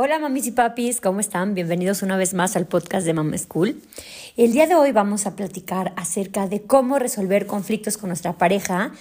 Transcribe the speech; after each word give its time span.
Hola 0.00 0.20
mamis 0.20 0.46
y 0.46 0.52
papis, 0.52 1.00
¿cómo 1.00 1.18
están? 1.18 1.54
Bienvenidos 1.54 2.02
una 2.02 2.16
vez 2.16 2.32
más 2.32 2.54
al 2.54 2.66
podcast 2.66 3.04
de 3.04 3.14
Mama 3.14 3.36
School. 3.36 3.82
El 4.36 4.52
día 4.52 4.68
de 4.68 4.76
hoy 4.76 4.92
vamos 4.92 5.26
a 5.26 5.34
platicar 5.34 5.92
acerca 5.96 6.46
de 6.46 6.62
cómo 6.62 7.00
resolver 7.00 7.48
conflictos 7.48 7.96
con 7.96 8.10
nuestra 8.10 8.34
pareja 8.34 8.92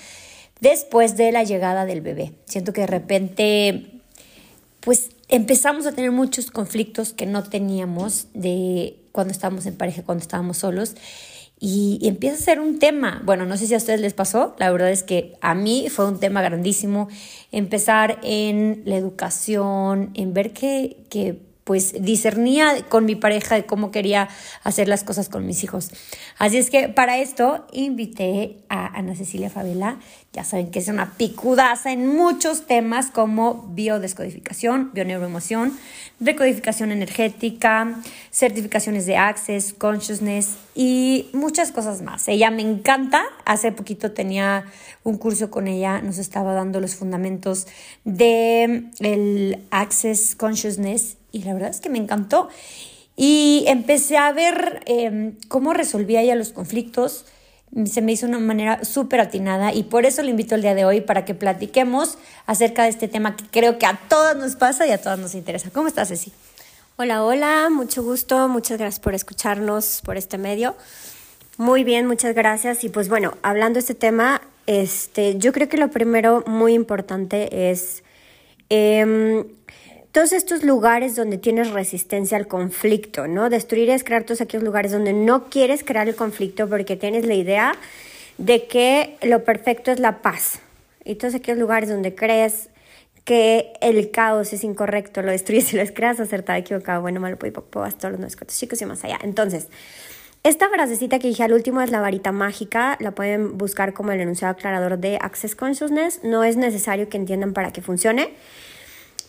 después 0.59 1.15
de 1.15 1.31
la 1.31 1.43
llegada 1.43 1.85
del 1.85 2.01
bebé. 2.01 2.33
Siento 2.45 2.73
que 2.73 2.81
de 2.81 2.87
repente, 2.87 4.01
pues 4.79 5.11
empezamos 5.27 5.85
a 5.85 5.91
tener 5.91 6.09
muchos 6.09 6.49
conflictos 6.49 7.13
que 7.13 7.27
no 7.27 7.43
teníamos 7.43 8.25
de 8.33 8.95
cuando 9.11 9.33
estábamos 9.33 9.67
en 9.67 9.77
pareja, 9.77 10.01
cuando 10.01 10.23
estábamos 10.23 10.57
solos 10.57 10.95
y, 11.59 11.99
empieza 12.03 12.35
a 12.35 12.39
ser 12.39 12.59
un 12.59 12.79
tema. 12.79 13.21
Bueno, 13.25 13.45
no 13.45 13.57
sé 13.57 13.67
si 13.67 13.73
a 13.73 13.77
ustedes 13.77 13.99
les 13.99 14.13
pasó, 14.13 14.55
la 14.59 14.71
verdad 14.71 14.91
es 14.91 15.03
que 15.03 15.33
a 15.41 15.55
mí 15.55 15.87
fue 15.89 16.07
un 16.07 16.19
tema 16.19 16.41
grandísimo 16.41 17.07
empezar 17.51 18.19
en 18.23 18.83
la 18.85 18.95
educación, 18.95 20.11
en 20.13 20.33
ver 20.33 20.53
que, 20.53 20.97
que 21.09 21.46
pues 21.67 21.93
discernía 22.01 22.85
con 22.87 23.03
mi 23.03 23.17
pareja 23.17 23.55
de 23.55 23.65
cómo 23.65 23.91
quería 23.91 24.29
hacer 24.63 24.87
las 24.87 25.03
cosas 25.03 25.27
con 25.27 25.45
mis 25.45 25.65
hijos. 25.65 25.91
Así 26.37 26.57
es 26.57 26.69
que 26.69 26.87
para 26.87 27.17
esto 27.17 27.67
invité 27.73 28.55
a 28.69 28.97
Ana 28.97 29.15
Cecilia 29.15 29.49
Favela. 29.49 29.99
Ya 30.31 30.45
saben 30.45 30.71
que 30.71 30.79
es 30.79 30.87
una 30.87 31.17
picudaza 31.17 31.91
en 31.91 32.07
muchos 32.07 32.67
temas 32.67 33.11
como 33.11 33.67
biodescodificación, 33.73 34.91
bioneuroemoción, 34.93 35.77
decodificación 36.19 36.93
energética, 36.93 37.99
certificaciones 38.31 39.05
de 39.05 39.17
Access, 39.17 39.73
Consciousness 39.73 40.55
y 40.73 41.29
muchas 41.33 41.73
cosas 41.73 42.01
más. 42.01 42.29
Ella 42.29 42.49
me 42.49 42.61
encanta. 42.61 43.23
Hace 43.43 43.73
poquito 43.73 44.13
tenía 44.13 44.63
un 45.03 45.17
curso 45.17 45.51
con 45.51 45.67
ella, 45.67 46.01
nos 46.01 46.17
estaba 46.17 46.53
dando 46.53 46.79
los 46.79 46.95
fundamentos 46.95 47.67
de 48.05 48.85
el 48.99 49.65
Access 49.71 50.33
Consciousness 50.37 51.17
y 51.37 51.43
la 51.43 51.53
verdad 51.53 51.69
es 51.69 51.79
que 51.79 51.89
me 51.89 51.97
encantó. 51.97 52.49
Y 53.15 53.63
empecé 53.67 54.17
a 54.17 54.31
ver 54.31 54.81
em, 54.85 55.35
cómo 55.47 55.73
resolvía 55.73 56.21
ella 56.21 56.35
los 56.35 56.51
conflictos. 56.51 57.25
Se 57.85 58.01
me 58.01 58.11
hizo 58.11 58.27
una 58.27 58.39
manera 58.39 58.85
súper 58.85 59.19
atinada 59.19 59.73
y 59.73 59.83
por 59.83 60.05
eso 60.05 60.21
le 60.21 60.29
invito 60.29 60.55
el 60.55 60.61
día 60.61 60.75
de 60.75 60.85
hoy 60.85 61.01
para 61.01 61.25
que 61.25 61.33
platiquemos 61.33 62.17
acerca 62.45 62.83
de 62.83 62.89
este 62.89 63.07
tema 63.07 63.35
que 63.35 63.45
creo 63.51 63.77
que 63.77 63.85
a 63.85 63.99
todas 64.07 64.35
nos 64.37 64.55
pasa 64.55 64.87
y 64.87 64.91
a 64.91 65.01
todas 65.01 65.19
nos 65.19 65.35
interesa. 65.35 65.69
¿Cómo 65.71 65.87
estás, 65.87 66.09
Ceci? 66.09 66.31
Hola, 66.95 67.23
hola, 67.23 67.69
mucho 67.69 68.03
gusto, 68.03 68.47
muchas 68.47 68.77
gracias 68.77 68.99
por 68.99 69.13
escucharnos 69.13 70.01
por 70.03 70.17
este 70.17 70.37
medio. 70.37 70.75
Muy 71.57 71.83
bien, 71.83 72.07
muchas 72.07 72.33
gracias. 72.35 72.83
Y 72.83 72.89
pues 72.89 73.09
bueno, 73.09 73.35
hablando 73.41 73.75
de 73.75 73.81
este 73.81 73.95
tema, 73.95 74.41
este, 74.65 75.37
yo 75.37 75.53
creo 75.53 75.69
que 75.69 75.77
lo 75.77 75.89
primero 75.89 76.43
muy 76.47 76.73
importante 76.73 77.69
es 77.71 78.03
em, 78.69 79.45
todos 80.17 80.33
estos 80.33 80.63
lugares 80.63 81.15
donde 81.15 81.37
tienes 81.37 81.69
resistencia 81.69 82.37
al 82.39 82.47
conflicto, 82.47 83.27
¿no? 83.27 83.51
Destruir 83.51 83.91
es 83.91 84.03
crear 84.03 84.23
todos 84.23 84.41
aquellos 84.41 84.63
lugares 84.63 84.91
donde 84.91 85.13
no 85.13 85.47
quieres 85.47 85.83
crear 85.83 86.07
el 86.07 86.15
conflicto 86.15 86.67
porque 86.67 86.95
tienes 86.95 87.27
la 87.27 87.35
idea 87.35 87.75
de 88.39 88.65
que 88.65 89.15
lo 89.21 89.43
perfecto 89.43 89.91
es 89.91 89.99
la 89.99 90.23
paz. 90.23 90.57
Y 91.05 91.13
todos 91.13 91.35
aquellos 91.35 91.59
lugares 91.59 91.89
donde 91.89 92.15
crees 92.15 92.69
que 93.25 93.73
el 93.79 94.09
caos 94.09 94.53
es 94.53 94.63
incorrecto, 94.63 95.21
lo 95.21 95.29
destruyes 95.29 95.71
y 95.73 95.77
lo 95.77 95.85
creas 95.93 96.19
acertado, 96.19 96.57
equivocado, 96.57 97.03
bueno, 97.03 97.19
malo, 97.19 97.37
pues, 97.37 97.53
todos 97.53 98.11
los 98.13 98.19
nuestros 98.19 98.57
chicos 98.57 98.81
y 98.81 98.87
más 98.87 99.03
allá. 99.03 99.19
Entonces, 99.21 99.67
esta 100.41 100.67
frasecita 100.67 101.19
que 101.19 101.27
dije 101.27 101.43
al 101.43 101.53
último 101.53 101.79
es 101.81 101.91
la 101.91 102.01
varita 102.01 102.31
mágica, 102.31 102.97
la 103.01 103.11
pueden 103.11 103.59
buscar 103.59 103.93
como 103.93 104.13
el 104.13 104.19
enunciado 104.19 104.53
aclarador 104.53 104.97
de 104.97 105.19
Access 105.21 105.55
Consciousness, 105.55 106.21
no 106.23 106.43
es 106.43 106.57
necesario 106.57 107.07
que 107.07 107.17
entiendan 107.17 107.53
para 107.53 107.71
que 107.71 107.83
funcione. 107.83 108.31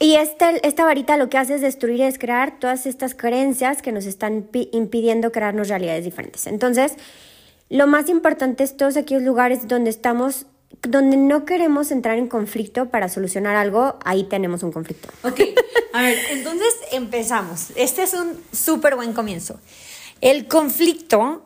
Y 0.00 0.14
este, 0.14 0.66
esta 0.66 0.84
varita 0.84 1.16
lo 1.16 1.28
que 1.28 1.38
hace 1.38 1.56
es 1.56 1.60
destruir, 1.60 2.02
es 2.02 2.18
crear 2.18 2.58
todas 2.60 2.86
estas 2.86 3.14
creencias 3.14 3.82
que 3.82 3.90
nos 3.90 4.06
están 4.06 4.48
impidiendo 4.52 5.32
crearnos 5.32 5.68
realidades 5.68 6.04
diferentes. 6.04 6.46
Entonces, 6.46 6.92
lo 7.68 7.86
más 7.86 8.08
importante 8.08 8.64
es 8.64 8.76
todos 8.76 8.96
aquellos 8.96 9.24
lugares 9.24 9.66
donde 9.66 9.90
estamos, 9.90 10.46
donde 10.82 11.16
no 11.16 11.44
queremos 11.44 11.90
entrar 11.90 12.16
en 12.16 12.28
conflicto 12.28 12.90
para 12.90 13.08
solucionar 13.08 13.56
algo, 13.56 13.98
ahí 14.04 14.24
tenemos 14.24 14.62
un 14.62 14.70
conflicto. 14.70 15.08
Ok, 15.22 15.40
a 15.92 16.02
ver, 16.02 16.16
entonces 16.30 16.74
empezamos. 16.92 17.72
Este 17.74 18.04
es 18.04 18.14
un 18.14 18.40
súper 18.52 18.94
buen 18.94 19.12
comienzo. 19.12 19.58
El 20.20 20.46
conflicto 20.46 21.44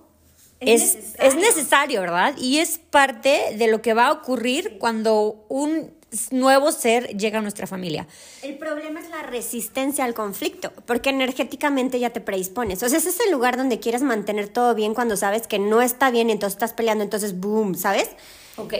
es, 0.60 0.96
es, 1.18 1.34
necesario. 1.34 2.02
¿verdad? 2.02 2.34
Y 2.36 2.58
es 2.58 2.78
parte 2.78 3.54
de 3.56 3.66
lo 3.66 3.82
que 3.82 3.94
va 3.94 4.08
a 4.08 4.12
ocurrir 4.12 4.76
cuando 4.78 5.44
un 5.48 5.90
nuevo 6.30 6.72
ser 6.72 7.16
llega 7.16 7.38
a 7.38 7.42
nuestra 7.42 7.66
familia. 7.66 8.06
El 8.42 8.58
problema 8.58 9.00
es 9.00 9.08
la 9.08 9.22
resistencia 9.22 10.04
al 10.04 10.14
conflicto, 10.14 10.72
porque 10.86 11.10
energéticamente 11.10 11.98
ya 11.98 12.10
te 12.10 12.20
predispones. 12.20 12.82
O 12.82 12.88
sea, 12.88 12.98
ese 12.98 13.08
es 13.08 13.20
el 13.20 13.32
lugar 13.32 13.56
donde 13.56 13.80
quieres 13.80 14.02
mantener 14.02 14.48
todo 14.48 14.74
bien 14.74 14.94
cuando 14.94 15.16
sabes 15.16 15.46
que 15.46 15.58
no 15.58 15.80
está 15.80 16.10
bien, 16.10 16.30
entonces 16.30 16.54
estás 16.54 16.72
peleando, 16.72 17.04
entonces 17.04 17.38
boom, 17.38 17.74
¿sabes? 17.74 18.10
Ok. 18.56 18.74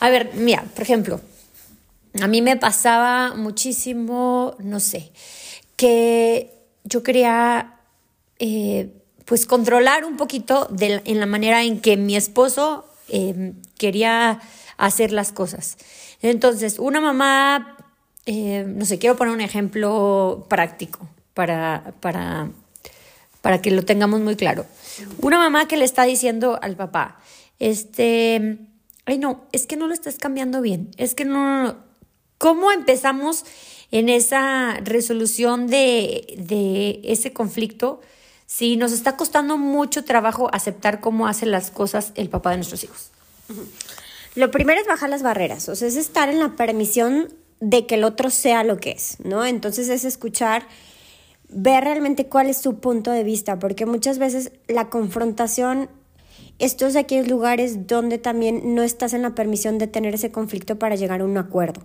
A 0.00 0.10
ver, 0.10 0.30
mira, 0.34 0.64
por 0.74 0.82
ejemplo, 0.82 1.20
a 2.20 2.26
mí 2.26 2.42
me 2.42 2.56
pasaba 2.56 3.34
muchísimo, 3.34 4.54
no 4.58 4.80
sé, 4.80 5.10
que 5.76 6.52
yo 6.84 7.02
quería, 7.02 7.76
eh, 8.38 8.90
pues, 9.24 9.46
controlar 9.46 10.04
un 10.04 10.16
poquito 10.16 10.66
de 10.70 11.02
en 11.04 11.20
la 11.20 11.26
manera 11.26 11.62
en 11.62 11.80
que 11.80 11.96
mi 11.96 12.16
esposo 12.16 12.84
eh, 13.08 13.52
quería 13.78 14.40
hacer 14.78 15.12
las 15.12 15.32
cosas. 15.32 15.76
Entonces, 16.22 16.78
una 16.78 17.00
mamá, 17.00 17.76
eh, 18.24 18.64
no 18.66 18.86
sé, 18.86 18.98
quiero 18.98 19.16
poner 19.16 19.34
un 19.34 19.40
ejemplo 19.40 20.46
práctico 20.48 21.06
para, 21.34 21.92
para, 22.00 22.48
para 23.42 23.60
que 23.60 23.70
lo 23.70 23.84
tengamos 23.84 24.20
muy 24.20 24.36
claro. 24.36 24.64
Una 25.20 25.36
mamá 25.36 25.68
que 25.68 25.76
le 25.76 25.84
está 25.84 26.04
diciendo 26.04 26.58
al 26.62 26.76
papá, 26.76 27.20
este, 27.58 28.58
ay 29.04 29.18
no, 29.18 29.44
es 29.52 29.66
que 29.66 29.76
no 29.76 29.86
lo 29.86 29.94
estás 29.94 30.16
cambiando 30.16 30.60
bien, 30.60 30.90
es 30.96 31.14
que 31.14 31.24
no, 31.24 31.76
¿cómo 32.38 32.72
empezamos 32.72 33.44
en 33.90 34.08
esa 34.08 34.74
resolución 34.82 35.66
de, 35.66 36.34
de 36.38 37.00
ese 37.04 37.32
conflicto 37.32 38.00
si 38.46 38.76
nos 38.76 38.92
está 38.92 39.16
costando 39.16 39.58
mucho 39.58 40.04
trabajo 40.04 40.48
aceptar 40.52 41.00
cómo 41.00 41.26
hace 41.26 41.46
las 41.46 41.70
cosas 41.70 42.12
el 42.14 42.28
papá 42.28 42.50
de 42.50 42.56
nuestros 42.58 42.84
hijos? 42.84 43.10
Lo 44.38 44.52
primero 44.52 44.80
es 44.80 44.86
bajar 44.86 45.10
las 45.10 45.24
barreras, 45.24 45.68
o 45.68 45.74
sea, 45.74 45.88
es 45.88 45.96
estar 45.96 46.28
en 46.28 46.38
la 46.38 46.54
permisión 46.54 47.34
de 47.58 47.86
que 47.86 47.96
el 47.96 48.04
otro 48.04 48.30
sea 48.30 48.62
lo 48.62 48.76
que 48.76 48.92
es, 48.92 49.16
¿no? 49.24 49.44
Entonces 49.44 49.88
es 49.88 50.04
escuchar, 50.04 50.68
ver 51.48 51.82
realmente 51.82 52.28
cuál 52.28 52.48
es 52.48 52.58
su 52.58 52.78
punto 52.78 53.10
de 53.10 53.24
vista, 53.24 53.58
porque 53.58 53.84
muchas 53.84 54.20
veces 54.20 54.52
la 54.68 54.90
confrontación, 54.90 55.90
estos 56.60 56.92
de 56.92 57.00
aquellos 57.00 57.26
lugares 57.26 57.88
donde 57.88 58.18
también 58.18 58.76
no 58.76 58.84
estás 58.84 59.12
en 59.12 59.22
la 59.22 59.34
permisión 59.34 59.76
de 59.78 59.88
tener 59.88 60.14
ese 60.14 60.30
conflicto 60.30 60.78
para 60.78 60.94
llegar 60.94 61.20
a 61.20 61.24
un 61.24 61.36
acuerdo. 61.36 61.80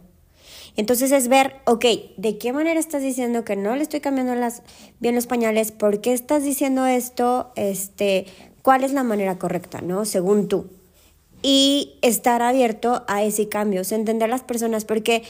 Entonces 0.76 1.12
es 1.12 1.30
ver, 1.30 1.56
ok, 1.66 1.86
¿de 2.18 2.38
qué 2.38 2.54
manera 2.54 2.80
estás 2.80 3.02
diciendo 3.02 3.44
que 3.44 3.56
no 3.56 3.76
le 3.76 3.82
estoy 3.82 4.00
cambiando 4.00 4.36
las, 4.36 4.62
bien 5.00 5.16
los 5.16 5.26
pañales? 5.26 5.72
¿Por 5.72 6.02
qué 6.02 6.14
estás 6.14 6.44
diciendo 6.44 6.86
esto? 6.86 7.52
Este, 7.56 8.28
¿Cuál 8.62 8.84
es 8.84 8.94
la 8.94 9.02
manera 9.02 9.40
correcta, 9.40 9.82
no? 9.82 10.06
Según 10.06 10.48
tú 10.48 10.70
y 11.44 11.94
estar 12.02 12.42
abierto 12.42 13.04
a 13.08 13.24
ese 13.24 13.50
cambio, 13.50 13.84
entender 13.88 14.30
a 14.30 14.32
las 14.32 14.44
personas, 14.44 14.86
porque 14.86 15.22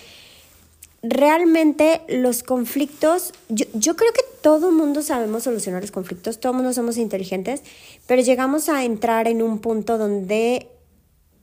realmente 1.01 2.01
los 2.07 2.43
conflictos, 2.43 3.33
yo, 3.49 3.65
yo 3.73 3.97
creo 3.97 4.13
que 4.13 4.21
todo 4.41 4.71
mundo 4.71 5.01
sabemos 5.01 5.43
solucionar 5.43 5.81
los 5.81 5.91
conflictos, 5.91 6.39
todo 6.39 6.53
mundo 6.53 6.71
somos 6.71 6.97
inteligentes, 6.97 7.61
pero 8.07 8.21
llegamos 8.21 8.69
a 8.69 8.85
entrar 8.85 9.27
en 9.27 9.41
un 9.41 9.59
punto 9.59 9.97
donde 9.97 10.69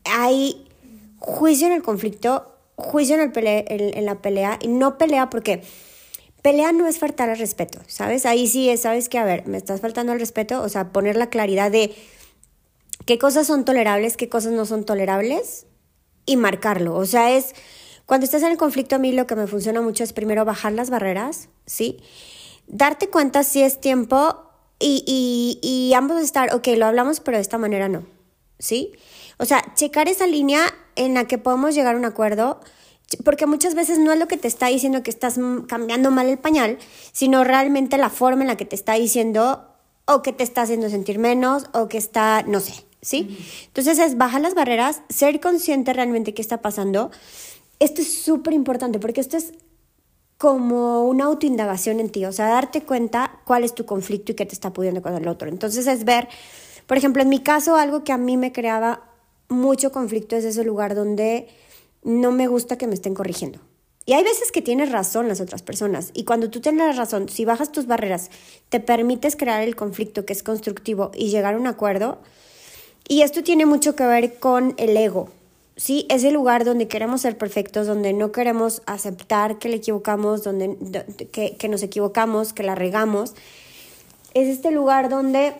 hay 0.05 0.67
juicio 1.19 1.67
en 1.67 1.75
el 1.75 1.83
conflicto, 1.83 2.47
juicio 2.77 3.17
en, 3.17 3.33
el 3.69 4.05
la 4.07 4.23
pelea, 4.23 4.59
y 4.63 4.69
no 4.69 4.99
pelea 4.99 5.29
porque 5.29 5.63
pelea 6.43 6.73
no 6.73 6.87
es 6.87 6.99
faltar 6.99 7.29
al 7.29 7.39
respeto, 7.39 7.81
¿sabes? 7.87 8.25
Ahí 8.25 8.47
sí 8.47 8.71
es, 8.71 8.83
¿sabes 8.83 9.09
qué? 9.09 9.19
A 9.19 9.25
ver, 9.25 9.47
me 9.47 9.59
estás 9.59 9.81
faltando 9.81 10.13
al 10.13 10.21
respeto, 10.21 10.63
o 10.63 10.69
sea, 10.69 10.91
poner 10.91 11.17
la 11.17 11.29
claridad 11.29 11.71
de 11.71 11.95
qué 13.07 13.19
cosas 13.19 13.47
son 13.47 13.65
tolerables, 13.65 14.17
qué 14.17 14.29
cosas 14.29 14.53
no 14.53 14.67
son 14.67 14.85
tolerables 14.85 15.67
y 16.27 16.37
marcarlo. 16.37 16.97
O 16.97 17.07
sea, 17.07 17.31
es 17.31 17.55
cuando 18.07 18.25
estás 18.25 18.43
en 18.43 18.51
el 18.51 18.59
conflicto 18.59 18.97
a 18.97 18.99
mí 18.99 19.13
lo 19.13 19.27
que 19.27 19.37
me 19.37 19.47
funciona 19.47 19.81
mucho 19.81 20.05
es 20.05 20.13
primero 20.13 20.45
bajar 20.45 20.73
las 20.73 20.91
barreras, 20.91 21.49
¿sí? 21.67 21.99
Darte 22.67 23.09
cuenta 23.09 23.45
si 23.45 23.63
es 23.63 23.81
tiempo 23.81 24.51
y, 24.79 25.59
y, 25.63 25.93
ambos 25.95 26.23
estar, 26.23 26.55
ok, 26.55 26.69
lo 26.77 26.87
hablamos, 26.87 27.21
pero 27.21 27.37
de 27.37 27.43
esta 27.43 27.59
manera 27.59 27.89
no, 27.89 28.07
¿sí? 28.59 28.93
O 29.39 29.45
sea, 29.45 29.63
checar 29.75 30.09
esa 30.09 30.27
línea 30.27 30.63
en 30.97 31.15
la 31.15 31.27
que 31.27 31.39
podemos 31.39 31.75
llegar 31.75 31.95
a 31.95 31.99
un 31.99 32.05
acuerdo 32.05 32.61
porque 33.25 33.47
muchas 33.47 33.75
veces 33.75 33.99
no 33.99 34.13
es 34.13 34.19
lo 34.19 34.29
que 34.29 34.37
te 34.37 34.49
está 34.49 34.67
diciendo 34.67 35.03
que 35.03 35.11
estás 35.11 35.39
cambiando 35.67 36.11
mal 36.11 36.29
el 36.29 36.39
pañal, 36.39 36.79
sino 37.13 37.45
realmente 37.45 37.99
la 37.99 38.09
forma 38.09 38.43
en 38.43 38.49
la 38.49 38.57
que 38.57 38.65
te 38.65 38.77
está 38.77 38.95
diciendo 38.95 39.67
o 40.07 40.23
que 40.23 40.33
te 40.33 40.45
está 40.45 40.63
haciendo 40.63 40.89
sentir 40.89 41.19
menos 41.19 41.67
o 41.73 41.89
que 41.89 41.99
está, 41.99 42.43
no 42.43 42.61
sé, 42.61 42.87
¿sí? 43.03 43.39
Entonces 43.67 43.99
es 43.99 44.17
bajar 44.17 44.41
las 44.41 44.55
barreras, 44.55 45.03
ser 45.09 45.41
consciente 45.41 45.93
realmente 45.93 46.35
qué 46.35 46.43
está 46.43 46.63
pasando. 46.63 47.11
Esto 47.79 48.03
es 48.03 48.23
súper 48.23 48.53
importante 48.53 48.99
porque 48.99 49.21
esto 49.21 49.37
es 49.37 49.53
como 50.39 51.05
una 51.05 51.25
autoindagación 51.25 52.01
en 52.01 52.09
ti, 52.09 52.25
o 52.25 52.33
sea, 52.33 52.49
darte 52.49 52.83
cuenta 52.83 53.41
cuál 53.45 53.63
es 53.63 53.75
tu 53.75 53.85
conflicto 53.85 54.33
y 54.33 54.35
qué 54.35 54.47
te 54.47 54.55
está 54.55 54.73
pudiendo 54.73 55.03
con 55.03 55.15
el 55.15 55.29
otro. 55.29 55.49
Entonces 55.49 55.87
es 55.87 56.05
ver, 56.05 56.29
por 56.87 56.97
ejemplo, 56.97 57.23
en 57.23 57.29
mi 57.29 57.41
caso, 57.41 57.77
algo 57.77 58.05
que 58.05 58.13
a 58.13 58.17
mí 58.17 58.39
me 58.39 58.51
creaba 58.51 59.11
mucho 59.51 59.93
conflicto 59.93 60.37
es 60.37 60.45
ese 60.45 60.65
lugar 60.65 60.95
donde 60.95 61.49
no 62.03 62.33
me 62.33 62.47
gusta 62.47 62.79
que 62.79 62.87
me 62.87 62.95
estén 62.95 63.15
corrigiendo. 63.15 63.61
Y 64.07 64.15
hay 64.15 64.25
veces 64.25 64.51
que 64.51 64.63
tienes 64.63 64.91
razón 64.91 65.29
las 65.29 65.41
otras 65.41 65.63
personas. 65.63 66.11
Y 66.15 66.25
cuando 66.25 66.49
tú 66.51 66.61
tienes 66.61 66.97
razón, 66.97 67.29
si 67.29 67.45
bajas 67.45 67.71
tus 67.71 67.87
barreras, 67.87 68.31
te 68.71 68.81
permites 68.81 69.37
crear 69.37 69.63
el 69.63 69.77
conflicto 69.77 70.25
que 70.25 70.33
es 70.33 70.43
constructivo 70.43 71.11
y 71.15 71.29
llegar 71.29 71.55
a 71.55 71.59
un 71.59 71.67
acuerdo. 71.67 72.19
Y 73.11 73.23
esto 73.23 73.43
tiene 73.43 73.67
mucho 73.67 73.97
que 73.97 74.07
ver 74.07 74.39
con 74.39 74.73
el 74.77 74.97
ego. 74.97 75.31
¿sí? 75.75 76.07
Es 76.09 76.23
el 76.23 76.33
lugar 76.33 76.65
donde 76.65 76.87
queremos 76.87 77.23
ser 77.23 77.37
perfectos, 77.37 77.89
donde 77.89 78.13
no 78.13 78.31
queremos 78.31 78.83
aceptar 78.87 79.59
que 79.59 79.69
le 79.69 79.79
equivocamos, 79.79 80.45
donde, 80.45 80.77
que, 81.33 81.69
nos 81.69 81.83
equivocamos, 81.83 82.53
que 82.53 82.63
la 82.63 82.77
regamos. 82.77 83.35
Es 84.33 84.47
este 84.47 84.71
lugar 84.71 85.09
donde 85.09 85.55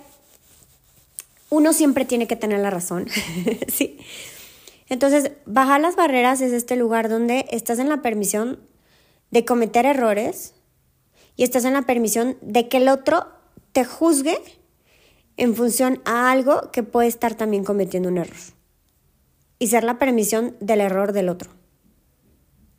uno 1.49 1.73
siempre 1.73 2.05
tiene 2.05 2.29
que 2.29 2.37
tener 2.37 2.61
la 2.61 2.71
razón, 2.71 3.09
¿sí? 3.67 3.99
Entonces, 4.89 5.33
bajar 5.45 5.81
las 5.81 5.97
barreras 5.97 6.41
es 6.43 6.53
este 6.53 6.77
lugar 6.77 7.09
donde 7.09 7.47
estás 7.51 7.81
en 7.81 7.89
la 7.89 8.01
permisión 8.01 8.61
de 9.33 9.45
cometer 9.45 9.87
errores 9.87 10.55
y 11.35 11.43
estás 11.43 11.65
en 11.65 11.73
la 11.73 11.83
permisión 11.83 12.37
de 12.43 12.69
que 12.69 12.77
el 12.77 12.89
otro 12.89 13.27
te 13.73 13.85
juzgue 13.85 14.39
en 15.41 15.57
función 15.57 16.03
a 16.05 16.31
algo 16.31 16.71
que 16.71 16.83
puede 16.83 17.09
estar 17.09 17.35
también 17.35 17.65
cometiendo 17.65 18.11
un 18.11 18.19
error. 18.19 18.37
Y 19.59 19.69
ser 19.69 19.85
la 19.85 19.99
permisión 19.99 20.55
del 20.61 20.83
error 20.83 21.13
del 21.15 21.31
otro. 21.31 21.51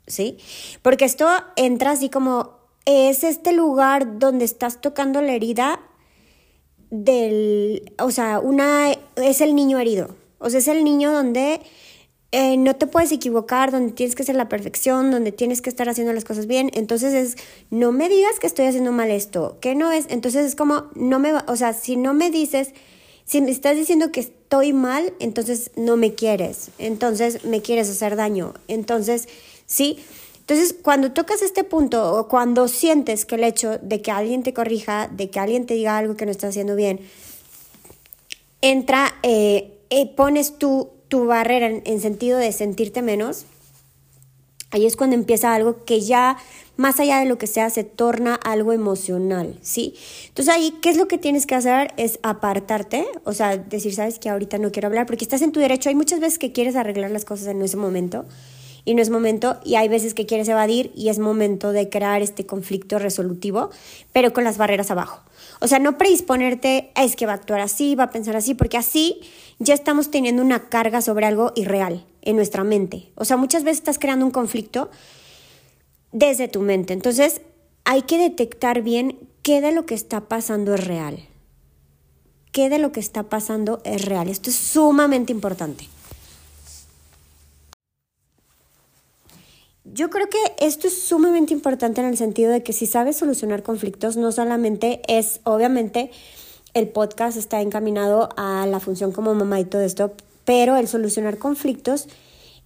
¿Sí? 0.05 0.37
Porque 0.83 1.05
esto 1.05 1.27
entra 1.55 1.91
así 1.91 2.09
como, 2.09 2.59
es 2.85 3.23
este 3.23 3.51
lugar 3.51 4.19
donde 4.19 4.45
estás 4.45 4.79
tocando 4.79 5.23
la 5.23 5.33
herida 5.33 5.79
del, 6.91 7.93
o 7.97 8.11
sea, 8.11 8.39
una, 8.39 8.91
es 9.15 9.41
el 9.41 9.55
niño 9.55 9.79
herido. 9.79 10.15
O 10.37 10.51
sea, 10.51 10.59
es 10.59 10.67
el 10.67 10.83
niño 10.83 11.11
donde 11.11 11.61
eh, 12.33 12.55
no 12.55 12.75
te 12.77 12.87
puedes 12.87 13.11
equivocar, 13.11 13.71
donde 13.71 13.91
tienes 13.91 14.15
que 14.15 14.23
ser 14.23 14.35
la 14.35 14.47
perfección, 14.47 15.11
donde 15.11 15.33
tienes 15.33 15.61
que 15.61 15.69
estar 15.69 15.89
haciendo 15.89 16.13
las 16.13 16.23
cosas 16.23 16.47
bien. 16.47 16.71
Entonces 16.73 17.13
es, 17.13 17.35
no 17.69 17.91
me 17.91 18.07
digas 18.07 18.39
que 18.39 18.47
estoy 18.47 18.67
haciendo 18.67 18.93
mal 18.93 19.11
esto, 19.11 19.57
que 19.59 19.75
no 19.75 19.91
es. 19.91 20.05
Entonces 20.09 20.45
es 20.45 20.55
como, 20.55 20.85
no 20.95 21.19
me 21.19 21.33
o 21.33 21.55
sea, 21.57 21.73
si 21.73 21.97
no 21.97 22.13
me 22.13 22.31
dices, 22.31 22.73
si 23.25 23.41
me 23.41 23.51
estás 23.51 23.75
diciendo 23.75 24.13
que 24.13 24.21
estoy 24.21 24.71
mal, 24.71 25.13
entonces 25.19 25.71
no 25.75 25.97
me 25.97 26.15
quieres, 26.15 26.71
entonces 26.77 27.43
me 27.43 27.61
quieres 27.61 27.89
hacer 27.89 28.15
daño. 28.15 28.53
Entonces, 28.69 29.27
sí. 29.65 29.99
Entonces, 30.39 30.73
cuando 30.81 31.11
tocas 31.11 31.41
este 31.41 31.63
punto 31.63 32.15
o 32.15 32.27
cuando 32.27 32.67
sientes 32.67 33.25
que 33.25 33.35
el 33.35 33.43
hecho 33.43 33.77
de 33.77 34.01
que 34.01 34.11
alguien 34.11 34.43
te 34.43 34.53
corrija, 34.53 35.07
de 35.07 35.29
que 35.29 35.39
alguien 35.39 35.65
te 35.65 35.75
diga 35.75 35.97
algo 35.97 36.15
que 36.15 36.25
no 36.25 36.31
está 36.31 36.47
haciendo 36.47 36.75
bien, 36.75 37.01
entra, 38.61 39.13
eh, 39.23 39.79
eh 39.89 40.13
pones 40.15 40.57
tú 40.57 40.89
tu 41.11 41.25
barrera 41.25 41.67
en, 41.67 41.99
sentido 41.99 42.37
de 42.37 42.53
sentirte 42.53 43.01
menos, 43.01 43.45
ahí 44.71 44.85
es 44.85 44.95
cuando 44.95 45.13
empieza 45.13 45.53
algo 45.53 45.83
que 45.83 45.99
ya 45.99 46.37
más 46.77 47.01
allá 47.01 47.19
de 47.19 47.25
lo 47.25 47.37
que 47.37 47.47
sea, 47.47 47.69
se 47.69 47.83
torna 47.83 48.35
algo 48.35 48.71
emocional, 48.71 49.59
¿sí? 49.61 49.93
Entonces 50.29 50.55
ahí, 50.55 50.73
¿qué 50.81 50.89
es 50.89 50.95
lo 50.95 51.09
que 51.09 51.17
tienes 51.17 51.45
que 51.45 51.55
hacer? 51.55 51.93
Es 51.97 52.17
apartarte, 52.23 53.05
o 53.25 53.33
sea, 53.33 53.57
decir, 53.57 53.93
sabes 53.93 54.19
que 54.19 54.29
ahorita 54.29 54.57
no 54.57 54.71
quiero 54.71 54.87
hablar, 54.87 55.05
porque 55.05 55.25
estás 55.25 55.41
en 55.41 55.51
tu 55.51 55.59
derecho. 55.59 55.89
Hay 55.89 55.95
muchas 55.95 56.21
veces 56.21 56.39
que 56.39 56.53
quieres 56.53 56.77
arreglar 56.77 57.11
las 57.11 57.25
cosas 57.25 57.47
en 57.47 57.61
ese 57.61 57.75
momento 57.75 58.25
y 58.85 58.95
no 58.95 59.01
es 59.01 59.09
momento, 59.09 59.59
y 59.63 59.75
hay 59.75 59.89
veces 59.89 60.13
que 60.13 60.25
quieres 60.25 60.47
evadir 60.47 60.91
y 60.95 61.09
es 61.09 61.19
momento 61.19 61.71
de 61.71 61.89
crear 61.89 62.21
este 62.21 62.45
conflicto 62.45 62.99
resolutivo, 62.99 63.69
pero 64.11 64.33
con 64.33 64.43
las 64.43 64.57
barreras 64.57 64.89
abajo. 64.89 65.21
O 65.59 65.67
sea, 65.67 65.77
no 65.77 65.97
predisponerte, 65.97 66.91
es 66.95 67.15
que 67.15 67.27
va 67.27 67.33
a 67.33 67.35
actuar 67.35 67.59
así, 67.59 67.95
va 67.95 68.05
a 68.05 68.09
pensar 68.09 68.35
así, 68.35 68.55
porque 68.55 68.77
así 68.77 69.21
ya 69.61 69.75
estamos 69.75 70.09
teniendo 70.09 70.41
una 70.41 70.69
carga 70.69 71.01
sobre 71.01 71.27
algo 71.27 71.51
irreal 71.55 72.03
en 72.23 72.35
nuestra 72.35 72.63
mente. 72.63 73.11
O 73.13 73.25
sea, 73.25 73.37
muchas 73.37 73.63
veces 73.63 73.77
estás 73.77 73.99
creando 73.99 74.25
un 74.25 74.31
conflicto 74.31 74.89
desde 76.11 76.47
tu 76.47 76.61
mente. 76.61 76.93
Entonces, 76.93 77.41
hay 77.85 78.01
que 78.01 78.17
detectar 78.17 78.81
bien 78.81 79.19
qué 79.43 79.61
de 79.61 79.71
lo 79.71 79.85
que 79.85 79.93
está 79.93 80.21
pasando 80.21 80.73
es 80.73 80.87
real. 80.87 81.19
¿Qué 82.51 82.69
de 82.69 82.79
lo 82.79 82.91
que 82.91 82.99
está 82.99 83.29
pasando 83.29 83.81
es 83.85 84.03
real? 84.03 84.29
Esto 84.29 84.49
es 84.49 84.55
sumamente 84.55 85.31
importante. 85.31 85.87
Yo 89.83 90.09
creo 90.09 90.27
que 90.27 90.39
esto 90.59 90.87
es 90.87 91.03
sumamente 91.03 91.53
importante 91.53 92.01
en 92.01 92.07
el 92.07 92.17
sentido 92.17 92.51
de 92.51 92.63
que 92.63 92.73
si 92.73 92.87
sabes 92.87 93.17
solucionar 93.17 93.61
conflictos, 93.61 94.17
no 94.17 94.31
solamente 94.31 95.01
es, 95.07 95.39
obviamente, 95.43 96.09
el 96.73 96.89
podcast 96.89 97.37
está 97.37 97.61
encaminado 97.61 98.29
a 98.37 98.65
la 98.65 98.79
función 98.79 99.11
como 99.11 99.33
mamá 99.33 99.59
y 99.59 99.65
todo 99.65 99.81
esto, 99.81 100.13
pero 100.45 100.75
el 100.75 100.87
solucionar 100.87 101.37
conflictos 101.37 102.07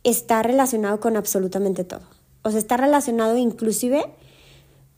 está 0.04 0.44
relacionado 0.44 1.00
con 1.00 1.18
absolutamente 1.18 1.84
todo. 1.84 2.02
O 2.44 2.52
sea, 2.52 2.60
está 2.60 2.78
relacionado 2.78 3.38
inclusive 3.38 4.06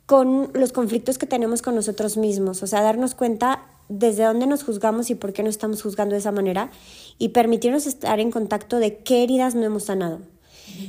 con 0.05 0.49
los 0.53 0.71
conflictos 0.71 1.17
que 1.17 1.25
tenemos 1.25 1.61
con 1.61 1.75
nosotros 1.75 2.17
mismos. 2.17 2.63
O 2.63 2.67
sea, 2.67 2.81
darnos 2.81 3.15
cuenta 3.15 3.65
desde 3.89 4.23
dónde 4.23 4.47
nos 4.47 4.63
juzgamos 4.63 5.09
y 5.09 5.15
por 5.15 5.33
qué 5.33 5.43
nos 5.43 5.51
estamos 5.51 5.81
juzgando 5.81 6.13
de 6.13 6.19
esa 6.19 6.31
manera 6.31 6.71
y 7.17 7.29
permitirnos 7.29 7.87
estar 7.87 8.19
en 8.19 8.31
contacto 8.31 8.79
de 8.79 8.97
qué 8.97 9.23
heridas 9.23 9.55
no 9.55 9.63
hemos 9.63 9.85
sanado. 9.85 10.19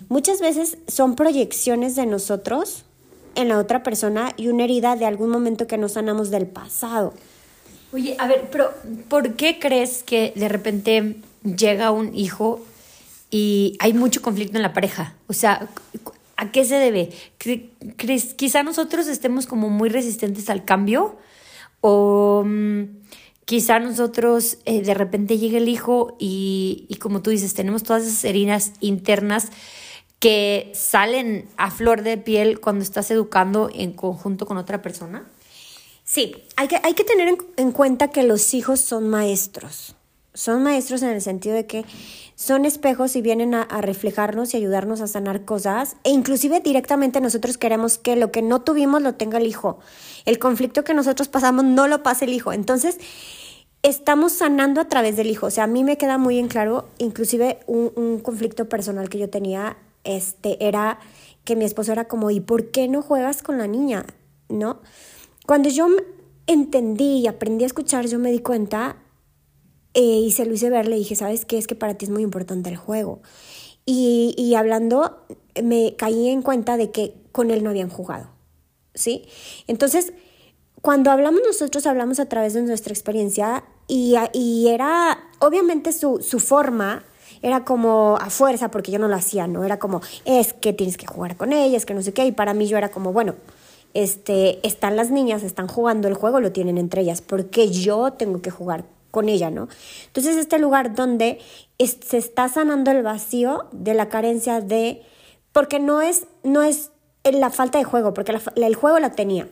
Muchas 0.08 0.40
veces 0.40 0.78
son 0.88 1.14
proyecciones 1.14 1.94
de 1.94 2.06
nosotros 2.06 2.84
en 3.36 3.48
la 3.48 3.58
otra 3.58 3.84
persona 3.84 4.32
y 4.36 4.48
una 4.48 4.64
herida 4.64 4.96
de 4.96 5.06
algún 5.06 5.30
momento 5.30 5.68
que 5.68 5.78
no 5.78 5.88
sanamos 5.88 6.30
del 6.30 6.46
pasado. 6.48 7.14
Oye, 7.92 8.16
a 8.18 8.26
ver, 8.26 8.48
pero 8.52 8.72
¿por 9.08 9.34
qué 9.34 9.58
crees 9.58 10.02
que 10.02 10.32
de 10.36 10.48
repente 10.48 11.16
llega 11.42 11.90
un 11.90 12.14
hijo 12.14 12.60
y 13.30 13.76
hay 13.80 13.94
mucho 13.94 14.20
conflicto 14.20 14.56
en 14.56 14.62
la 14.62 14.74
pareja? 14.74 15.14
O 15.26 15.32
sea, 15.32 15.68
¿a 16.36 16.52
qué 16.52 16.64
se 16.66 16.74
debe? 16.74 17.10
¿Crees, 17.96 18.34
quizá 18.34 18.62
nosotros 18.62 19.06
estemos 19.06 19.46
como 19.46 19.70
muy 19.70 19.88
resistentes 19.88 20.50
al 20.50 20.66
cambio 20.66 21.16
o 21.80 22.44
mm, 22.44 22.82
quizá 23.46 23.78
nosotros 23.78 24.58
eh, 24.66 24.82
de 24.82 24.92
repente 24.92 25.38
llega 25.38 25.56
el 25.56 25.68
hijo 25.68 26.14
y, 26.18 26.84
y 26.88 26.96
como 26.96 27.22
tú 27.22 27.30
dices, 27.30 27.54
tenemos 27.54 27.84
todas 27.84 28.02
esas 28.02 28.22
heridas 28.24 28.72
internas 28.80 29.50
que 30.18 30.72
salen 30.74 31.48
a 31.56 31.70
flor 31.70 32.02
de 32.02 32.18
piel 32.18 32.60
cuando 32.60 32.82
estás 32.82 33.10
educando 33.10 33.70
en 33.72 33.92
conjunto 33.92 34.46
con 34.46 34.58
otra 34.58 34.82
persona? 34.82 35.24
Sí, 36.08 36.34
hay 36.56 36.68
que, 36.68 36.80
hay 36.82 36.94
que 36.94 37.04
tener 37.04 37.36
en, 37.58 37.70
cuenta 37.70 38.08
que 38.08 38.22
los 38.22 38.54
hijos 38.54 38.80
son 38.80 39.10
maestros. 39.10 39.94
Son 40.32 40.62
maestros 40.62 41.02
en 41.02 41.10
el 41.10 41.20
sentido 41.20 41.54
de 41.54 41.66
que 41.66 41.84
son 42.34 42.64
espejos 42.64 43.14
y 43.14 43.20
vienen 43.20 43.54
a, 43.54 43.66
reflejarnos 43.82 44.54
y 44.54 44.56
ayudarnos 44.56 45.02
a 45.02 45.06
sanar 45.06 45.44
cosas. 45.44 45.96
E 46.04 46.10
inclusive 46.10 46.60
directamente 46.60 47.20
nosotros 47.20 47.58
queremos 47.58 47.98
que 47.98 48.16
lo 48.16 48.32
que 48.32 48.40
no 48.40 48.62
tuvimos 48.62 49.02
lo 49.02 49.16
tenga 49.16 49.36
el 49.36 49.46
hijo. 49.46 49.80
El 50.24 50.38
conflicto 50.38 50.82
que 50.82 50.94
nosotros 50.94 51.28
pasamos 51.28 51.66
no 51.66 51.88
lo 51.88 52.02
pase 52.02 52.24
el 52.24 52.32
hijo. 52.32 52.54
Entonces, 52.54 52.96
estamos 53.82 54.32
sanando 54.32 54.80
a 54.80 54.88
través 54.88 55.14
del 55.18 55.26
hijo. 55.26 55.48
O 55.48 55.50
sea, 55.50 55.64
a 55.64 55.66
mí 55.66 55.84
me 55.84 55.98
queda 55.98 56.16
muy 56.16 56.38
en 56.38 56.48
claro, 56.48 56.88
inclusive 56.96 57.60
un, 57.66 57.92
un 57.96 58.20
conflicto 58.20 58.66
personal 58.66 59.10
que 59.10 59.18
yo 59.18 59.28
tenía, 59.28 59.76
este, 60.04 60.66
era 60.66 61.00
que 61.44 61.54
mi 61.54 61.66
esposo 61.66 61.92
era 61.92 62.08
como, 62.08 62.30
¿y 62.30 62.40
por 62.40 62.70
qué 62.70 62.88
no 62.88 63.02
juegas 63.02 63.42
con 63.42 63.58
la 63.58 63.66
niña? 63.66 64.06
¿No? 64.48 64.80
Cuando 65.48 65.70
yo 65.70 65.86
entendí 66.46 67.20
y 67.20 67.26
aprendí 67.26 67.64
a 67.64 67.68
escuchar, 67.68 68.06
yo 68.06 68.18
me 68.18 68.30
di 68.30 68.40
cuenta 68.40 68.96
eh, 69.94 70.02
y 70.02 70.30
se 70.32 70.44
lo 70.44 70.52
hice 70.52 70.68
ver, 70.68 70.86
le 70.86 70.96
dije, 70.96 71.14
¿sabes 71.16 71.46
qué? 71.46 71.56
Es 71.56 71.66
que 71.66 71.74
para 71.74 71.94
ti 71.94 72.04
es 72.04 72.10
muy 72.10 72.22
importante 72.22 72.68
el 72.68 72.76
juego. 72.76 73.22
Y, 73.86 74.34
y 74.36 74.56
hablando, 74.56 75.24
me 75.64 75.96
caí 75.96 76.28
en 76.28 76.42
cuenta 76.42 76.76
de 76.76 76.90
que 76.90 77.14
con 77.32 77.50
él 77.50 77.64
no 77.64 77.70
habían 77.70 77.88
jugado, 77.88 78.28
¿sí? 78.92 79.24
Entonces, 79.68 80.12
cuando 80.82 81.10
hablamos 81.10 81.40
nosotros, 81.42 81.86
hablamos 81.86 82.20
a 82.20 82.28
través 82.28 82.52
de 82.52 82.60
nuestra 82.60 82.92
experiencia 82.92 83.64
y, 83.86 84.16
y 84.34 84.68
era, 84.68 85.30
obviamente 85.38 85.94
su, 85.94 86.20
su 86.20 86.40
forma 86.40 87.06
era 87.40 87.64
como 87.64 88.18
a 88.20 88.28
fuerza, 88.28 88.70
porque 88.70 88.92
yo 88.92 88.98
no 88.98 89.08
lo 89.08 89.16
hacía, 89.16 89.46
¿no? 89.46 89.64
Era 89.64 89.78
como, 89.78 90.02
es 90.26 90.52
que 90.52 90.74
tienes 90.74 90.98
que 90.98 91.06
jugar 91.06 91.38
con 91.38 91.54
ella, 91.54 91.78
es 91.78 91.86
que 91.86 91.94
no 91.94 92.02
sé 92.02 92.12
qué, 92.12 92.26
y 92.26 92.32
para 92.32 92.52
mí 92.52 92.66
yo 92.66 92.76
era 92.76 92.90
como, 92.90 93.14
bueno, 93.14 93.34
este, 93.98 94.64
están 94.64 94.94
las 94.94 95.10
niñas, 95.10 95.42
están 95.42 95.66
jugando 95.66 96.06
el 96.06 96.14
juego, 96.14 96.38
lo 96.38 96.52
tienen 96.52 96.78
entre 96.78 97.02
ellas, 97.02 97.20
porque 97.20 97.68
yo 97.68 98.12
tengo 98.12 98.40
que 98.40 98.50
jugar 98.50 98.84
con 99.10 99.28
ella, 99.28 99.50
¿no? 99.50 99.66
Entonces, 100.06 100.36
este 100.36 100.60
lugar 100.60 100.94
donde 100.94 101.40
se 101.78 102.16
está 102.16 102.48
sanando 102.48 102.92
el 102.92 103.02
vacío 103.02 103.66
de 103.72 103.94
la 103.94 104.08
carencia 104.08 104.60
de, 104.60 105.02
porque 105.50 105.80
no 105.80 106.00
es, 106.00 106.28
no 106.44 106.62
es 106.62 106.92
la 107.24 107.50
falta 107.50 107.78
de 107.78 107.84
juego, 107.84 108.14
porque 108.14 108.38
el 108.54 108.74
juego 108.76 109.00
lo 109.00 109.10
tenía. 109.10 109.48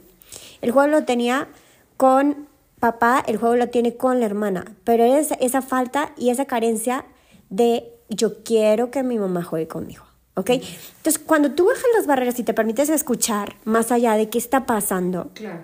El 0.63 0.71
juego 0.71 0.89
lo 0.93 1.05
tenía 1.05 1.49
con 1.97 2.47
papá, 2.79 3.25
el 3.27 3.39
juego 3.39 3.57
lo 3.57 3.69
tiene 3.71 3.97
con 3.97 4.21
la 4.21 4.27
hermana, 4.27 4.77
pero 4.85 5.03
es 5.03 5.33
esa 5.41 5.61
falta 5.61 6.13
y 6.17 6.31
esa 6.31 6.45
carencia 6.45 7.05
de 7.51 7.93
yo 8.11 8.45
quiero 8.45 8.93
que 8.93 9.03
mi 9.03 9.19
mamá 9.19 9.43
juegue 9.43 9.67
conmigo. 9.67 10.06
¿Ok? 10.39 10.51
Entonces, 10.51 11.19
cuando 11.19 11.53
tú 11.53 11.67
bajas 11.67 11.83
las 11.97 12.07
barreras 12.07 12.39
y 12.39 12.43
te 12.43 12.53
permites 12.55 12.91
escuchar 12.91 13.57
más 13.65 13.91
allá 13.91 14.15
de 14.15 14.29
qué 14.29 14.37
está 14.39 14.67
pasando, 14.67 15.31
Claro. 15.35 15.63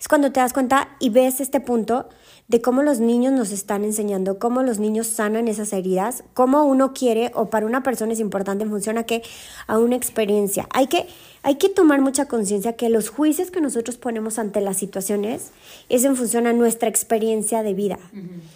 es 0.00 0.08
cuando 0.08 0.32
te 0.32 0.40
das 0.40 0.52
cuenta 0.52 0.88
y 0.98 1.10
ves 1.10 1.40
este 1.40 1.60
punto 1.60 2.08
de 2.48 2.60
cómo 2.60 2.82
los 2.82 2.98
niños 2.98 3.32
nos 3.32 3.52
están 3.52 3.84
enseñando, 3.84 4.38
cómo 4.40 4.62
los 4.62 4.78
niños 4.78 5.06
sanan 5.06 5.46
esas 5.48 5.72
heridas, 5.72 6.24
cómo 6.34 6.64
uno 6.64 6.92
quiere 6.92 7.30
o 7.34 7.48
para 7.48 7.64
una 7.64 7.82
persona 7.82 8.12
es 8.12 8.20
importante 8.20 8.64
en 8.64 8.70
función 8.70 8.98
a 8.98 9.04
que 9.04 9.22
a 9.66 9.78
una 9.78 9.94
experiencia. 9.96 10.66
Hay 10.70 10.88
que, 10.88 11.06
hay 11.42 11.54
que 11.54 11.68
tomar 11.70 12.00
mucha 12.02 12.26
conciencia 12.26 12.74
que 12.74 12.90
los 12.90 13.08
juicios 13.08 13.50
que 13.50 13.60
nosotros 13.62 13.96
ponemos 13.96 14.38
ante 14.38 14.60
las 14.60 14.76
situaciones 14.76 15.52
es 15.88 16.04
en 16.04 16.16
función 16.16 16.46
a 16.48 16.52
nuestra 16.52 16.88
experiencia 16.88 17.62
de 17.62 17.72
vida. 17.72 17.98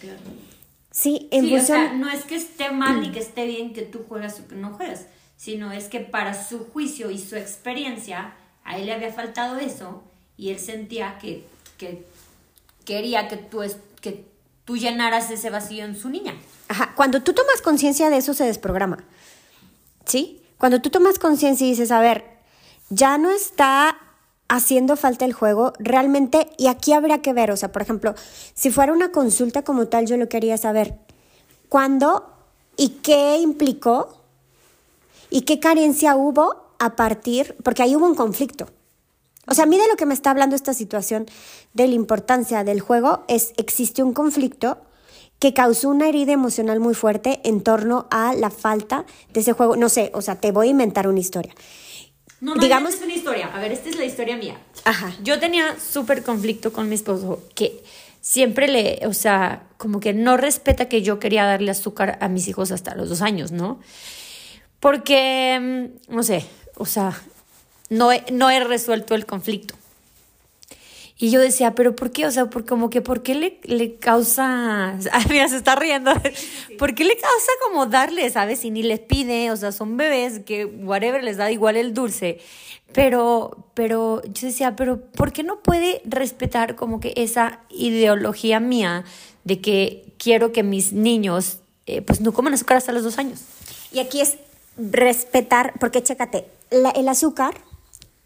claro. 0.01 0.19
Sí, 0.99 1.27
en 1.31 1.45
Sí, 1.45 1.55
o 1.55 1.61
sea, 1.61 1.93
no 1.93 2.09
es 2.09 2.23
que 2.25 2.35
esté 2.35 2.71
mal 2.71 2.99
ni 3.01 3.11
que 3.13 3.19
esté 3.19 3.45
bien 3.45 3.73
que 3.73 3.83
tú 3.83 4.03
juegas 4.09 4.39
o 4.39 4.47
que 4.47 4.55
no 4.55 4.73
juegas, 4.73 5.05
sino 5.37 5.71
es 5.71 5.85
que 5.85 5.99
para 6.01 6.33
su 6.43 6.65
juicio 6.71 7.09
y 7.11 7.17
su 7.19 7.35
experiencia, 7.35 8.33
a 8.65 8.77
él 8.77 8.87
le 8.87 8.93
había 8.93 9.13
faltado 9.13 9.57
eso 9.57 10.03
y 10.35 10.49
él 10.49 10.59
sentía 10.59 11.17
que, 11.19 11.45
que 11.77 12.05
quería 12.85 13.27
que 13.29 13.37
tú, 13.37 13.61
es- 13.61 13.77
que 14.01 14.25
tú 14.65 14.75
llenaras 14.77 15.29
ese 15.31 15.49
vacío 15.49 15.85
en 15.85 15.95
su 15.95 16.09
niña. 16.09 16.33
Ajá, 16.67 16.93
cuando 16.95 17.23
tú 17.23 17.33
tomas 17.33 17.61
conciencia 17.61 18.09
de 18.09 18.17
eso 18.17 18.33
se 18.33 18.45
desprograma. 18.45 19.03
¿Sí? 20.05 20.41
Cuando 20.57 20.81
tú 20.81 20.89
tomas 20.89 21.17
conciencia 21.19 21.65
y 21.65 21.69
dices, 21.71 21.91
a 21.91 21.99
ver, 22.01 22.25
ya 22.89 23.17
no 23.17 23.29
está 23.31 23.97
haciendo 24.49 24.97
falta 24.97 25.25
el 25.25 25.33
juego, 25.33 25.73
realmente, 25.79 26.49
y 26.57 26.67
aquí 26.67 26.91
habría 26.91 27.21
que 27.21 27.33
ver, 27.33 27.51
o 27.51 27.57
sea, 27.57 27.71
por 27.71 27.81
ejemplo, 27.81 28.15
si 28.53 28.71
fuera 28.71 28.91
una 28.91 29.11
consulta 29.11 29.63
como 29.63 29.87
tal, 29.87 30.07
yo 30.07 30.17
lo 30.17 30.27
quería 30.27 30.57
saber, 30.57 30.95
¿cuándo 31.69 32.25
y 32.75 32.89
qué 33.03 33.37
implicó 33.37 34.23
y 35.29 35.41
qué 35.41 35.59
carencia 35.59 36.15
hubo 36.15 36.73
a 36.79 36.95
partir, 36.95 37.55
porque 37.63 37.83
ahí 37.83 37.95
hubo 37.95 38.05
un 38.05 38.15
conflicto. 38.15 38.67
O 39.47 39.53
sea, 39.53 39.65
a 39.65 39.67
mí 39.67 39.77
de 39.77 39.87
lo 39.87 39.95
que 39.95 40.05
me 40.05 40.13
está 40.13 40.31
hablando 40.31 40.55
esta 40.55 40.73
situación 40.73 41.25
de 41.73 41.87
la 41.87 41.93
importancia 41.93 42.63
del 42.63 42.79
juego 42.79 43.23
es 43.27 43.53
existe 43.57 44.01
un 44.01 44.13
conflicto 44.13 44.77
que 45.39 45.53
causó 45.53 45.89
una 45.89 46.07
herida 46.07 46.33
emocional 46.33 46.79
muy 46.79 46.93
fuerte 46.93 47.41
en 47.43 47.61
torno 47.61 48.07
a 48.11 48.33
la 48.33 48.49
falta 48.49 49.05
de 49.33 49.39
ese 49.39 49.53
juego. 49.53 49.75
No 49.75 49.89
sé, 49.89 50.11
o 50.13 50.21
sea, 50.21 50.35
te 50.35 50.51
voy 50.51 50.67
a 50.67 50.71
inventar 50.71 51.07
una 51.07 51.19
historia. 51.19 51.53
No, 52.41 52.55
no, 52.55 52.61
Digamos- 52.61 52.93
esta 52.93 53.03
es 53.05 53.09
una 53.09 53.15
historia. 53.17 53.47
A 53.53 53.59
ver, 53.59 53.71
esta 53.71 53.89
es 53.89 53.97
la 53.97 54.05
historia 54.05 54.37
mía. 54.37 54.57
Ajá. 54.85 55.13
Yo 55.23 55.39
tenía 55.39 55.77
súper 55.79 56.23
conflicto 56.23 56.71
con 56.71 56.87
mi 56.87 56.95
esposo 56.95 57.43
que 57.53 57.83
siempre 58.21 58.67
le, 58.67 58.99
o 59.05 59.13
sea, 59.13 59.63
como 59.77 59.99
que 59.99 60.13
no 60.13 60.37
respeta 60.37 60.87
que 60.87 61.01
yo 61.01 61.19
quería 61.19 61.45
darle 61.45 61.71
azúcar 61.71 62.17
a 62.21 62.29
mis 62.29 62.47
hijos 62.47 62.71
hasta 62.71 62.95
los 62.95 63.09
dos 63.09 63.21
años, 63.21 63.51
¿no? 63.51 63.79
Porque, 64.79 65.59
mm, 66.09 66.13
no 66.15 66.23
sé, 66.23 66.45
o 66.75 66.85
sea, 66.85 67.19
no 67.89 68.11
he, 68.11 68.23
no 68.31 68.49
he 68.49 68.59
resuelto 68.63 69.15
el 69.15 69.25
conflicto. 69.25 69.75
Y 71.21 71.31
yo 71.31 71.41
decía, 71.41 71.75
pero 71.75 71.95
¿por 71.97 72.11
qué? 72.11 72.25
O 72.25 72.31
sea, 72.31 72.49
por, 72.49 72.65
como 72.65 72.89
que, 72.89 73.01
¿por 73.01 73.21
qué 73.23 73.35
le, 73.35 73.59
le 73.65 73.97
causa... 73.97 74.91
Ay, 75.11 75.25
mira, 75.29 75.49
se 75.49 75.57
está 75.57 75.75
riendo. 75.75 76.11
¿Por 76.77 76.95
qué 76.95 77.03
le 77.03 77.15
causa 77.17 77.51
como 77.67 77.85
darle, 77.87 78.29
sabes? 78.29 78.63
Y 78.63 78.71
ni 78.71 78.83
les 78.83 79.01
pide, 79.01 79.51
o 79.51 79.57
sea, 79.57 79.73
son 79.73 79.97
bebés 79.97 80.39
que 80.39 80.63
whatever 80.65 81.21
les 81.21 81.35
da 81.35 81.51
igual 81.51 81.75
el 81.75 81.93
dulce. 81.93 82.39
Pero, 82.93 83.67
pero 83.73 84.21
yo 84.33 84.47
decía, 84.47 84.77
pero 84.77 85.01
¿por 85.11 85.33
qué 85.33 85.43
no 85.43 85.59
puede 85.61 86.01
respetar 86.05 86.75
como 86.77 87.01
que 87.01 87.11
esa 87.17 87.59
ideología 87.69 88.61
mía 88.61 89.03
de 89.43 89.59
que 89.59 90.13
quiero 90.17 90.53
que 90.53 90.63
mis 90.63 90.93
niños, 90.93 91.59
eh, 91.85 92.01
pues 92.01 92.21
no 92.21 92.31
coman 92.31 92.53
azúcar 92.53 92.77
hasta 92.77 92.93
los 92.93 93.03
dos 93.03 93.17
años? 93.17 93.41
Y 93.91 93.99
aquí 93.99 94.21
es 94.21 94.37
respetar, 94.77 95.73
porque 95.79 96.01
chécate, 96.01 96.45
la- 96.71 96.91
el 96.91 97.07
azúcar, 97.09 97.55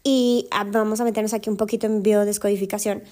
y 0.04 0.46
ah, 0.50 0.64
vamos 0.64 1.00
a 1.00 1.04
meternos 1.04 1.32
aquí 1.32 1.48
un 1.48 1.56
poquito 1.56 1.86
en 1.86 2.02
biodescodificación. 2.02 3.02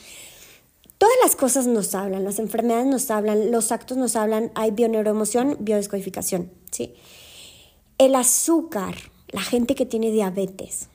Todas 0.99 1.17
las 1.25 1.35
cosas 1.35 1.67
nos 1.67 1.95
hablan, 1.97 2.23
las 2.23 2.39
enfermedades 2.39 2.87
nos 2.87 3.11
hablan, 3.11 3.51
los 3.51 3.73
actos 3.73 3.97
nos 3.97 4.15
hablan, 4.15 4.53
hay 4.55 4.71
bioneuroemoción, 4.71 5.57
biodescodificación, 5.59 6.53
¿sí? 6.71 6.95
El 7.99 8.15
azúcar, 8.15 8.95
la 9.29 9.41
gente 9.41 9.75
que 9.75 9.87
tiene 9.87 10.13
diabetes, 10.13 10.89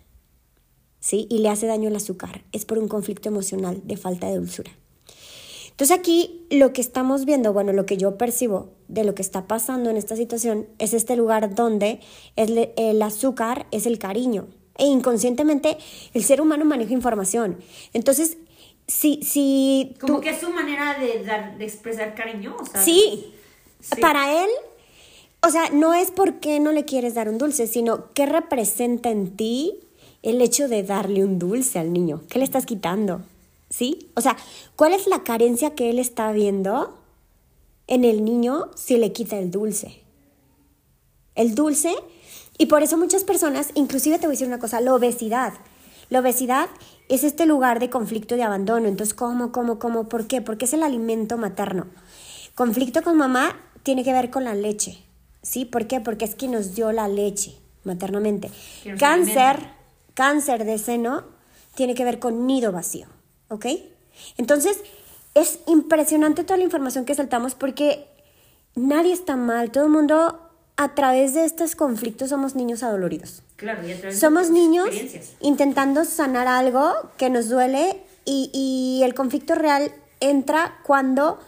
¿sí? 0.99 1.27
Y 1.29 1.39
le 1.39 1.49
hace 1.49 1.65
daño 1.65 1.89
el 1.89 1.95
azúcar, 1.95 2.45
es 2.53 2.63
por 2.63 2.77
un 2.77 2.87
conflicto 2.87 3.27
emocional 3.27 3.81
de 3.83 3.97
falta 3.97 4.27
de 4.27 4.37
dulzura. 4.37 4.71
Entonces 5.71 5.97
aquí 5.97 6.45
lo 6.49 6.73
que 6.73 6.81
estamos 6.81 7.25
viendo, 7.25 7.53
bueno, 7.53 7.73
lo 7.73 7.85
que 7.85 7.97
yo 7.97 8.17
percibo 8.17 8.69
de 8.87 9.03
lo 9.03 9.13
que 9.13 9.21
está 9.21 9.45
pasando 9.47 9.89
en 9.89 9.97
esta 9.97 10.15
situación 10.15 10.67
es 10.79 10.93
este 10.93 11.15
lugar 11.15 11.53
donde 11.53 11.99
el, 12.35 12.71
el 12.77 13.01
azúcar 13.01 13.67
es 13.71 13.85
el 13.85 13.99
cariño 13.99 14.47
e 14.77 14.85
inconscientemente 14.85 15.77
el 16.13 16.23
ser 16.23 16.41
humano 16.41 16.65
maneja 16.65 16.93
información. 16.93 17.57
Entonces, 17.93 18.37
si, 18.87 19.19
si 19.23 19.95
Como 19.99 20.15
tú- 20.15 20.21
que 20.21 20.29
es 20.29 20.39
su 20.39 20.49
manera 20.49 20.97
de, 20.99 21.23
dar, 21.23 21.57
de 21.57 21.65
expresar 21.65 22.15
cariño, 22.15 22.55
o 22.59 22.65
sea, 22.65 22.81
Sí. 22.81 23.33
Sí. 23.79 24.01
Para 24.01 24.43
él, 24.43 24.49
o 25.45 25.49
sea, 25.49 25.69
no 25.69 25.93
es 25.93 26.09
porque 26.11 26.59
no 26.59 26.71
le 26.71 26.83
quieres 26.83 27.13
dar 27.13 27.29
un 27.29 27.37
dulce, 27.37 27.67
sino 27.67 28.11
qué 28.13 28.25
representa 28.25 29.09
en 29.11 29.37
ti 29.37 29.79
el 30.23 30.41
hecho 30.41 30.67
de 30.67 30.81
darle 30.83 31.23
un 31.23 31.37
dulce 31.37 31.77
al 31.79 31.93
niño. 31.93 32.21
¿Qué 32.29 32.39
le 32.39 32.45
estás 32.45 32.65
quitando? 32.65 33.21
¿Sí? 33.69 34.09
O 34.15 34.21
sea, 34.21 34.35
¿cuál 34.75 34.93
es 34.93 35.05
la 35.07 35.23
carencia 35.23 35.75
que 35.75 35.89
él 35.91 35.99
está 35.99 36.31
viendo 36.31 36.97
en 37.85 38.03
el 38.03 38.25
niño 38.25 38.71
si 38.75 38.97
le 38.97 39.13
quita 39.13 39.37
el 39.37 39.51
dulce? 39.51 40.01
El 41.35 41.53
dulce, 41.53 41.93
y 42.57 42.67
por 42.67 42.83
eso 42.83 42.97
muchas 42.97 43.23
personas, 43.23 43.69
inclusive 43.75 44.17
te 44.17 44.27
voy 44.27 44.33
a 44.33 44.35
decir 44.35 44.47
una 44.47 44.59
cosa, 44.59 44.81
la 44.81 44.93
obesidad. 44.93 45.53
La 46.09 46.19
obesidad 46.19 46.69
es 47.09 47.23
este 47.23 47.45
lugar 47.45 47.79
de 47.79 47.89
conflicto 47.89 48.35
de 48.35 48.43
abandono. 48.43 48.87
Entonces, 48.87 49.13
¿cómo, 49.13 49.51
cómo, 49.51 49.77
cómo? 49.77 50.07
¿Por 50.07 50.27
qué? 50.27 50.41
Porque 50.41 50.65
es 50.65 50.73
el 50.73 50.83
alimento 50.83 51.37
materno. 51.37 51.87
Conflicto 52.55 53.03
con 53.03 53.17
mamá 53.17 53.55
tiene 53.83 54.03
que 54.03 54.13
ver 54.13 54.29
con 54.29 54.43
la 54.43 54.55
leche. 54.55 55.03
¿Sí? 55.41 55.65
¿Por 55.65 55.87
qué? 55.87 55.99
Porque 55.99 56.25
es 56.25 56.35
quien 56.35 56.51
nos 56.51 56.75
dio 56.75 56.91
la 56.91 57.07
leche 57.07 57.55
maternamente. 57.83 58.51
Cáncer, 58.97 59.59
cáncer 60.13 60.65
de 60.65 60.77
seno 60.77 61.23
tiene 61.75 61.93
que 61.93 62.03
ver 62.03 62.19
con 62.19 62.47
nido 62.47 62.71
vacío. 62.71 63.07
¿Ok? 63.49 63.65
Entonces, 64.37 64.79
es 65.33 65.59
impresionante 65.67 66.43
toda 66.43 66.57
la 66.57 66.63
información 66.63 67.05
que 67.05 67.15
saltamos 67.15 67.53
porque 67.53 68.07
nadie 68.75 69.13
está 69.13 69.35
mal. 69.35 69.71
Todo 69.71 69.85
el 69.85 69.91
mundo, 69.91 70.46
a 70.77 70.93
través 70.93 71.33
de 71.33 71.43
estos 71.43 71.75
conflictos, 71.75 72.29
somos 72.29 72.55
niños 72.55 72.83
adoloridos. 72.83 73.41
Claro, 73.55 73.85
y 73.87 73.91
a 73.91 73.97
través 73.97 74.15
de 74.15 74.21
Somos 74.21 74.51
niños 74.51 74.89
intentando 75.41 76.05
sanar 76.05 76.47
algo 76.47 76.93
que 77.17 77.29
nos 77.29 77.49
duele 77.49 78.01
y, 78.25 78.51
y 78.53 79.03
el 79.03 79.15
conflicto 79.15 79.55
real 79.55 79.91
entra 80.19 80.77
cuando 80.83 81.39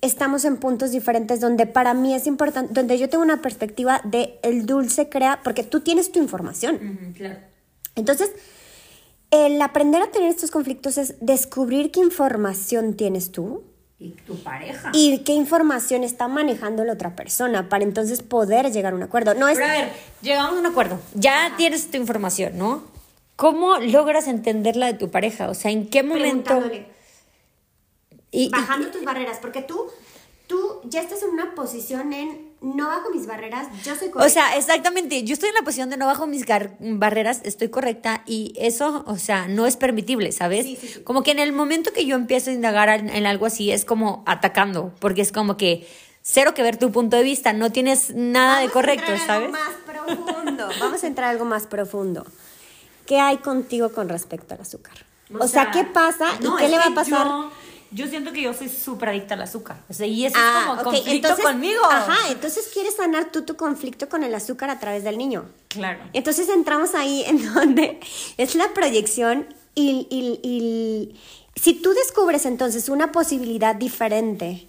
estamos 0.00 0.44
en 0.44 0.56
puntos 0.56 0.90
diferentes 0.90 1.40
donde 1.40 1.66
para 1.66 1.94
mí 1.94 2.14
es 2.14 2.26
importante, 2.26 2.74
donde 2.74 2.98
yo 2.98 3.08
tengo 3.08 3.22
una 3.22 3.40
perspectiva 3.40 4.00
de 4.04 4.38
el 4.42 4.66
dulce 4.66 5.08
crea, 5.08 5.40
porque 5.42 5.62
tú 5.62 5.80
tienes 5.80 6.12
tu 6.12 6.18
información. 6.18 7.14
Claro. 7.16 7.38
Entonces, 7.94 8.30
el 9.30 9.60
aprender 9.62 10.02
a 10.02 10.10
tener 10.10 10.28
estos 10.28 10.50
conflictos 10.50 10.98
es 10.98 11.14
descubrir 11.20 11.90
qué 11.90 12.00
información 12.00 12.94
tienes 12.94 13.32
tú 13.32 13.64
Y 13.98 14.10
tu 14.10 14.36
pareja. 14.42 14.90
y 14.92 15.18
qué 15.20 15.32
información 15.32 16.04
está 16.04 16.28
manejando 16.28 16.84
la 16.84 16.92
otra 16.92 17.16
persona 17.16 17.68
para 17.70 17.82
entonces 17.82 18.22
poder 18.22 18.70
llegar 18.70 18.92
a 18.92 18.96
un 18.96 19.02
acuerdo. 19.02 19.32
No 19.34 19.48
es 19.48 19.56
Pero 19.56 19.70
a 19.70 19.72
ver, 19.72 19.92
llegamos 20.20 20.56
a 20.56 20.60
un 20.60 20.66
acuerdo. 20.66 20.98
Ya 21.14 21.54
tienes 21.56 21.90
tu 21.90 21.96
información, 21.96 22.58
¿no? 22.58 22.84
¿Cómo 23.36 23.78
logras 23.78 24.28
entender 24.28 24.76
la 24.76 24.86
de 24.86 24.94
tu 24.94 25.10
pareja? 25.10 25.48
O 25.48 25.54
sea, 25.54 25.70
¿en 25.70 25.88
qué 25.88 26.02
momento? 26.02 26.62
y- 28.30 28.50
bajando 28.50 28.88
tus 28.90 29.02
barreras, 29.02 29.38
porque 29.40 29.62
tú, 29.62 29.86
tú 30.46 30.80
ya 30.84 31.00
estás 31.00 31.22
en 31.22 31.30
una 31.30 31.54
posición 31.54 32.12
en 32.12 32.45
no 32.60 32.86
bajo 32.88 33.10
mis 33.10 33.26
barreras, 33.26 33.68
yo 33.84 33.94
soy 33.96 34.08
o 34.08 34.12
correcta. 34.12 34.28
sea, 34.32 34.56
exactamente. 34.56 35.22
Yo 35.24 35.34
estoy 35.34 35.50
en 35.50 35.54
la 35.56 35.62
posición 35.62 35.90
de 35.90 35.96
no 35.96 36.06
bajo 36.06 36.26
mis 36.26 36.44
gar- 36.46 36.76
barreras, 36.80 37.40
estoy 37.44 37.68
correcta 37.68 38.22
y 38.26 38.52
eso, 38.56 39.04
o 39.06 39.18
sea, 39.18 39.46
no 39.48 39.66
es 39.66 39.76
permitible, 39.76 40.32
¿sabes? 40.32 40.64
Sí, 40.64 40.76
sí, 40.80 40.88
sí. 40.88 41.00
Como 41.02 41.22
que 41.22 41.30
en 41.32 41.38
el 41.38 41.52
momento 41.52 41.92
que 41.92 42.06
yo 42.06 42.16
empiezo 42.16 42.50
a 42.50 42.54
indagar 42.54 42.88
en, 42.88 43.08
en 43.10 43.26
algo 43.26 43.46
así 43.46 43.70
es 43.70 43.84
como 43.84 44.22
atacando, 44.26 44.92
porque 45.00 45.22
es 45.22 45.32
como 45.32 45.56
que 45.56 45.86
cero 46.22 46.54
que 46.54 46.62
ver 46.62 46.76
tu 46.76 46.90
punto 46.90 47.16
de 47.16 47.22
vista, 47.22 47.52
no 47.52 47.70
tienes 47.70 48.14
nada 48.14 48.54
de 48.60 48.66
Vamos 48.66 48.70
a 48.70 48.72
correcto, 48.72 49.12
entrar 49.12 49.20
a 49.20 49.26
¿sabes? 49.26 49.54
algo 49.54 49.58
más 49.58 49.74
profundo. 50.26 50.68
Vamos 50.80 51.04
a 51.04 51.06
entrar 51.06 51.26
a 51.28 51.30
algo 51.30 51.44
más 51.44 51.66
profundo. 51.66 52.26
¿Qué 53.06 53.20
hay 53.20 53.36
contigo 53.36 53.92
con 53.92 54.08
respecto 54.08 54.54
al 54.54 54.62
azúcar? 54.62 54.94
O, 55.38 55.46
sea, 55.46 55.70
¿qué 55.70 55.84
pasa 55.84 56.26
no, 56.40 56.54
y 56.58 56.62
qué 56.62 56.68
le 56.68 56.78
va 56.78 56.86
a 56.86 56.94
pasar? 56.94 57.26
Yo, 57.26 57.50
yo 57.90 58.06
siento 58.06 58.32
que 58.32 58.42
yo 58.42 58.52
soy 58.54 58.68
súper 58.68 59.10
adicta 59.10 59.34
al 59.34 59.42
azúcar. 59.42 59.78
O 59.88 59.92
sea, 59.92 60.06
y 60.06 60.26
eso 60.26 60.36
Ah, 60.38 60.58
es 60.60 60.66
como 60.66 60.78
ok, 60.80 60.84
conflicto 60.84 61.10
entonces- 61.28 61.44
conmigo. 61.44 61.84
Ajá, 61.90 62.30
entonces 62.30 62.68
quieres 62.72 62.96
sanar 62.96 63.30
tú 63.32 63.42
tu 63.42 63.56
conflicto 63.56 64.08
con 64.08 64.22
el 64.24 64.34
azúcar 64.34 64.70
a 64.70 64.78
través 64.80 65.04
del 65.04 65.18
niño. 65.18 65.46
Claro. 65.68 66.00
Entonces 66.12 66.48
entramos 66.48 66.94
ahí 66.94 67.22
en 67.26 67.52
donde 67.54 68.00
es 68.36 68.54
la 68.54 68.72
proyección 68.74 69.46
y, 69.74 70.06
y- 70.10 70.40
y- 70.48 71.20
si 71.60 71.74
tú 71.74 71.92
descubres 71.94 72.44
entonces 72.46 72.88
una 72.88 73.12
posibilidad 73.12 73.74
diferente 73.74 74.66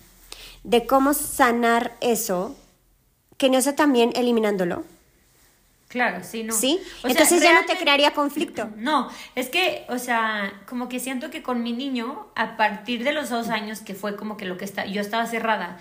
de 0.64 0.86
cómo 0.86 1.14
sanar 1.14 1.96
eso, 2.02 2.56
que 3.38 3.50
no 3.50 3.62
sea 3.62 3.76
también 3.76 4.12
eliminándolo, 4.16 4.84
Claro, 5.88 6.22
sí, 6.24 6.44
no. 6.44 6.54
¿Sí? 6.54 6.80
O 6.98 7.02
sea, 7.02 7.12
Entonces 7.12 7.42
ya 7.42 7.54
no 7.54 7.66
te 7.66 7.78
crearía 7.78 8.12
conflicto. 8.12 8.70
No, 8.76 9.10
es 9.36 9.50
que, 9.50 9.86
o 9.88 9.98
sea, 9.98 10.62
como 10.68 10.90
que 10.90 11.00
siento 11.00 11.30
que 11.30 11.42
con 11.42 11.64
mi 11.64 11.72
niño, 11.72 12.28
a 12.36 12.58
partir 12.58 13.04
de 13.04 13.14
los 13.14 13.30
dos 13.30 13.48
años, 13.50 13.80
que 13.80 13.94
fue 13.94 14.18
como 14.18 14.36
que 14.36 14.46
lo 14.46 14.58
que 14.58 14.66
está, 14.66 14.86
yo 14.86 15.00
estaba 15.00 15.26
cerrada, 15.28 15.80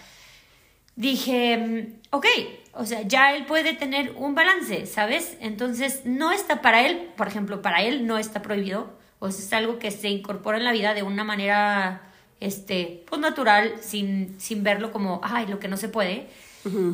dije, 0.94 1.56
mm, 1.56 2.14
ok, 2.14 2.26
o 2.74 2.86
sea, 2.86 3.02
ya 3.02 3.34
él 3.34 3.46
puede 3.46 3.74
tener 3.74 4.12
un 4.16 4.34
balance, 4.36 4.86
¿sabes? 4.86 5.36
Entonces, 5.40 6.02
no 6.04 6.30
está 6.30 6.62
para 6.62 6.86
él, 6.86 7.10
por 7.16 7.26
ejemplo, 7.26 7.60
para 7.60 7.82
él 7.82 8.06
no 8.06 8.16
está 8.16 8.42
prohibido, 8.42 8.92
o 9.18 9.30
sea, 9.32 9.44
es 9.44 9.52
algo 9.52 9.78
que 9.78 9.90
se 9.90 10.08
incorpora 10.08 10.58
en 10.58 10.64
la 10.64 10.72
vida 10.72 10.94
de 10.94 11.02
una 11.02 11.24
manera, 11.24 12.02
este, 12.38 13.04
pues 13.08 13.20
natural, 13.20 13.74
sin, 13.80 14.38
sin 14.38 14.62
verlo 14.62 14.92
como, 14.92 15.20
ay, 15.24 15.46
lo 15.46 15.58
que 15.58 15.68
no 15.68 15.76
se 15.76 15.88
puede, 15.88 16.28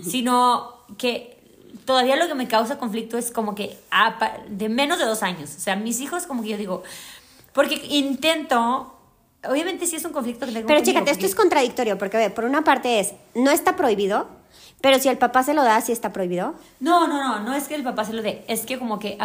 sino 0.03 0.85
que 0.99 1.42
todavía 1.85 2.17
lo 2.17 2.29
que 2.29 2.35
me 2.35 2.49
causa 2.49 2.79
conflicto 2.79 3.19
es 3.19 3.31
como 3.31 3.55
que 3.55 3.79
a 3.91 4.19
pa- 4.19 4.39
de 4.49 4.69
menos 4.69 4.99
de 4.99 5.05
dos 5.05 5.23
años, 5.23 5.55
o 5.57 5.61
sea, 5.61 5.77
mis 5.77 6.01
hijos 6.01 6.27
como 6.27 6.43
que 6.43 6.49
yo 6.51 6.57
digo, 6.57 6.83
porque 7.53 7.75
intento, 7.91 8.95
obviamente 9.49 9.87
sí 9.87 9.97
es 9.97 10.05
un 10.05 10.13
conflicto 10.13 10.47
que 10.47 10.53
tengo 10.53 10.67
Pero 10.69 10.83
chécate, 10.83 11.11
esto 11.11 11.27
es 11.27 11.35
contradictorio, 11.35 11.99
porque 11.99 12.17
ve, 12.17 12.31
por 12.31 12.45
una 12.45 12.63
parte 12.63 13.01
es, 13.01 13.13
no 13.35 13.51
está 13.51 13.77
prohibido, 13.77 14.29
pero 14.81 14.99
si 14.99 15.09
el 15.09 15.19
papá 15.19 15.43
se 15.43 15.55
lo 15.55 15.63
da, 15.63 15.81
sí 15.81 15.93
está 15.93 16.13
prohibido. 16.13 16.55
No, 16.81 17.07
no, 17.07 17.23
no, 17.23 17.41
no 17.41 17.55
es 17.55 17.69
que 17.69 17.75
el 17.75 17.83
papá 17.85 18.05
se 18.05 18.13
lo 18.13 18.23
dé, 18.23 18.45
es 18.49 18.67
que 18.67 18.79
como 18.79 18.99
que 18.99 19.19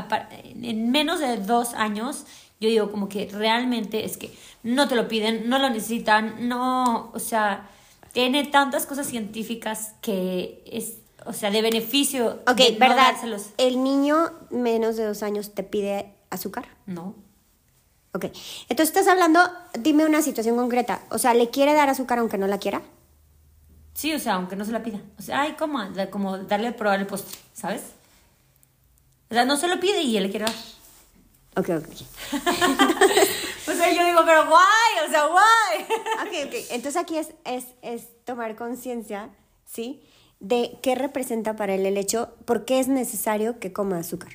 en 0.62 0.92
menos 0.92 1.20
de 1.20 1.38
dos 1.38 1.74
años, 1.74 2.26
yo 2.60 2.70
digo 2.70 2.92
como 2.92 3.08
que 3.10 3.30
realmente 3.32 4.06
es 4.06 4.18
que 4.18 4.32
no 4.64 4.88
te 4.88 4.96
lo 4.96 5.08
piden, 5.08 5.48
no 5.50 5.60
lo 5.60 5.70
necesitan, 5.70 6.48
no, 6.48 7.12
o 7.14 7.20
sea, 7.20 7.68
tiene 8.14 8.46
tantas 8.46 8.86
cosas 8.86 9.08
científicas 9.08 9.94
que 10.02 10.64
es, 10.66 10.94
o 11.28 11.34
sea, 11.34 11.52
de 11.52 11.62
beneficio. 11.62 12.42
Ok, 12.48 12.58
de 12.58 12.72
no 12.74 12.80
¿verdad? 12.80 13.12
dárselos. 13.14 13.48
El 13.58 13.84
niño 13.84 14.32
menos 14.50 14.96
de 14.98 15.06
dos 15.06 15.24
años 15.24 15.54
te 15.54 15.64
pide 15.64 16.14
azúcar. 16.30 16.68
No. 16.86 17.16
Ok, 18.14 18.26
entonces 18.70 18.96
estás 18.96 19.08
hablando, 19.08 19.40
dime 19.80 20.06
una 20.06 20.22
situación 20.22 20.56
concreta. 20.56 21.02
O 21.10 21.18
sea, 21.18 21.34
¿le 21.34 21.50
quiere 21.50 21.74
dar 21.74 21.90
azúcar 21.90 22.20
aunque 22.20 22.38
no 22.38 22.48
la 22.48 22.58
quiera? 22.58 22.82
Sí, 23.94 24.14
o 24.14 24.20
sea, 24.20 24.36
aunque 24.36 24.56
no 24.56 24.66
se 24.66 24.72
la 24.72 24.84
pida. 24.84 25.02
O 25.20 25.22
sea, 25.22 25.42
ay, 25.42 25.56
¿cómo? 25.58 25.80
Como 26.10 26.38
darle 26.38 26.70
a 26.70 26.76
probar 26.76 27.00
el 27.00 27.08
postre, 27.08 27.38
¿sabes? 27.54 27.82
O 29.30 29.34
sea, 29.34 29.46
no 29.46 29.58
se 29.58 29.68
lo 29.68 29.80
pide 29.80 30.02
y 30.02 30.18
él 30.18 30.24
le 30.24 30.30
quiere 30.30 30.46
dar. 30.46 30.56
Ok, 31.58 31.70
ok. 31.70 31.88
O 33.68 33.74
sea, 33.74 33.92
yo 33.92 34.06
digo, 34.06 34.22
pero 34.26 34.48
guay, 34.48 35.06
o 35.06 35.12
sea, 35.12 35.26
guay. 35.26 35.84
Ok, 36.26 36.48
ok. 36.48 36.54
Entonces 36.70 36.96
aquí 36.96 37.18
es, 37.18 37.34
es, 37.44 37.66
es 37.82 38.08
tomar 38.24 38.56
conciencia, 38.56 39.30
¿sí? 39.66 40.02
De 40.40 40.78
qué 40.84 40.94
representa 40.96 41.56
para 41.56 41.74
él 41.76 41.86
el 41.86 41.98
hecho, 41.98 42.30
por 42.46 42.64
qué 42.66 42.80
es 42.80 42.88
necesario 42.88 43.60
que 43.60 43.74
coma 43.74 43.98
azúcar. 44.00 44.32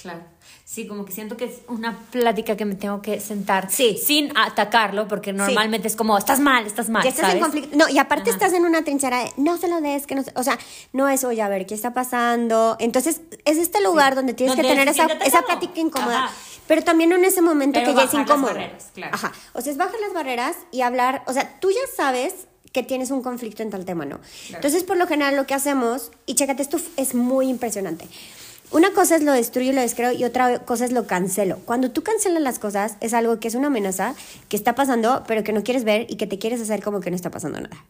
Claro. 0.00 0.20
Sí, 0.64 0.86
como 0.86 1.04
que 1.04 1.12
siento 1.12 1.36
que 1.36 1.44
es 1.46 1.60
una 1.68 1.96
plática 2.10 2.56
que 2.56 2.64
me 2.64 2.74
tengo 2.74 3.00
que 3.02 3.18
sentar 3.20 3.70
Sí. 3.70 3.98
sin 4.02 4.36
atacarlo, 4.36 5.08
porque 5.08 5.32
normalmente 5.32 5.88
es 5.88 5.96
como, 5.96 6.16
estás 6.18 6.38
mal, 6.40 6.66
estás 6.66 6.88
mal. 6.88 7.02
Ya 7.02 7.10
estás 7.10 7.24
en 7.24 7.30
¿sabes? 7.40 7.42
conflicto. 7.42 7.76
No, 7.76 7.88
y 7.88 7.98
aparte 7.98 8.30
Ajá. 8.30 8.36
estás 8.36 8.52
en 8.52 8.64
una 8.64 8.82
trinchera 8.84 9.20
de 9.24 9.32
no 9.36 9.56
se 9.58 9.68
lo 9.68 9.80
des, 9.80 10.06
que 10.06 10.14
no 10.14 10.22
se- 10.22 10.32
O 10.36 10.42
sea, 10.42 10.58
no 10.92 11.08
es, 11.08 11.24
oye, 11.24 11.40
a 11.40 11.48
ver, 11.48 11.66
¿qué 11.66 11.74
está 11.74 11.94
pasando? 11.94 12.76
Entonces, 12.78 13.22
es 13.44 13.58
este 13.58 13.80
lugar 13.80 14.14
donde 14.14 14.34
tienes 14.34 14.54
Donde 14.56 14.68
que 14.68 14.74
tener 14.74 14.88
esa, 14.88 15.06
esa 15.24 15.42
plática 15.42 15.80
incómoda. 15.80 16.24
Ajá. 16.26 16.34
Pero 16.66 16.82
también 16.82 17.12
en 17.12 17.24
ese 17.24 17.42
momento 17.42 17.78
Pero 17.80 17.92
que 17.92 17.96
ya 17.98 18.04
es 18.04 18.12
bajar 18.12 18.20
las 18.20 18.28
incómodo. 18.28 18.54
barreras, 18.54 18.90
claro. 18.92 19.14
Ajá. 19.14 19.32
O 19.54 19.60
sea, 19.60 19.72
es 19.72 19.78
bajar 19.78 20.00
las 20.00 20.12
barreras 20.12 20.56
y 20.72 20.80
hablar. 20.82 21.22
O 21.26 21.32
sea, 21.32 21.58
tú 21.60 21.70
ya 21.70 21.80
sabes 21.96 22.48
que 22.76 22.82
tienes 22.82 23.10
un 23.10 23.22
conflicto 23.22 23.62
en 23.62 23.70
tal 23.70 23.86
tema, 23.86 24.04
¿no? 24.04 24.20
Entonces, 24.52 24.84
por 24.84 24.98
lo 24.98 25.06
general, 25.06 25.34
lo 25.34 25.46
que 25.46 25.54
hacemos, 25.54 26.12
y 26.26 26.34
chécate, 26.34 26.60
esto 26.60 26.78
es 26.98 27.14
muy 27.14 27.48
impresionante. 27.48 28.06
Una 28.70 28.92
cosa 28.92 29.16
es 29.16 29.22
lo 29.22 29.32
destruyo 29.32 29.70
y 29.70 29.74
lo 29.74 29.80
descreo 29.80 30.12
y 30.12 30.24
otra 30.24 30.58
cosa 30.58 30.84
es 30.84 30.92
lo 30.92 31.06
cancelo. 31.06 31.58
Cuando 31.64 31.90
tú 31.90 32.02
cancelas 32.02 32.42
las 32.42 32.58
cosas 32.58 32.96
es 33.00 33.14
algo 33.14 33.40
que 33.40 33.48
es 33.48 33.54
una 33.54 33.68
amenaza, 33.68 34.14
que 34.50 34.58
está 34.58 34.74
pasando, 34.74 35.24
pero 35.26 35.42
que 35.42 35.54
no 35.54 35.62
quieres 35.62 35.84
ver 35.84 36.06
y 36.10 36.16
que 36.16 36.26
te 36.26 36.38
quieres 36.38 36.60
hacer 36.60 36.82
como 36.82 37.00
que 37.00 37.08
no 37.08 37.16
está 37.16 37.30
pasando 37.30 37.58
nada. 37.58 37.82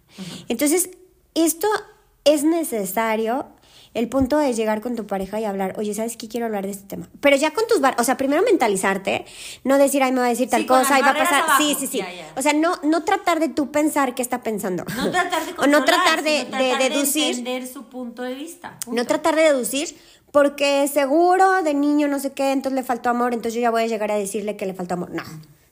Entonces, 0.49 0.90
esto 1.35 1.66
es 2.25 2.44
necesario, 2.44 3.46
el 3.96 4.09
punto 4.09 4.38
de 4.38 4.52
llegar 4.54 4.80
con 4.80 4.94
tu 4.94 5.06
pareja 5.06 5.40
y 5.40 5.44
hablar, 5.44 5.74
oye, 5.78 5.94
¿sabes 5.94 6.16
qué? 6.16 6.28
Quiero 6.28 6.46
hablar 6.46 6.64
de 6.64 6.72
este 6.72 6.87
tema. 6.87 7.09
Pero 7.20 7.37
ya 7.37 7.50
con 7.52 7.66
tus... 7.66 7.80
bar- 7.80 7.96
O 7.98 8.04
sea, 8.04 8.16
primero 8.16 8.42
mentalizarte, 8.42 9.24
no 9.64 9.78
decir, 9.78 10.02
ay, 10.02 10.12
me 10.12 10.20
va 10.20 10.26
a 10.26 10.28
decir 10.28 10.48
tal 10.48 10.62
Sí, 10.62 10.66
cosa 10.68 10.98
y 10.98 11.02
va 11.02 11.11
a 11.11 11.14
pasar... 11.18 11.42
abajo. 11.44 11.62
Sí, 11.62 11.76
sí, 11.78 11.87
sí. 11.87 11.98
Ya, 11.98 12.12
ya. 12.12 12.32
O 12.37 12.42
sea, 12.42 12.52
no, 12.52 12.74
no 12.82 13.04
tratar 13.04 13.40
de 13.40 13.48
tú 13.48 13.70
pensar 13.72 14.14
qué 14.14 14.22
está 14.22 14.42
pensando. 14.42 14.85
No 14.96 15.11
tratar 15.11 15.44
de 15.46 15.52
O 15.59 15.66
no 15.66 15.85
tratar 15.85 16.22
de, 16.22 16.44
sino 16.44 16.59
de 16.59 16.68
tratar 16.70 16.92
deducir. 16.92 17.30
entender 17.38 17.66
su 17.66 17.85
punto 17.85 18.22
de 18.22 18.35
vista. 18.35 18.78
punto. 18.85 19.00
No 19.00 19.06
tratar 19.06 19.35
de 19.35 19.42
deducir 19.42 19.96
porque 20.32 20.87
seguro 20.88 21.62
de 21.62 21.72
niño 21.72 22.09
no 22.09 22.18
sé 22.18 22.32
qué, 22.32 22.52
entonces 22.52 22.74
le 22.76 22.82
faltó 22.82 23.09
amor, 23.09 23.32
entonces 23.32 23.54
yo 23.54 23.61
ya 23.62 23.70
voy 23.70 23.85
a 23.85 23.87
llegar 23.87 24.11
a 24.12 24.16
decirle 24.16 24.56
que 24.56 24.66
le 24.66 24.74
faltó 24.74 24.94
amor. 24.94 25.11
No, 25.11 25.22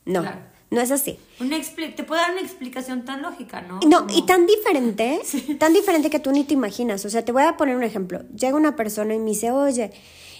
no, 0.07 0.23
Claro. 0.23 0.39
No 0.71 0.81
es 0.81 0.91
así. 0.91 1.19
Una 1.41 1.59
te 1.61 2.03
puedo 2.05 2.21
dar 2.21 2.33
una 2.33 2.41
explicación 2.41 3.05
tan 3.05 3.23
lógica, 3.23 3.61
¿no? 3.63 3.81
No, 3.87 4.07
Como- 4.07 4.17
y 4.19 4.23
tan 4.27 4.47
diferente, 4.47 5.21
tan 5.59 5.73
diferente 5.73 6.11
que 6.11 6.19
tú 6.19 6.33
ni 6.33 6.45
te 6.45 6.55
imaginas. 6.55 7.05
O 7.05 7.11
sea, 7.11 7.25
te 7.25 7.33
voy 7.33 7.43
a 7.45 7.57
poner 7.57 7.77
un 7.77 7.83
ejemplo. 7.85 8.23
Llega 8.37 8.57
una 8.57 8.77
persona 8.77 9.15
y 9.15 9.19
me 9.19 9.31
dice, 9.31 9.51
oye, 9.51 9.93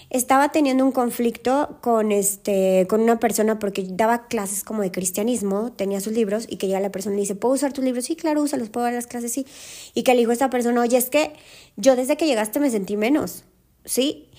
estaba 0.09 0.49
teniendo 0.49 0.85
un 0.85 0.91
conflicto 0.91 1.77
con, 1.81 2.11
este, 2.11 2.85
con 2.89 3.01
una 3.01 3.19
persona 3.19 3.57
porque 3.59 3.85
daba 3.89 4.27
clases 4.27 4.63
como 4.63 4.81
de 4.83 4.91
cristianismo, 4.91 5.71
tenía 5.71 5.99
sus 5.99 6.13
libros, 6.13 6.45
y 6.49 6.57
que 6.57 6.67
ya 6.67 6.79
la 6.79 6.91
persona 6.91 7.15
le 7.15 7.21
dice, 7.21 7.35
¿puedo 7.35 7.55
usar 7.55 7.73
tus 7.73 7.83
libros? 7.83 8.05
Sí, 8.05 8.15
claro, 8.15 8.41
úsalos, 8.41 8.69
puedo 8.69 8.85
dar 8.85 8.93
las 8.93 9.07
clases, 9.07 9.31
sí. 9.31 9.47
Y 9.93 10.03
que 10.03 10.13
le 10.13 10.19
dijo 10.19 10.29
a 10.31 10.33
esta 10.33 10.49
persona, 10.49 10.81
oye, 10.81 10.97
es 10.97 11.09
que 11.09 11.33
yo 11.75 11.95
desde 11.95 12.17
que 12.17 12.27
llegaste 12.27 12.59
me 12.59 12.69
sentí 12.69 12.97
menos, 12.97 13.45
¿sí? 13.83 14.29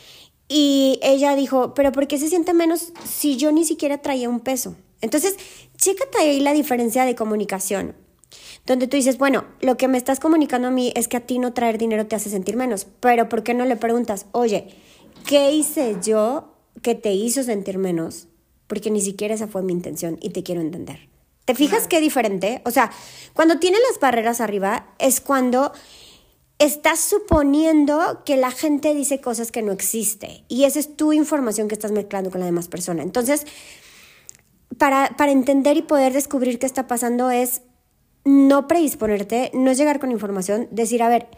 Y 0.48 1.00
ella 1.02 1.34
dijo, 1.34 1.74
pero 1.74 1.90
¿por 1.90 2.06
qué 2.06 2.18
se 2.18 2.28
siente 2.28 2.54
menos 2.54 2.92
si 3.04 3.36
yo 3.36 3.50
ni 3.50 3.64
siquiera 3.64 3.98
traía 3.98 4.28
un 4.28 4.38
peso? 4.40 4.76
Entonces, 5.00 5.36
chécate 5.76 6.18
ahí 6.18 6.40
la 6.40 6.52
diferencia 6.52 7.04
de 7.04 7.14
comunicación. 7.14 7.94
Donde 8.66 8.88
tú 8.88 8.96
dices, 8.96 9.18
bueno, 9.18 9.44
lo 9.60 9.76
que 9.76 9.88
me 9.88 9.98
estás 9.98 10.18
comunicando 10.18 10.68
a 10.68 10.72
mí 10.72 10.92
es 10.96 11.06
que 11.08 11.16
a 11.16 11.20
ti 11.20 11.38
no 11.38 11.52
traer 11.52 11.78
dinero 11.78 12.06
te 12.06 12.16
hace 12.16 12.30
sentir 12.30 12.56
menos, 12.56 12.86
pero 13.00 13.28
¿por 13.28 13.42
qué 13.42 13.54
no 13.54 13.64
le 13.64 13.76
preguntas, 13.76 14.26
oye, 14.32 14.68
¿qué 15.26 15.52
hice 15.52 15.96
yo 16.02 16.52
que 16.82 16.94
te 16.94 17.12
hizo 17.12 17.42
sentir 17.42 17.78
menos? 17.78 18.26
Porque 18.66 18.90
ni 18.90 19.00
siquiera 19.00 19.34
esa 19.34 19.46
fue 19.46 19.62
mi 19.62 19.72
intención 19.72 20.18
y 20.20 20.30
te 20.30 20.42
quiero 20.42 20.60
entender. 20.60 21.08
¿Te 21.44 21.54
fijas 21.54 21.86
qué 21.86 22.00
diferente? 22.00 22.60
O 22.64 22.72
sea, 22.72 22.90
cuando 23.32 23.60
tienes 23.60 23.80
las 23.88 24.00
barreras 24.00 24.40
arriba 24.40 24.88
es 24.98 25.20
cuando 25.20 25.72
estás 26.58 26.98
suponiendo 26.98 28.22
que 28.24 28.36
la 28.36 28.50
gente 28.50 28.94
dice 28.94 29.20
cosas 29.20 29.52
que 29.52 29.62
no 29.62 29.70
existe 29.70 30.42
y 30.48 30.64
esa 30.64 30.80
es 30.80 30.96
tu 30.96 31.12
información 31.12 31.68
que 31.68 31.74
estás 31.74 31.92
mezclando 31.92 32.32
con 32.32 32.40
la 32.40 32.46
demás 32.46 32.66
persona. 32.66 33.04
Entonces, 33.04 33.46
para, 34.78 35.16
para 35.16 35.32
entender 35.32 35.76
y 35.76 35.82
poder 35.82 36.12
descubrir 36.12 36.58
qué 36.58 36.66
está 36.66 36.86
pasando 36.86 37.30
es 37.30 37.62
no 38.24 38.66
predisponerte, 38.66 39.50
no 39.54 39.72
llegar 39.72 40.00
con 40.00 40.10
información, 40.10 40.68
decir, 40.70 41.02
a 41.02 41.08
ver, 41.08 41.28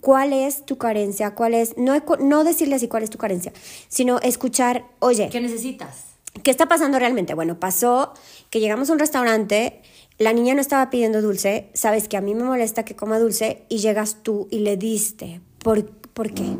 ¿cuál 0.00 0.32
es 0.32 0.64
tu 0.64 0.78
carencia? 0.78 1.34
¿Cuál 1.34 1.54
es? 1.54 1.76
No, 1.76 1.94
no 2.20 2.44
decirle 2.44 2.76
así 2.76 2.88
cuál 2.88 3.02
es 3.02 3.10
tu 3.10 3.18
carencia, 3.18 3.52
sino 3.88 4.18
escuchar, 4.20 4.86
oye, 5.00 5.28
¿Qué 5.30 5.40
necesitas? 5.40 6.06
¿Qué 6.42 6.50
está 6.50 6.66
pasando 6.66 6.98
realmente? 6.98 7.34
Bueno, 7.34 7.58
pasó 7.58 8.14
que 8.50 8.60
llegamos 8.60 8.88
a 8.88 8.92
un 8.92 8.98
restaurante, 8.98 9.82
la 10.18 10.32
niña 10.32 10.54
no 10.54 10.60
estaba 10.60 10.88
pidiendo 10.88 11.20
dulce, 11.22 11.70
sabes 11.74 12.08
que 12.08 12.16
a 12.16 12.20
mí 12.20 12.34
me 12.34 12.44
molesta 12.44 12.84
que 12.84 12.96
coma 12.96 13.18
dulce 13.18 13.64
y 13.68 13.78
llegas 13.78 14.18
tú 14.22 14.48
y 14.50 14.60
le 14.60 14.76
diste. 14.76 15.40
¿Por, 15.62 15.84
¿por 15.86 16.32
qué? 16.32 16.56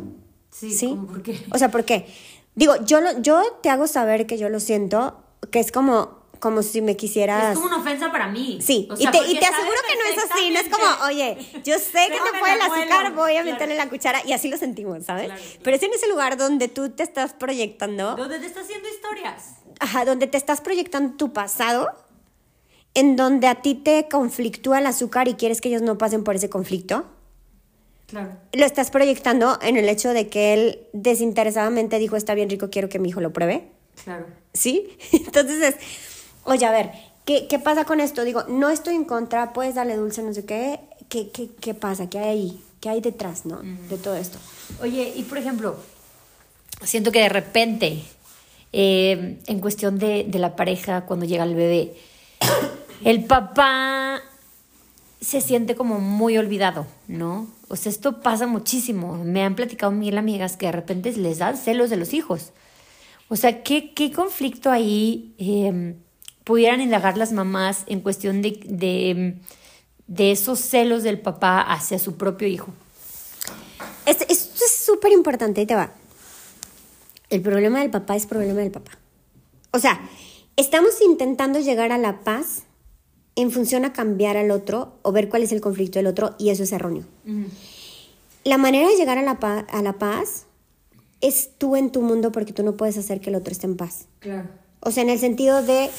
Sí, 0.51 0.89
¿cómo 0.91 1.07
por 1.07 1.23
qué? 1.23 1.39
O 1.53 1.59
sea, 1.59 1.71
¿por 1.71 1.85
qué? 1.85 2.07
Digo, 2.55 2.75
yo, 2.85 3.01
lo, 3.01 3.23
yo 3.23 3.41
te 3.63 3.71
hago 3.71 3.87
saber 3.87 4.27
que 4.27 4.37
yo 4.37 4.49
lo 4.49 4.61
siento, 4.61 5.23
que 5.51 5.61
es 5.61 5.73
como, 5.73 6.21
como 6.39 6.63
si 6.63 6.81
me 6.83 6.97
quisieras... 6.97 7.53
Es 7.53 7.55
como 7.59 7.67
una 7.67 7.79
ofensa 7.79 8.11
para 8.13 8.29
mí. 8.29 8.59
Sí, 8.63 8.89
O 8.91 8.95
y 8.95 9.03
sea, 9.03 9.11
te, 9.11 9.19
y 9.19 9.39
te 9.39 9.45
aseguro 9.47 9.77
que 9.89 9.97
no 9.97 10.23
es 10.23 10.31
así, 10.31 10.51
no 10.51 10.61
es 10.61 10.69
como, 10.69 11.05
oye, 11.07 11.37
yo 11.65 11.79
sé 11.79 12.07
que 12.09 12.19
te 12.33 12.39
puede 12.39 12.55
el 12.55 12.61
azúcar, 12.63 13.15
voy 13.15 13.33
a 13.37 13.43
Claro. 13.43 13.53
meterle 13.53 13.75
la 13.77 13.89
cuchara, 13.89 14.21
y 14.27 14.33
así 14.33 14.49
lo 14.49 14.57
sentimos, 14.57 15.05
¿sabes? 15.05 15.27
Claro. 15.27 15.43
Pero 15.63 15.77
es 15.77 15.83
en 15.83 15.93
ese 15.93 16.09
lugar 16.09 16.37
donde 16.37 16.69
tú 16.69 16.91
te 16.91 17.03
estás 17.03 17.33
proyectando 17.35 18.17
¿Dónde 18.17 18.39
te 18.39 18.47
está 18.47 18.61
haciendo 18.61 18.89
historias? 18.89 19.55
Ajá, 19.81 20.05
donde 20.05 20.27
te 20.27 20.37
estás 20.37 20.61
proyectando 20.61 21.17
tu 21.17 21.33
pasado, 21.33 21.89
en 22.95 23.17
donde 23.17 23.47
a 23.47 23.63
ti 23.63 23.75
te 23.75 24.09
conflictúa 24.11 24.79
el 24.81 24.87
azúcar 24.87 25.29
y 25.29 25.35
quieres 25.35 25.61
que 25.61 25.69
ellos 25.69 25.81
no 25.83 25.97
pasen 25.97 26.25
por 26.25 26.35
ese 26.37 26.51
conflicto. 26.51 27.05
Claro. 28.09 28.33
Lo 28.53 28.65
estás 28.67 28.91
proyectando 28.91 29.59
en 29.63 29.77
el 29.77 29.89
hecho 29.89 30.09
de 30.13 30.29
que 30.29 30.53
él 30.53 30.87
desinteresadamente 30.93 31.99
dijo, 32.01 32.17
está 32.17 32.35
bien 32.35 32.51
rico, 32.51 32.69
quiero 32.69 32.89
que 32.89 32.99
mi 32.99 33.09
hijo 33.11 33.21
lo 33.21 33.33
pruebe. 33.33 33.71
Claro. 34.05 34.27
¿Sí? 34.53 34.97
Entonces 35.13 35.63
es, 35.63 35.77
oye, 36.45 36.67
a 36.67 36.71
ver, 36.71 36.91
¿qué, 37.25 37.47
qué 37.49 37.59
pasa 37.59 37.85
con 37.85 38.01
esto? 38.01 38.25
Digo, 38.25 38.45
no 38.49 38.71
estoy 38.71 38.95
en 38.95 39.05
contra, 39.05 39.53
puedes 39.53 39.75
darle 39.75 39.97
dulce, 39.97 40.23
no 40.23 40.33
sé 40.33 40.45
qué. 40.45 40.81
¿Qué, 41.09 41.31
qué, 41.31 41.49
qué 41.61 41.75
pasa? 41.75 42.09
¿Qué 42.09 42.19
hay 42.19 42.29
ahí? 42.29 42.65
¿Qué 42.81 42.89
hay 42.89 43.01
detrás, 43.01 43.45
no? 43.45 43.61
De 43.89 43.99
todo 43.99 44.15
esto. 44.15 44.39
Oye, 44.81 45.13
y 45.15 45.23
por 45.25 45.39
ejemplo, 45.39 45.77
siento 46.85 47.13
que 47.13 47.21
de 47.21 47.29
repente, 47.29 48.03
eh, 48.73 49.39
en 49.47 49.61
cuestión 49.61 49.99
de, 49.99 50.25
de 50.25 50.39
la 50.39 50.57
pareja, 50.57 51.03
cuando 51.03 51.27
llega 51.27 51.45
el 51.45 51.55
bebé, 51.55 51.95
el 53.05 53.25
papá 53.25 54.23
se 55.21 55.41
siente 55.41 55.75
como 55.75 56.01
muy 56.01 56.39
olvidado, 56.39 56.87
¿no? 57.07 57.49
O 57.69 57.77
sea, 57.77 57.91
esto 57.91 58.21
pasa 58.23 58.47
muchísimo. 58.47 59.23
Me 59.23 59.45
han 59.45 59.55
platicado 59.55 59.93
mil 59.93 60.17
amigas 60.17 60.57
que 60.57 60.67
de 60.67 60.73
repente 60.73 61.13
les 61.13 61.39
dan 61.39 61.57
celos 61.57 61.91
de 61.91 61.97
los 61.97 62.15
hijos. 62.15 62.53
O 63.33 63.37
sea, 63.37 63.63
¿qué, 63.63 63.95
qué 63.95 64.11
conflicto 64.11 64.73
ahí 64.73 65.37
em, 65.39 65.95
pudieran 66.43 66.81
indagar 66.81 67.17
las 67.17 67.33
mamás 67.33 67.85
en 67.87 68.01
cuestión 68.01 68.43
de, 68.43 68.61
de, 68.65 69.37
de, 70.09 70.33
esos 70.33 70.59
celos 70.59 71.05
del 71.05 71.21
papá 71.21 71.61
hacia 71.61 72.01
su 72.01 72.17
propio 72.17 72.49
hijo? 72.49 72.73
Esto, 74.05 74.25
esto 74.29 74.65
es 74.65 74.75
súper 74.85 75.13
importante, 75.13 75.63
y 75.63 75.67
te 75.67 75.77
va. 75.77 75.95
El 77.31 77.41
problema 77.41 77.79
del 77.79 77.91
papá 77.91 78.17
es 78.17 78.27
problema 78.27 78.63
del 78.63 78.73
papá. 78.73 78.99
O 79.71 79.79
sea, 79.79 80.01
estamos 80.57 81.01
intentando 81.01 81.61
llegar 81.61 81.93
a 81.93 81.99
la 81.99 82.25
paz 82.25 82.65
en 83.37 83.53
función 83.53 83.85
a 83.85 83.93
cambiar 83.93 84.37
al 84.37 84.51
otro 84.51 84.99
o 85.03 85.13
ver 85.13 85.29
cuál 85.29 85.45
es 85.45 85.53
el 85.53 85.61
conflicto 85.61 86.01
del 86.01 86.09
otro 86.09 86.35
y 86.37 86.51
eso 86.51 86.65
es 86.65 86.73
erróneo. 86.73 87.05
La 88.43 88.59
manera 88.59 88.89
de 88.89 88.97
llegar 88.97 89.19
a 89.19 89.23
la, 89.23 89.39
paz, 89.39 89.67
a 89.69 89.83
la 89.83 89.93
paz 89.93 90.47
es 91.21 91.51
tú 91.59 91.77
en 91.77 91.91
tu 91.91 92.03
mundo 92.03 92.33
porque 92.33 92.53
tú 92.53 92.63
no 92.63 92.77
puedes 92.77 92.97
hacer 92.97 93.21
que 93.21 93.31
el 93.31 93.37
otro 93.37 93.53
esté 93.53 93.67
en 93.67 93.77
paz. 93.77 94.07
Claro. 94.21 94.49
O 94.81 94.91
sea, 94.91 95.03
en 95.03 95.11
el 95.11 95.19
sentido 95.19 95.63
de, 95.63 95.91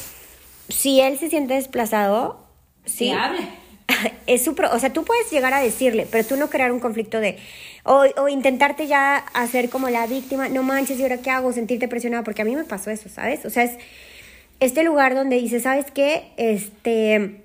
si 0.70 1.02
él 1.02 1.20
se 1.20 1.30
siente 1.30 1.54
desplazado, 1.54 2.46
sí. 2.86 3.06
Que 3.06 3.14
hable. 3.14 3.40
Es 4.26 4.44
su 4.44 4.52
o 4.52 4.80
sea, 4.80 4.94
tú 4.94 5.04
puedes 5.04 5.30
llegar 5.30 5.54
a 5.54 5.62
decirle, 5.62 6.08
pero 6.10 6.26
tú 6.26 6.38
no 6.38 6.50
crear 6.50 6.72
un 6.72 6.80
conflicto 6.80 7.20
de, 7.20 7.38
o, 7.84 8.06
o, 8.18 8.30
intentarte 8.30 8.88
ya 8.88 9.18
hacer 9.18 9.70
como 9.70 9.90
la 9.90 10.08
víctima, 10.08 10.48
no 10.48 10.64
manches, 10.64 10.98
¿y 10.98 11.04
ahora 11.04 11.18
qué 11.18 11.30
hago? 11.30 11.52
Sentirte 11.52 11.90
presionada, 11.90 12.24
porque 12.24 12.42
a 12.42 12.46
mí 12.46 12.56
me 12.56 12.64
pasó 12.64 12.90
eso, 12.90 13.10
¿sabes? 13.10 13.46
O 13.46 13.50
sea, 13.50 13.64
es 13.64 13.78
este 14.62 14.84
lugar 14.84 15.14
donde 15.14 15.36
dice, 15.38 15.60
¿sabes 15.60 15.92
qué? 15.92 16.32
Este... 16.38 17.44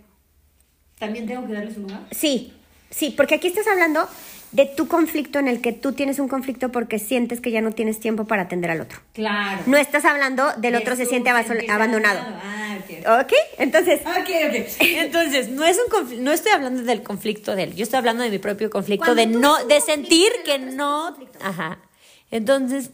¿También 0.99 1.27
tengo 1.27 1.47
que 1.47 1.55
darle 1.55 1.75
su 1.75 1.81
lugar? 1.81 2.07
Sí, 2.13 2.53
sí, 2.91 3.13
porque 3.17 3.35
aquí 3.35 3.49
estás 3.49 3.67
hablando 3.67 4.09
de 4.57 4.65
tu 4.65 4.89
conflicto 4.89 5.39
en 5.39 5.49
el 5.49 5.61
que 5.61 5.73
tú 5.73 5.93
tienes 5.93 6.19
un 6.19 6.29
conflicto 6.29 6.73
porque 6.73 6.99
sientes 6.99 7.43
que 7.43 7.51
ya 7.51 7.61
no 7.61 7.73
tienes 7.73 8.01
tiempo 8.01 8.25
para 8.25 8.43
atender 8.43 8.71
al 8.71 8.81
otro. 8.81 8.99
Claro. 9.13 9.63
No 9.67 9.77
estás 9.77 10.07
hablando 10.07 10.51
del 10.57 10.77
otro 10.77 10.97
se 10.97 11.05
siente 11.05 11.29
abandonado. 11.29 12.21
Ah, 12.43 12.79
okay. 12.83 13.01
ok, 13.01 13.33
entonces. 13.59 14.01
Ok, 14.01 14.31
ok. 14.49 14.77
Entonces, 14.81 15.51
no, 15.51 15.63
es 15.63 15.77
un 15.79 16.25
no 16.25 16.33
estoy 16.33 16.53
hablando 16.53 16.83
del 16.83 17.03
conflicto 17.03 17.55
de 17.55 17.65
él, 17.65 17.75
yo 17.75 17.83
estoy 17.83 17.99
hablando 17.99 18.23
de 18.23 18.31
mi 18.31 18.39
propio 18.39 18.71
conflicto, 18.71 19.15
de 19.15 19.27
no, 19.27 19.63
de 19.67 19.81
sentir 19.83 20.33
que 20.45 20.59
no. 20.59 21.15
Ajá. 21.43 21.79
Entonces, 22.31 22.91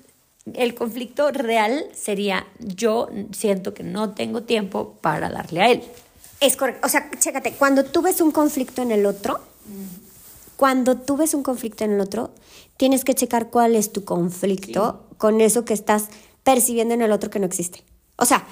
el 0.55 0.75
conflicto 0.75 1.31
real 1.31 1.87
sería 1.95 2.45
yo 2.59 3.09
siento 3.33 3.73
que 3.73 3.85
no 3.85 4.11
tengo 4.11 4.43
tiempo 4.43 4.99
para 5.01 5.31
darle 5.31 5.63
a 5.63 5.71
él. 5.71 5.83
Es 6.41 6.57
correcto. 6.57 6.85
O 6.85 6.91
sea, 6.91 7.09
chécate, 7.17 7.53
cuando 7.53 7.85
tú 7.85 8.03
ves 8.03 8.21
un 8.21 8.33
conflicto 8.33 8.83
en 8.83 8.91
el 8.91 9.07
otro, 9.07 9.41
cuando 10.57 10.97
tú 10.99 11.17
ves 11.17 11.35
un 11.35 11.43
conflicto 11.43 11.85
en 11.85 11.93
el 11.93 12.01
otro, 12.01 12.35
tienes 12.77 13.05
que 13.05 13.15
checar 13.15 13.51
cuál 13.51 13.75
es 13.75 13.93
tu 13.93 14.05
conflicto 14.05 15.09
con 15.19 15.41
eso 15.41 15.65
que 15.65 15.75
estás 15.75 16.09
percibiendo 16.43 16.95
en 16.95 17.03
el 17.03 17.13
otro 17.13 17.31
que 17.31 17.39
no 17.39 17.47
existe. 17.47 17.85
O 18.17 18.25
sea, 18.25 18.45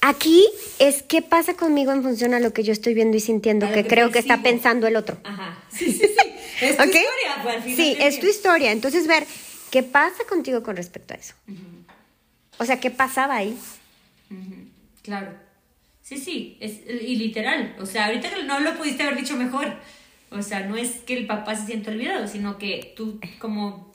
aquí 0.00 0.46
es 0.78 1.02
qué 1.02 1.22
pasa 1.22 1.54
conmigo 1.54 1.92
en 1.92 2.02
función 2.02 2.34
a 2.34 2.40
lo 2.40 2.52
que 2.52 2.62
yo 2.62 2.72
estoy 2.72 2.94
viendo 2.94 3.16
y 3.16 3.20
sintiendo, 3.20 3.70
que, 3.72 3.86
creo 3.86 4.10
que 4.10 4.18
está 4.18 4.42
pensando 4.42 4.86
el 4.86 4.96
otro. 4.96 5.18
Ajá. 5.24 5.58
Sí, 5.70 5.92
sí, 5.92 5.98
sí. 5.98 6.66
Es 6.66 6.76
tu 6.76 6.82
historia. 6.82 7.42
Pues, 7.42 7.64
sí, 7.64 7.96
es 7.98 8.20
tu 8.20 8.26
historia. 8.26 8.72
Entonces, 8.72 9.06
ver 9.06 9.24
¿Qué 9.70 9.84
pasa 9.84 10.24
contigo 10.28 10.62
con 10.62 10.76
respecto 10.76 11.14
a 11.14 11.16
eso? 11.16 11.34
O 12.58 12.64
sea, 12.64 12.80
¿qué 12.80 12.90
pasaba 12.90 13.36
ahí? 13.36 13.56
Claro. 15.02 15.32
Sí, 16.02 16.18
sí, 16.18 16.58
es, 16.60 16.80
y 16.86 17.16
literal. 17.16 17.76
O 17.78 17.86
sea, 17.86 18.06
ahorita 18.06 18.30
no 18.44 18.58
lo 18.60 18.76
pudiste 18.76 19.04
haber 19.04 19.16
dicho 19.16 19.36
mejor. 19.36 19.76
O 20.30 20.42
sea, 20.42 20.66
no 20.66 20.76
es 20.76 20.92
que 21.00 21.16
el 21.16 21.26
papá 21.26 21.56
se 21.56 21.66
sienta 21.66 21.90
olvidado, 21.90 22.28
sino 22.28 22.58
que 22.58 22.92
tú 22.96 23.18
como 23.40 23.90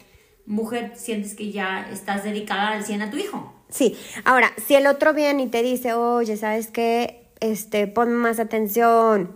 mujer 0.45 0.93
sientes 0.95 1.33
que 1.33 1.51
ya 1.51 1.89
estás 1.91 2.23
dedicada 2.23 2.71
al 2.71 2.83
100 2.83 3.01
a 3.03 3.09
tu 3.09 3.17
hijo. 3.17 3.53
Sí. 3.69 3.97
Ahora, 4.25 4.51
si 4.65 4.75
el 4.75 4.87
otro 4.87 5.13
viene 5.13 5.43
y 5.43 5.47
te 5.47 5.63
dice, 5.63 5.93
oye, 5.93 6.37
¿sabes 6.37 6.67
qué? 6.67 7.27
Este, 7.39 7.87
ponme 7.87 8.15
más 8.15 8.39
atención. 8.39 9.31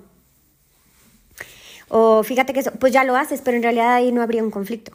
O 1.88 2.24
fíjate 2.24 2.54
que 2.54 2.60
eso, 2.60 2.72
pues 2.80 2.94
ya 2.94 3.04
lo 3.04 3.16
haces, 3.16 3.42
pero 3.42 3.58
en 3.58 3.64
realidad 3.64 3.94
ahí 3.94 4.12
no 4.12 4.22
habría 4.22 4.44
un 4.44 4.52
conflicto. 4.52 4.92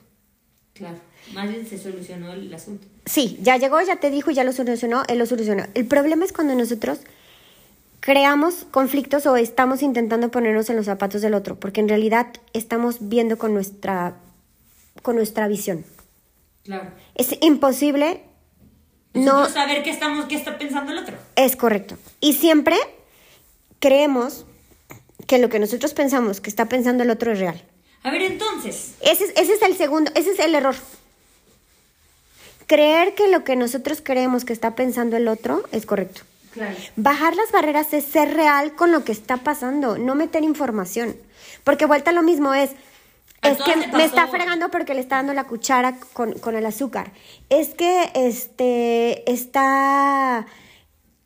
Claro. 0.74 0.98
Más 1.32 1.48
bien 1.48 1.66
se 1.66 1.78
solucionó 1.78 2.32
el 2.32 2.52
asunto. 2.52 2.86
Sí, 3.06 3.38
ya 3.42 3.56
llegó, 3.56 3.80
ya 3.80 3.96
te 3.96 4.10
dijo, 4.10 4.30
ya 4.30 4.44
lo 4.44 4.52
solucionó, 4.52 5.02
él 5.08 5.18
lo 5.18 5.26
solucionó. 5.26 5.64
El 5.74 5.86
problema 5.86 6.24
es 6.24 6.32
cuando 6.32 6.54
nosotros 6.54 7.00
creamos 8.04 8.66
conflictos 8.70 9.24
o 9.24 9.34
estamos 9.34 9.80
intentando 9.80 10.30
ponernos 10.30 10.68
en 10.68 10.76
los 10.76 10.84
zapatos 10.84 11.22
del 11.22 11.32
otro, 11.32 11.58
porque 11.58 11.80
en 11.80 11.88
realidad 11.88 12.26
estamos 12.52 13.08
viendo 13.08 13.38
con 13.38 13.54
nuestra, 13.54 14.16
con 15.00 15.16
nuestra 15.16 15.48
visión. 15.48 15.86
Claro. 16.64 16.90
Es 17.14 17.34
imposible 17.40 18.20
no 19.14 19.48
saber 19.48 19.82
qué 19.82 19.88
estamos, 19.88 20.26
qué 20.26 20.34
está 20.34 20.58
pensando 20.58 20.92
el 20.92 20.98
otro. 20.98 21.16
Es 21.34 21.56
correcto. 21.56 21.96
Y 22.20 22.34
siempre 22.34 22.76
creemos 23.78 24.44
que 25.26 25.38
lo 25.38 25.48
que 25.48 25.58
nosotros 25.58 25.94
pensamos 25.94 26.42
que 26.42 26.50
está 26.50 26.68
pensando 26.68 27.04
el 27.04 27.10
otro 27.10 27.32
es 27.32 27.38
real. 27.38 27.64
A 28.02 28.10
ver, 28.10 28.20
entonces. 28.20 28.96
Ese, 29.00 29.32
ese 29.34 29.54
es 29.54 29.62
el 29.62 29.78
segundo, 29.78 30.10
ese 30.14 30.32
es 30.32 30.38
el 30.40 30.54
error 30.54 30.76
creer 32.66 33.14
que 33.14 33.28
lo 33.28 33.44
que 33.44 33.56
nosotros 33.56 34.00
creemos 34.02 34.44
que 34.44 34.52
está 34.52 34.74
pensando 34.74 35.16
el 35.16 35.28
otro 35.28 35.64
es 35.70 35.84
correcto. 35.84 36.22
Claro. 36.54 36.76
Bajar 36.96 37.34
las 37.34 37.50
barreras 37.50 37.92
es 37.92 38.04
ser 38.04 38.32
real 38.32 38.74
con 38.74 38.92
lo 38.92 39.04
que 39.04 39.12
está 39.12 39.38
pasando, 39.38 39.98
no 39.98 40.14
meter 40.14 40.44
información. 40.44 41.16
Porque 41.64 41.84
vuelta 41.84 42.12
lo 42.12 42.22
mismo 42.22 42.54
es, 42.54 42.70
es 43.42 43.58
que 43.58 43.76
me 43.88 44.04
está 44.04 44.28
fregando 44.28 44.70
porque 44.70 44.94
le 44.94 45.00
está 45.00 45.16
dando 45.16 45.34
la 45.34 45.44
cuchara 45.44 45.98
con, 46.12 46.56
el 46.56 46.66
azúcar. 46.66 47.12
Es 47.50 47.74
que 47.74 48.10
este 48.14 49.30
está, 49.30 50.46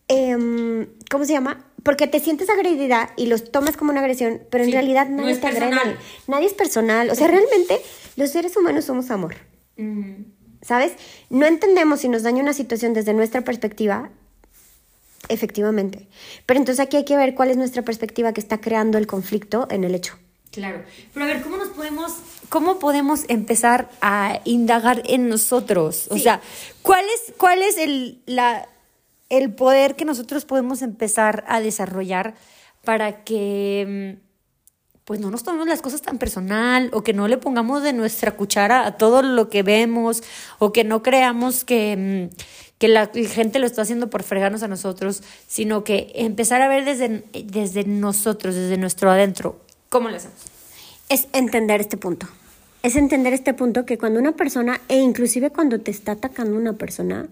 em, 0.09 0.89
¿cómo 1.11 1.27
se 1.27 1.35
llama? 1.35 1.67
Porque 1.83 2.07
te 2.07 2.21
sientes 2.21 2.49
agredida 2.49 3.13
y 3.17 3.27
los 3.27 3.53
tomas 3.53 3.77
como 3.77 3.91
una 3.91 4.01
agresión, 4.01 4.41
pero 4.51 4.65
en 4.65 4.73
realidad 4.73 5.09
nadie 5.09 5.37
te 5.37 5.47
agrede. 5.47 5.97
Nadie 6.27 6.47
es 6.47 6.55
personal. 6.55 7.11
O 7.11 7.15
sea, 7.15 7.29
realmente 7.29 7.81
los 8.17 8.31
seres 8.31 8.57
humanos 8.57 8.87
somos 8.87 9.11
amor. 9.11 9.37
¿sabes? 10.63 10.93
No 11.31 11.47
entendemos 11.47 12.01
si 12.01 12.09
nos 12.09 12.23
daña 12.23 12.43
una 12.43 12.53
situación 12.53 12.95
desde 12.95 13.15
nuestra 13.15 13.43
perspectiva, 13.43 14.11
efectivamente. 15.29 16.09
Pero 16.47 16.59
entonces 16.59 16.85
aquí 16.85 16.97
hay 16.97 17.05
que 17.05 17.17
ver 17.17 17.35
cuál 17.35 17.51
es 17.51 17.57
nuestra 17.57 17.83
perspectiva 17.83 18.33
que 18.33 18.41
está 18.41 18.61
creando 18.61 18.99
el 18.99 19.07
conflicto 19.07 19.67
en 19.71 19.85
el 19.85 19.95
hecho. 19.95 20.15
Claro. 20.51 20.83
Pero 21.13 21.25
a 21.25 21.29
ver, 21.29 21.43
¿cómo 21.43 21.57
nos 21.57 21.69
podemos, 21.69 22.15
cómo 22.49 22.79
podemos 22.79 23.25
empezar 23.29 23.91
a 24.01 24.41
indagar 24.45 25.03
en 25.07 25.29
nosotros? 25.29 26.09
O 26.11 26.19
sea, 26.19 26.41
¿cuál 26.83 27.05
es, 27.05 27.35
cuál 27.37 27.63
es 27.63 27.79
el, 27.79 28.23
la, 28.27 28.67
el 29.29 29.53
poder 29.53 29.95
que 29.95 30.05
nosotros 30.05 30.45
podemos 30.45 30.83
empezar 30.83 31.45
a 31.49 31.61
desarrollar 31.61 32.35
para 32.85 33.25
que 33.25 34.17
mm, 34.17 34.29
pues 35.05 35.21
no 35.21 35.31
nos 35.31 35.43
tomemos 35.43 35.67
las 35.69 35.81
cosas 35.81 36.03
tan 36.03 36.19
personal 36.19 36.91
o 36.93 37.03
que 37.03 37.15
no 37.15 37.29
le 37.29 37.39
pongamos 37.39 37.83
de 37.83 37.95
nuestra 37.95 38.33
cuchara 38.37 38.87
a 38.87 38.99
todo 38.99 39.23
lo 39.23 39.49
que 39.49 39.63
vemos 39.63 40.23
o 40.59 40.73
que 40.73 40.85
no 40.85 41.03
creamos 41.03 41.65
que, 41.65 42.31
mm, 42.31 42.37
que 42.79 42.89
la 42.89 43.07
gente 43.07 43.59
lo 43.59 43.67
está 43.67 43.83
haciendo 43.83 44.09
por 44.09 44.23
fregarnos 44.23 44.63
a 44.63 44.69
nosotros, 44.69 45.23
sino 45.47 45.85
que 45.85 46.13
empezar 46.15 46.63
a 46.63 46.69
ver 46.69 46.85
desde, 46.85 47.25
desde 47.45 47.85
nosotros, 47.85 48.55
desde 48.55 48.77
nuestro 48.77 49.11
adentro. 49.11 49.61
¿Cómo 49.89 50.09
lo 50.09 50.17
hacemos? 50.17 50.39
Es 51.09 51.29
entender 51.33 51.81
este 51.81 51.97
punto. 51.97 52.29
Es 52.83 52.95
entender 52.95 53.33
este 53.33 53.55
punto 53.55 53.85
que 53.85 53.99
cuando 53.99 54.21
una 54.21 54.33
persona, 54.33 54.81
e 54.89 54.99
inclusive 54.99 55.51
cuando 55.51 55.81
te 55.81 55.91
está 55.91 56.13
atacando 56.13 56.57
una 56.57 56.75
persona, 56.75 57.29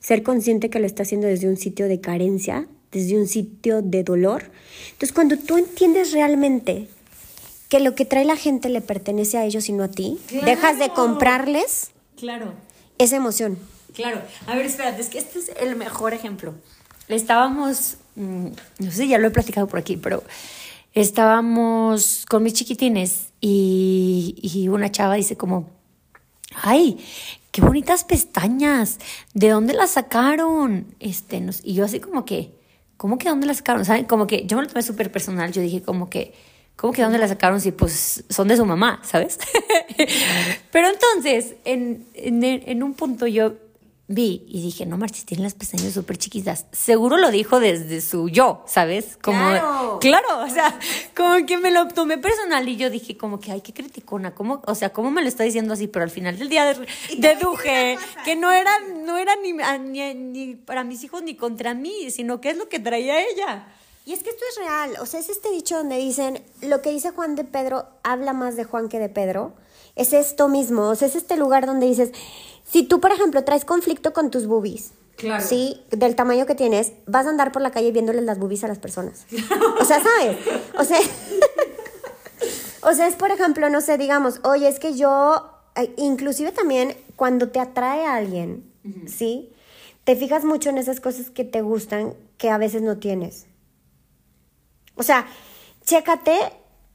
ser 0.00 0.24
consciente 0.24 0.70
que 0.70 0.80
lo 0.80 0.86
está 0.86 1.04
haciendo 1.04 1.28
desde 1.28 1.48
un 1.48 1.56
sitio 1.56 1.86
de 1.86 2.00
carencia, 2.00 2.66
desde 2.90 3.16
un 3.16 3.28
sitio 3.28 3.82
de 3.82 4.02
dolor. 4.02 4.50
Entonces, 4.92 5.12
cuando 5.12 5.36
tú 5.36 5.58
entiendes 5.58 6.12
realmente 6.12 6.88
que 7.68 7.78
lo 7.78 7.94
que 7.94 8.04
trae 8.04 8.24
la 8.24 8.36
gente 8.36 8.68
le 8.68 8.80
pertenece 8.80 9.38
a 9.38 9.44
ellos 9.44 9.68
y 9.68 9.72
no 9.72 9.84
a 9.84 9.88
ti, 9.88 10.18
dejas 10.44 10.78
de 10.80 10.88
comprarles 10.88 11.92
claro. 12.16 12.54
esa 12.98 13.14
emoción. 13.14 13.58
Claro. 13.94 14.22
A 14.46 14.54
ver, 14.54 14.66
espérate, 14.66 15.00
es 15.00 15.08
que 15.08 15.18
este 15.18 15.38
es 15.38 15.50
el 15.60 15.76
mejor 15.76 16.14
ejemplo. 16.14 16.54
Estábamos, 17.08 17.96
mm, 18.16 18.46
no 18.78 18.90
sé, 18.90 19.08
ya 19.08 19.18
lo 19.18 19.28
he 19.28 19.30
platicado 19.30 19.66
por 19.66 19.78
aquí, 19.78 19.96
pero 19.96 20.22
estábamos 20.92 22.24
con 22.28 22.42
mis 22.42 22.54
chiquitines 22.54 23.28
y, 23.40 24.36
y 24.42 24.68
una 24.68 24.90
chava 24.90 25.14
dice 25.14 25.36
como, 25.36 25.68
ay, 26.54 27.04
qué 27.50 27.62
bonitas 27.62 28.04
pestañas, 28.04 28.98
¿de 29.34 29.48
dónde 29.48 29.74
las 29.74 29.90
sacaron? 29.90 30.94
Este, 31.00 31.44
y 31.64 31.74
yo 31.74 31.84
así 31.84 32.00
como 32.00 32.24
que, 32.24 32.54
¿cómo 32.96 33.18
que 33.18 33.28
dónde 33.28 33.46
las 33.46 33.58
sacaron? 33.58 33.84
¿Saben? 33.84 34.04
Como 34.04 34.26
que 34.26 34.46
yo 34.46 34.56
me 34.56 34.62
lo 34.62 34.68
tomé 34.68 34.82
súper 34.82 35.10
personal, 35.10 35.52
yo 35.52 35.62
dije 35.62 35.82
como 35.82 36.08
que, 36.08 36.32
¿Cómo 36.80 36.94
que 36.94 37.02
dónde 37.02 37.18
la 37.18 37.28
sacaron 37.28 37.60
si 37.60 37.72
pues 37.72 38.24
son 38.30 38.48
de 38.48 38.56
su 38.56 38.64
mamá, 38.64 39.02
¿sabes? 39.04 39.38
Pero 40.72 40.88
entonces, 40.88 41.56
en, 41.66 42.06
en, 42.14 42.82
un 42.82 42.94
punto 42.94 43.26
yo 43.26 43.52
vi 44.12 44.44
y 44.48 44.60
dije, 44.60 44.86
no 44.86 44.96
marches, 44.98 45.24
tiene 45.24 45.44
las 45.44 45.54
pestañas 45.54 45.94
súper 45.94 46.18
chiquitas. 46.18 46.66
Seguro 46.72 47.16
lo 47.16 47.30
dijo 47.30 47.60
desde 47.60 48.00
su 48.00 48.28
yo, 48.28 48.64
¿sabes? 48.66 49.16
Como, 49.22 49.38
Claro. 49.38 49.98
claro, 50.00 50.40
o 50.44 50.48
sea, 50.50 50.76
como 51.16 51.46
que 51.46 51.56
me 51.58 51.70
lo 51.70 51.86
tomé 51.86 52.18
personal 52.18 52.68
y 52.68 52.76
yo 52.76 52.90
dije, 52.90 53.16
como 53.16 53.38
que, 53.38 53.52
ay, 53.52 53.60
qué 53.60 53.72
criticona, 53.72 54.34
¿cómo, 54.34 54.62
o 54.66 54.74
sea, 54.74 54.92
cómo 54.92 55.12
me 55.12 55.22
lo 55.22 55.28
está 55.28 55.44
diciendo 55.44 55.74
así? 55.74 55.86
Pero 55.86 56.02
al 56.02 56.10
final 56.10 56.36
del 56.38 56.48
día 56.48 56.64
de- 56.64 56.86
deduje 57.18 57.98
que 58.24 58.34
no 58.34 58.50
era, 58.50 58.72
no 59.04 59.16
era 59.16 59.32
ni, 59.36 59.52
ni, 59.52 60.14
ni 60.14 60.54
para 60.56 60.82
mis 60.82 61.04
hijos 61.04 61.22
ni 61.22 61.36
contra 61.36 61.74
mí, 61.74 62.10
sino 62.10 62.40
que 62.40 62.50
es 62.50 62.56
lo 62.56 62.68
que 62.68 62.80
traía 62.80 63.20
ella. 63.24 63.68
Y 64.06 64.12
es 64.14 64.24
que 64.24 64.30
esto 64.30 64.42
es 64.50 64.56
real, 64.58 64.96
o 65.00 65.06
sea, 65.06 65.20
es 65.20 65.28
este 65.28 65.50
dicho 65.52 65.76
donde 65.76 65.96
dicen, 65.98 66.42
lo 66.62 66.82
que 66.82 66.90
dice 66.90 67.10
Juan 67.10 67.36
de 67.36 67.44
Pedro 67.44 67.86
habla 68.02 68.32
más 68.32 68.56
de 68.56 68.64
Juan 68.64 68.88
que 68.88 68.98
de 68.98 69.08
Pedro. 69.08 69.54
Es 69.96 70.12
esto 70.12 70.48
mismo, 70.48 70.88
o 70.88 70.94
sea, 70.94 71.08
es 71.08 71.16
este 71.16 71.36
lugar 71.36 71.66
donde 71.66 71.86
dices, 71.86 72.12
si 72.64 72.82
tú, 72.84 73.00
por 73.00 73.10
ejemplo, 73.12 73.44
traes 73.44 73.64
conflicto 73.64 74.12
con 74.12 74.30
tus 74.30 74.46
boobies, 74.46 74.92
Claro. 75.16 75.44
¿sí? 75.46 75.82
Del 75.90 76.16
tamaño 76.16 76.46
que 76.46 76.54
tienes, 76.54 76.92
vas 77.06 77.26
a 77.26 77.30
andar 77.30 77.52
por 77.52 77.60
la 77.60 77.70
calle 77.70 77.92
viéndoles 77.92 78.22
las 78.24 78.38
boobies 78.38 78.64
a 78.64 78.68
las 78.68 78.78
personas. 78.78 79.26
O 79.80 79.84
sea, 79.84 80.00
¿sabes? 80.02 80.38
O 80.78 80.84
sea, 80.84 80.98
o 82.82 82.94
sea, 82.94 83.06
es 83.06 83.16
por 83.16 83.30
ejemplo, 83.30 83.68
no 83.68 83.80
sé, 83.82 83.98
digamos, 83.98 84.40
oye, 84.44 84.68
es 84.68 84.78
que 84.78 84.96
yo, 84.96 85.50
eh, 85.76 85.92
inclusive 85.98 86.52
también 86.52 86.96
cuando 87.16 87.48
te 87.50 87.60
atrae 87.60 88.06
a 88.06 88.14
alguien, 88.14 88.64
¿sí? 89.06 89.52
Te 90.04 90.16
fijas 90.16 90.44
mucho 90.44 90.70
en 90.70 90.78
esas 90.78 91.00
cosas 91.00 91.28
que 91.28 91.44
te 91.44 91.60
gustan 91.60 92.14
que 92.38 92.48
a 92.48 92.56
veces 92.56 92.80
no 92.80 92.96
tienes. 92.96 93.46
O 94.96 95.02
sea, 95.02 95.26
chécate 95.84 96.38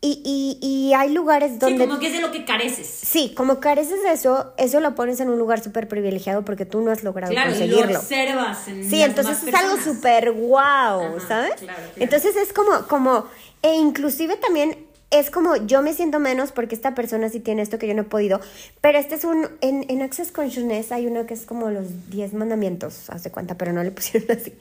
y, 0.01 0.21
y, 0.23 0.67
y 0.67 0.93
hay 0.93 1.11
lugares 1.11 1.57
donde... 1.57 1.87
que 1.99 2.07
es 2.07 2.13
de 2.13 2.21
lo 2.21 2.31
que 2.31 2.45
careces. 2.45 2.87
Sí, 2.87 3.33
como 3.35 3.59
careces 3.59 4.03
de 4.03 4.11
eso, 4.11 4.53
eso 4.57 4.79
lo 4.79 4.93
pones 4.93 5.19
en 5.19 5.29
un 5.29 5.39
lugar 5.39 5.63
súper 5.63 5.87
privilegiado 5.87 6.45
porque 6.45 6.65
tú 6.65 6.81
no 6.81 6.91
has 6.91 7.03
logrado 7.03 7.33
conseguirlo. 7.33 7.99
observas 7.99 8.67
en 8.67 8.87
Sí, 8.87 9.01
entonces 9.01 9.43
es 9.43 9.53
algo 9.53 9.77
súper 9.81 10.31
guau, 10.31 11.19
¿sabes? 11.27 11.55
claro, 11.55 11.79
claro. 11.79 11.81
Entonces 11.95 12.35
es 12.35 12.53
como, 12.53 12.87
como, 12.87 13.25
e 13.63 13.73
inclusive 13.75 14.37
también 14.37 14.77
es 15.11 15.31
como 15.31 15.55
yo 15.55 15.81
me 15.81 15.93
siento 15.93 16.19
menos 16.19 16.51
porque 16.51 16.75
esta 16.75 16.93
persona 16.93 17.29
sí 17.29 17.39
tiene 17.39 17.61
esto 17.61 17.79
que 17.79 17.87
yo 17.87 17.93
no 17.93 18.01
he 18.01 18.05
podido, 18.05 18.41
pero 18.81 18.97
este 18.97 19.15
es 19.15 19.23
un, 19.23 19.47
en, 19.61 19.85
en 19.89 20.01
Access 20.01 20.31
Consciousness 20.31 20.91
hay 20.91 21.07
uno 21.07 21.25
que 21.25 21.33
es 21.33 21.45
como 21.45 21.69
los 21.69 22.09
10 22.09 22.33
mandamientos, 22.33 23.09
haz 23.09 23.23
de 23.23 23.31
cuenta, 23.31 23.57
pero 23.57 23.73
no 23.73 23.83
le 23.83 23.91
pusieron 23.91 24.37
así. 24.37 24.53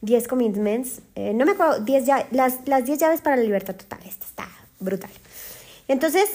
10 0.00 0.28
commitments, 0.28 1.00
eh, 1.16 1.34
no 1.34 1.44
me 1.44 1.52
acuerdo, 1.52 1.80
10 1.80 2.06
ya, 2.06 2.26
las, 2.30 2.66
las 2.66 2.84
10 2.84 2.98
llaves 2.98 3.20
para 3.20 3.36
la 3.36 3.42
libertad 3.42 3.74
total, 3.74 3.98
esta 4.06 4.24
está 4.24 4.48
brutal. 4.80 5.10
Entonces, 5.88 6.28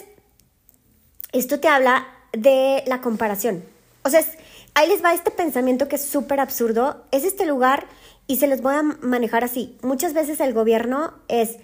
esto 1.31 1.59
te 1.59 1.67
habla 1.67 2.07
de 2.31 2.83
la 2.87 3.01
comparación. 3.01 3.63
O 4.03 4.09
sea, 4.09 4.19
es- 4.19 4.37
ahí 4.73 4.87
les 4.89 5.03
va 5.03 5.13
este 5.13 5.31
pensamiento 5.31 5.87
que 5.87 5.95
es 5.95 6.05
súper 6.05 6.39
absurdo. 6.39 7.03
Es 7.11 7.23
este 7.23 7.45
lugar 7.45 7.85
y 8.27 8.37
se 8.37 8.47
los 8.47 8.61
voy 8.61 8.75
a 8.75 8.81
manejar 8.83 9.43
así. 9.43 9.77
Muchas 9.81 10.13
veces 10.13 10.39
el 10.39 10.53
gobierno 10.53 11.13
es, 11.27 11.57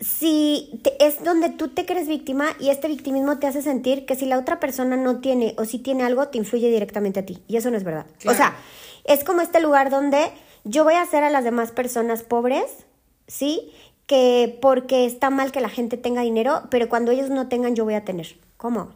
si 0.00 0.80
te- 0.82 1.04
es 1.06 1.22
donde 1.22 1.50
tú 1.50 1.68
te 1.68 1.86
crees 1.86 2.08
víctima 2.08 2.48
y 2.58 2.70
este 2.70 2.88
victimismo 2.88 3.38
te 3.38 3.46
hace 3.46 3.62
sentir 3.62 4.04
que 4.06 4.16
si 4.16 4.26
la 4.26 4.38
otra 4.38 4.58
persona 4.60 4.96
no 4.96 5.20
tiene 5.20 5.54
o 5.58 5.64
si 5.64 5.78
tiene 5.78 6.02
algo, 6.04 6.28
te 6.28 6.38
influye 6.38 6.68
directamente 6.70 7.20
a 7.20 7.26
ti. 7.26 7.42
Y 7.48 7.56
eso 7.56 7.70
no 7.70 7.76
es 7.76 7.84
verdad. 7.84 8.06
Claro. 8.18 8.34
O 8.34 8.36
sea, 8.36 8.56
es 9.04 9.22
como 9.24 9.40
este 9.42 9.60
lugar 9.60 9.90
donde 9.90 10.30
yo 10.64 10.84
voy 10.84 10.94
a 10.94 11.02
hacer 11.02 11.22
a 11.24 11.30
las 11.30 11.44
demás 11.44 11.70
personas 11.72 12.22
pobres, 12.22 12.64
¿sí? 13.28 13.72
Que 14.12 14.58
porque 14.60 15.06
está 15.06 15.30
mal 15.30 15.52
que 15.52 15.62
la 15.62 15.70
gente 15.70 15.96
tenga 15.96 16.20
dinero, 16.20 16.64
pero 16.70 16.86
cuando 16.90 17.12
ellos 17.12 17.30
no 17.30 17.48
tengan, 17.48 17.74
yo 17.74 17.84
voy 17.84 17.94
a 17.94 18.04
tener. 18.04 18.36
¿Cómo? 18.58 18.92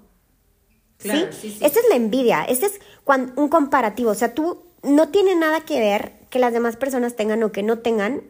Claro, 0.99 1.33
¿Sí? 1.33 1.39
sí, 1.41 1.57
sí. 1.59 1.65
Esta 1.65 1.81
es 1.81 1.87
la 1.89 1.97
envidia, 1.97 2.45
este 2.45 2.67
es 2.67 2.81
cuan- 3.03 3.33
un 3.37 3.49
comparativo. 3.49 4.11
O 4.11 4.15
sea, 4.15 4.35
tú 4.35 4.63
no 4.83 5.09
tiene 5.09 5.35
nada 5.35 5.63
que 5.63 5.81
ver 5.81 6.13
que 6.29 6.39
las 6.39 6.53
demás 6.53 6.77
personas 6.77 7.17
tengan 7.17 7.43
o 7.45 7.51
que 7.51 7.63
no 7.63 7.79
tengan 7.79 8.21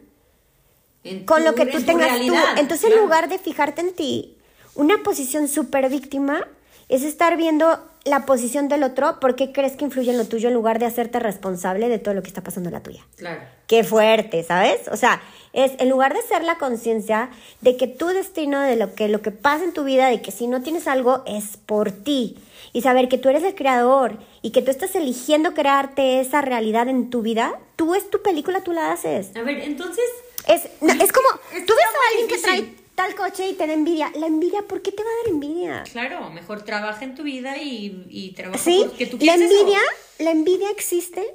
con 1.25 1.43
lo 1.43 1.55
que 1.55 1.65
tú 1.65 1.81
tengas 1.83 2.19
tú. 2.25 2.33
Entonces, 2.57 2.89
en 2.93 2.99
lugar 3.01 3.27
de 3.27 3.37
fijarte 3.37 3.81
en 3.81 3.93
ti, 3.93 4.37
una 4.75 5.03
posición 5.03 5.49
súper 5.49 5.89
víctima 5.89 6.47
es 6.87 7.03
estar 7.03 7.35
viendo 7.35 7.85
la 8.05 8.25
posición 8.25 8.69
del 8.69 8.83
otro 8.83 9.19
porque 9.19 9.51
crees 9.51 9.75
que 9.75 9.83
influye 9.83 10.11
en 10.11 10.17
lo 10.17 10.23
tuyo 10.25 10.47
en 10.47 10.53
lugar 10.53 10.79
de 10.79 10.85
hacerte 10.85 11.19
responsable 11.19 11.89
de 11.89 11.99
todo 11.99 12.13
lo 12.13 12.21
que 12.21 12.29
está 12.29 12.43
pasando 12.43 12.69
en 12.69 12.73
la 12.75 12.81
tuya. 12.81 13.05
Claro. 13.17 13.41
Qué 13.67 13.83
fuerte, 13.83 14.43
¿sabes? 14.43 14.87
O 14.89 14.95
sea, 14.97 15.21
es 15.53 15.73
en 15.79 15.89
lugar 15.89 16.13
de 16.13 16.21
ser 16.21 16.43
la 16.43 16.57
conciencia 16.57 17.29
de 17.61 17.75
que 17.77 17.87
tu 17.87 18.07
destino, 18.07 18.61
de 18.61 18.75
lo 18.75 18.95
que 18.95 19.07
lo 19.09 19.21
que 19.21 19.31
pasa 19.31 19.63
en 19.63 19.73
tu 19.73 19.83
vida, 19.83 20.07
de 20.07 20.21
que 20.21 20.31
si 20.31 20.47
no 20.47 20.61
tienes 20.61 20.87
algo 20.87 21.23
es 21.25 21.57
por 21.57 21.91
ti 21.91 22.37
y 22.73 22.81
saber 22.81 23.09
que 23.09 23.17
tú 23.17 23.27
eres 23.29 23.43
el 23.43 23.55
creador 23.55 24.17
y 24.41 24.51
que 24.51 24.61
tú 24.61 24.71
estás 24.71 24.95
eligiendo 24.95 25.53
crearte 25.53 26.19
esa 26.19 26.41
realidad 26.41 26.87
en 26.87 27.09
tu 27.09 27.21
vida, 27.21 27.59
tú 27.75 27.93
es 27.95 28.09
tu 28.09 28.21
película, 28.21 28.61
tú 28.63 28.71
la 28.71 28.91
haces. 28.91 29.35
A 29.35 29.41
ver, 29.41 29.59
entonces, 29.59 30.05
Es, 30.47 30.69
no, 30.81 30.93
es 30.93 31.11
como, 31.11 31.27
Es 31.53 31.65
tú 31.65 31.73
ves 31.73 31.85
a 31.85 32.11
alguien 32.11 32.27
que 32.29 32.37
trae 32.41 32.75
tal 32.95 33.15
coche 33.15 33.49
y 33.49 33.53
te 33.53 33.67
da 33.67 33.73
envidia. 33.73 34.11
La 34.15 34.27
envidia, 34.27 34.61
¿por 34.61 34.81
qué 34.81 34.91
te 34.91 35.03
va 35.03 35.09
a 35.09 35.23
dar 35.23 35.33
envidia? 35.33 35.83
claro, 35.91 36.29
mejor 36.29 36.61
trabaja 36.63 37.03
en 37.03 37.15
tu 37.15 37.23
vida 37.23 37.57
y, 37.57 38.05
y 38.09 38.31
trabaja 38.31 38.57
Sí, 38.63 38.85
porque 38.87 39.07
tú 39.07 39.17
la 39.17 39.33
quieres 39.33 39.41
eso. 39.51 39.59
envidia, 39.59 39.79
la 40.19 40.31
envidia 40.31 40.69
existe 40.69 41.25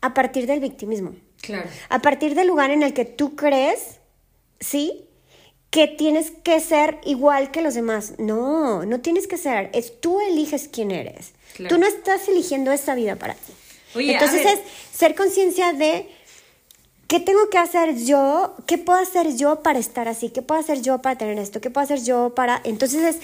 a 0.00 0.12
partir 0.14 0.46
del 0.46 0.58
victimismo. 0.60 1.14
Claro. 1.42 1.68
A 1.90 2.00
partir 2.00 2.34
del 2.34 2.46
lugar 2.48 2.70
en 2.70 2.82
el 2.82 2.94
que 2.94 3.04
tú 3.04 3.36
crees, 3.36 3.98
¿sí? 4.60 5.04
Que 5.70 5.86
tienes 5.88 6.30
que 6.42 6.58
ser 6.60 6.98
igual 7.04 7.50
que 7.50 7.60
los 7.60 7.74
demás. 7.74 8.14
No, 8.18 8.86
no 8.86 9.00
tienes 9.00 9.26
que 9.26 9.36
ser. 9.36 9.68
Es 9.74 10.00
tú 10.00 10.20
eliges 10.20 10.68
quién 10.72 10.90
eres. 10.90 11.32
Claro. 11.56 11.74
Tú 11.74 11.80
no 11.80 11.86
estás 11.86 12.26
eligiendo 12.28 12.72
esa 12.72 12.94
vida 12.94 13.16
para 13.16 13.34
ti. 13.34 13.52
Oye, 13.94 14.12
Entonces 14.14 14.46
es 14.46 14.60
ser 14.96 15.14
conciencia 15.14 15.72
de 15.74 16.08
qué 17.08 17.20
tengo 17.20 17.50
que 17.50 17.58
hacer 17.58 17.96
yo, 17.96 18.54
qué 18.66 18.78
puedo 18.78 18.98
hacer 18.98 19.36
yo 19.36 19.60
para 19.62 19.78
estar 19.78 20.08
así, 20.08 20.30
qué 20.30 20.40
puedo 20.40 20.58
hacer 20.60 20.80
yo 20.80 21.02
para 21.02 21.18
tener 21.18 21.38
esto, 21.38 21.60
qué 21.60 21.68
puedo 21.70 21.84
hacer 21.84 22.02
yo 22.02 22.34
para... 22.34 22.60
Entonces 22.64 23.16
es, 23.16 23.22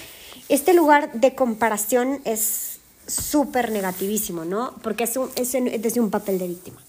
este 0.50 0.74
lugar 0.74 1.10
de 1.14 1.34
comparación 1.34 2.20
es 2.24 2.80
súper 3.06 3.70
negativísimo, 3.72 4.44
¿no? 4.44 4.74
Porque 4.82 5.04
es, 5.04 5.16
un, 5.16 5.30
es 5.36 5.54
en- 5.54 5.80
desde 5.80 6.00
un 6.00 6.10
papel 6.10 6.38
de 6.38 6.48
víctima. 6.48 6.82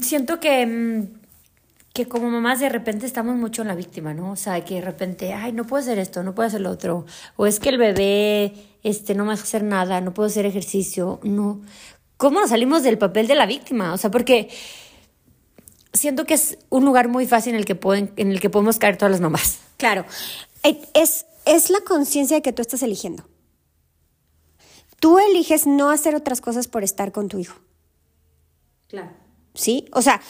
Siento 0.00 0.38
que, 0.40 0.66
mm, 0.66 1.18
que 1.94 2.06
como 2.06 2.30
mamás 2.30 2.60
de 2.60 2.68
repente 2.68 3.06
estamos 3.06 3.36
mucho 3.36 3.62
en 3.62 3.68
la 3.68 3.74
víctima, 3.74 4.14
¿no? 4.14 4.32
O 4.32 4.36
sea, 4.36 4.64
que 4.64 4.74
de 4.76 4.80
repente, 4.82 5.32
ay, 5.32 5.52
no 5.52 5.64
puedo 5.66 5.82
hacer 5.82 5.98
esto, 5.98 6.22
no 6.22 6.34
puedo 6.34 6.46
hacer 6.46 6.60
lo 6.60 6.70
otro. 6.70 7.06
O 7.36 7.46
es 7.46 7.58
que 7.58 7.70
el 7.70 7.78
bebé 7.78 8.54
este, 8.82 9.14
no 9.14 9.24
me 9.24 9.32
deja 9.32 9.42
hacer 9.42 9.62
nada, 9.64 10.00
no 10.00 10.14
puedo 10.14 10.26
hacer 10.28 10.46
ejercicio. 10.46 11.20
No. 11.22 11.60
¿Cómo 12.16 12.40
nos 12.40 12.50
salimos 12.50 12.82
del 12.82 12.98
papel 12.98 13.26
de 13.26 13.34
la 13.34 13.46
víctima? 13.46 13.92
O 13.92 13.96
sea, 13.96 14.10
porque 14.10 14.48
siento 15.92 16.24
que 16.24 16.34
es 16.34 16.58
un 16.68 16.84
lugar 16.84 17.08
muy 17.08 17.26
fácil 17.26 17.54
en 17.54 17.60
el 17.60 17.64
que, 17.64 17.74
pueden, 17.74 18.12
en 18.16 18.30
el 18.30 18.40
que 18.40 18.50
podemos 18.50 18.78
caer 18.78 18.96
todas 18.96 19.12
las 19.12 19.20
mamás. 19.20 19.60
Claro, 19.76 20.04
Eh, 20.64 20.80
es, 20.94 21.26
es 21.46 21.70
la 21.70 21.80
conciencia 21.80 22.36
de 22.36 22.42
que 22.42 22.52
tú 22.52 22.62
estás 22.62 22.82
eligiendo. 22.82 23.24
Tú 25.00 25.18
eliges 25.18 25.66
no 25.66 25.90
hacer 25.90 26.16
otras 26.16 26.40
cosas 26.40 26.66
por 26.66 26.82
estar 26.82 27.12
con 27.12 27.28
tu 27.28 27.38
hijo, 27.38 27.60
Claro. 28.88 29.10
¿Sí? 29.58 29.86
O 29.92 30.02
sea, 30.02 30.20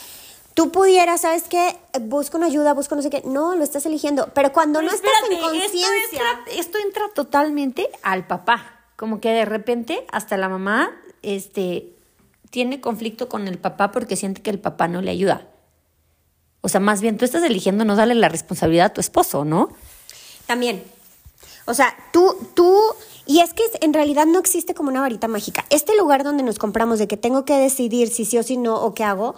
tú 0.55 0.73
pudieras, 0.73 1.21
¿sabes 1.21 1.45
qué? 1.45 1.77
Busca 2.01 2.37
una 2.37 2.47
ayuda, 2.47 2.75
busca 2.75 2.97
no 2.97 3.03
sé 3.03 3.11
qué. 3.11 3.23
No, 3.25 3.55
lo 3.55 3.63
estás 3.63 3.87
eligiendo. 3.87 4.31
Pero 4.35 4.53
cuando 4.53 4.83
no 4.83 4.91
estás 4.91 5.13
en 5.31 5.41
conciencia... 5.41 5.81
Esto 5.81 6.17
entra, 6.17 6.53
esto 6.53 6.79
entra 6.79 7.03
totalmente 7.15 7.89
al 8.03 8.27
papá. 8.27 8.81
Como 8.97 9.21
que 9.21 9.31
de 9.31 9.45
repente 9.45 10.05
hasta 10.11 10.37
la 10.37 10.49
mamá 10.49 10.91
este, 11.23 11.93
tiene 12.51 12.81
conflicto 12.81 13.29
con 13.29 13.47
el 13.47 13.59
papá 13.59 13.93
porque 13.93 14.17
siente 14.17 14.43
que 14.43 14.51
el 14.51 14.59
papá 14.59 14.89
no 14.89 15.03
le 15.03 15.11
ayuda. 15.11 15.47
O 16.61 16.69
sea, 16.69 16.81
más 16.81 17.01
bien 17.01 17.17
tú 17.17 17.25
estás 17.25 17.45
eligiendo 17.45 17.85
no 17.85 17.95
darle 17.95 18.15
la 18.15 18.29
responsabilidad 18.29 18.87
a 18.87 18.93
tu 18.95 19.01
esposo, 19.01 19.45
¿no? 19.45 19.69
También. 20.47 20.83
O 21.67 21.75
sea, 21.75 21.95
tú, 22.13 22.37
tú, 22.55 22.81
y 23.29 23.41
es 23.41 23.53
que 23.53 23.63
en 23.83 23.93
realidad 23.93 24.27
no 24.27 24.39
existe 24.39 24.75
como 24.75 24.89
una 24.89 25.03
varita 25.03 25.29
mágica. 25.29 25.65
Este 25.69 25.95
lugar 25.97 26.25
donde 26.25 26.43
nos 26.43 26.59
compramos 26.59 26.99
de 26.99 27.07
que 27.07 27.19
tengo 27.19 27.45
que 27.45 27.59
decidir 27.59 28.09
si 28.09 28.25
sí 28.25 28.39
o 28.39 28.43
si 28.43 28.57
no 28.57 28.83
o 28.83 28.95
qué 28.95 29.05
hago, 29.05 29.37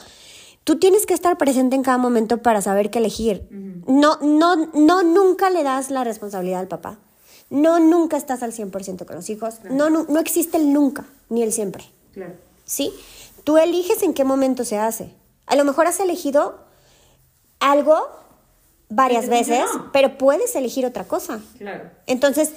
tú 0.62 0.79
tienes 0.79 1.07
que 1.07 1.12
estar 1.12 1.37
presente 1.37 1.74
en 1.74 1.83
cada 1.83 1.98
momento 1.98 2.38
para 2.38 2.62
saber 2.62 2.90
qué 2.90 3.00
elegir. 3.00 3.48
No, 3.50 4.16
no, 4.22 4.70
no 4.74 5.03
nunca 5.03 5.50
le 5.50 5.64
das 5.64 5.90
la 5.90 6.05
responsabilidad 6.05 6.61
al 6.61 6.68
papá. 6.68 6.98
No 7.50 7.81
nunca 7.81 8.16
estás 8.16 8.44
al 8.44 8.53
100% 8.53 9.05
con 9.05 9.16
los 9.16 9.29
hijos. 9.29 9.57
No, 9.68 9.90
no, 9.90 10.07
no 10.09 10.20
existe 10.20 10.57
el 10.57 10.72
nunca, 10.72 11.07
ni 11.29 11.42
el 11.42 11.53
siempre. 11.53 11.85
Claro. 12.12 12.35
¿sí? 12.64 12.92
Tú 13.42 13.59
eliges 13.59 14.05
en 14.05 14.14
qué 14.14 14.22
momento 14.22 14.64
se 14.64 14.79
hace. 14.79 15.12
A 15.46 15.57
lo 15.57 15.64
mejor 15.64 15.88
has 15.88 15.98
elegido 15.98 16.61
algo 17.59 18.09
varias 18.88 19.29
veces, 19.29 19.64
pero 19.92 20.16
puedes 20.16 20.55
elegir 20.55 20.87
otra 20.87 21.05
cosa. 21.05 21.40
Claro. 21.59 21.90
Entonces, 22.07 22.53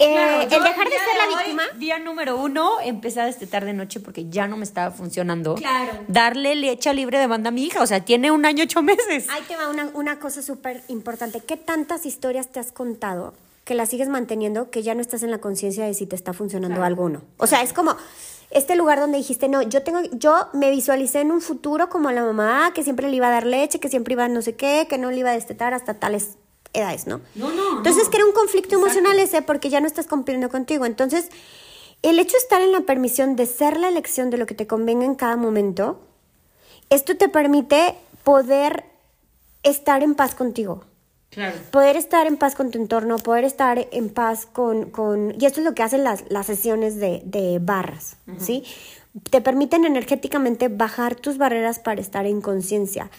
eh, 0.00 0.14
Claro, 0.14 0.42
el 0.42 0.48
dejar 0.48 0.88
de 0.88 0.94
ser 0.96 1.16
la 1.18 1.24
hoy, 1.28 1.34
víctima... 1.36 1.62
Día 1.78 1.98
número 1.98 2.36
uno, 2.40 2.80
empecé 2.82 3.20
a 3.20 3.26
destetar 3.26 3.64
de 3.64 3.72
noche 3.72 4.00
porque 4.00 4.28
ya 4.28 4.48
no 4.48 4.56
me 4.56 4.64
estaba 4.64 4.90
funcionando. 4.90 5.54
Claro. 5.54 5.92
Darle 6.08 6.54
leche 6.56 6.92
libre 6.94 7.18
de 7.18 7.26
banda 7.26 7.48
a 7.48 7.52
mi 7.52 7.64
hija. 7.64 7.82
O 7.82 7.86
sea, 7.86 8.04
tiene 8.04 8.30
un 8.30 8.44
año 8.44 8.64
ocho 8.64 8.82
meses. 8.82 9.26
Ahí 9.30 9.42
te 9.46 9.56
va 9.56 9.68
una, 9.68 9.90
una 9.94 10.18
cosa 10.18 10.42
súper 10.42 10.82
importante. 10.88 11.40
¿Qué 11.40 11.56
tantas 11.56 12.06
historias 12.06 12.48
te 12.48 12.60
has 12.60 12.72
contado 12.72 13.34
que 13.64 13.74
las 13.74 13.88
sigues 13.90 14.08
manteniendo 14.08 14.70
que 14.70 14.82
ya 14.82 14.94
no 14.94 15.00
estás 15.00 15.22
en 15.22 15.30
la 15.30 15.38
conciencia 15.38 15.84
de 15.84 15.94
si 15.94 16.06
te 16.06 16.16
está 16.16 16.32
funcionando 16.32 16.76
Claro. 16.76 16.86
algo 16.86 17.04
o 17.04 17.08
no? 17.10 17.22
O 17.36 17.46
sea, 17.46 17.62
es 17.62 17.72
como, 17.72 17.94
este 18.50 18.74
lugar 18.74 18.98
donde 18.98 19.18
dijiste, 19.18 19.48
no, 19.48 19.62
yo 19.62 19.82
tengo, 19.82 20.00
yo 20.12 20.48
me 20.54 20.70
visualicé 20.70 21.20
en 21.20 21.30
un 21.30 21.40
futuro 21.40 21.88
como 21.88 22.10
la 22.10 22.22
mamá 22.24 22.72
que 22.74 22.82
siempre 22.82 23.08
le 23.08 23.16
iba 23.16 23.28
a 23.28 23.30
dar 23.30 23.46
leche, 23.46 23.78
que 23.78 23.88
siempre 23.88 24.14
iba 24.14 24.24
a 24.24 24.28
no 24.28 24.42
sé 24.42 24.56
qué, 24.56 24.86
que 24.88 24.98
no 24.98 25.10
le 25.10 25.18
iba 25.18 25.30
a 25.30 25.34
destetar 25.34 25.72
hasta 25.72 25.94
tales 25.94 26.30
edades, 26.72 27.06
¿no? 27.06 27.20
No, 27.34 27.50
no. 27.50 27.78
Entonces 27.78 28.04
no. 28.04 28.10
crea 28.10 28.24
un 28.24 28.32
conflicto 28.32 28.76
emocional 28.76 29.18
ese 29.18 29.42
porque 29.42 29.70
ya 29.70 29.80
no 29.80 29.86
estás 29.86 30.06
cumpliendo 30.06 30.48
contigo. 30.48 30.86
Entonces, 30.86 31.28
el 32.02 32.18
hecho 32.18 32.32
de 32.32 32.38
estar 32.38 32.62
en 32.62 32.72
la 32.72 32.80
permisión 32.80 33.36
de 33.36 33.46
ser 33.46 33.76
la 33.78 33.88
elección 33.88 34.30
de 34.30 34.38
lo 34.38 34.46
que 34.46 34.54
te 34.54 34.66
convenga 34.66 35.04
en 35.04 35.14
cada 35.14 35.36
momento, 35.36 36.00
esto 36.88 37.16
te 37.16 37.28
permite 37.28 37.94
poder 38.24 38.84
estar 39.62 40.02
en 40.02 40.14
paz 40.14 40.34
contigo. 40.34 40.84
Claro. 41.30 41.56
Poder 41.70 41.96
estar 41.96 42.26
en 42.26 42.36
paz 42.36 42.56
con 42.56 42.70
tu 42.72 42.78
entorno, 42.78 43.16
poder 43.18 43.44
estar 43.44 43.86
en 43.92 44.08
paz 44.08 44.46
con... 44.46 44.90
con 44.90 45.34
y 45.40 45.46
esto 45.46 45.60
es 45.60 45.66
lo 45.66 45.74
que 45.74 45.82
hacen 45.82 46.02
las, 46.02 46.24
las 46.28 46.46
sesiones 46.46 46.96
de, 46.96 47.22
de 47.24 47.60
barras, 47.60 48.16
¿sí? 48.38 48.64
Te 49.30 49.40
permiten 49.40 49.84
energéticamente 49.84 50.68
bajar 50.68 51.14
tus 51.14 51.38
barreras 51.38 51.78
para 51.78 52.00
estar 52.00 52.26
en 52.26 52.40
conciencia. 52.40 53.10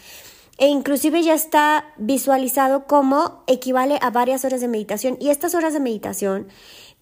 E 0.61 0.67
inclusive 0.67 1.23
ya 1.23 1.33
está 1.33 1.85
visualizado 1.97 2.85
como 2.85 3.43
equivale 3.47 3.97
a 3.99 4.11
varias 4.11 4.45
horas 4.45 4.61
de 4.61 4.67
meditación. 4.67 5.17
Y 5.19 5.29
estas 5.29 5.55
horas 5.55 5.73
de 5.73 5.79
meditación 5.79 6.47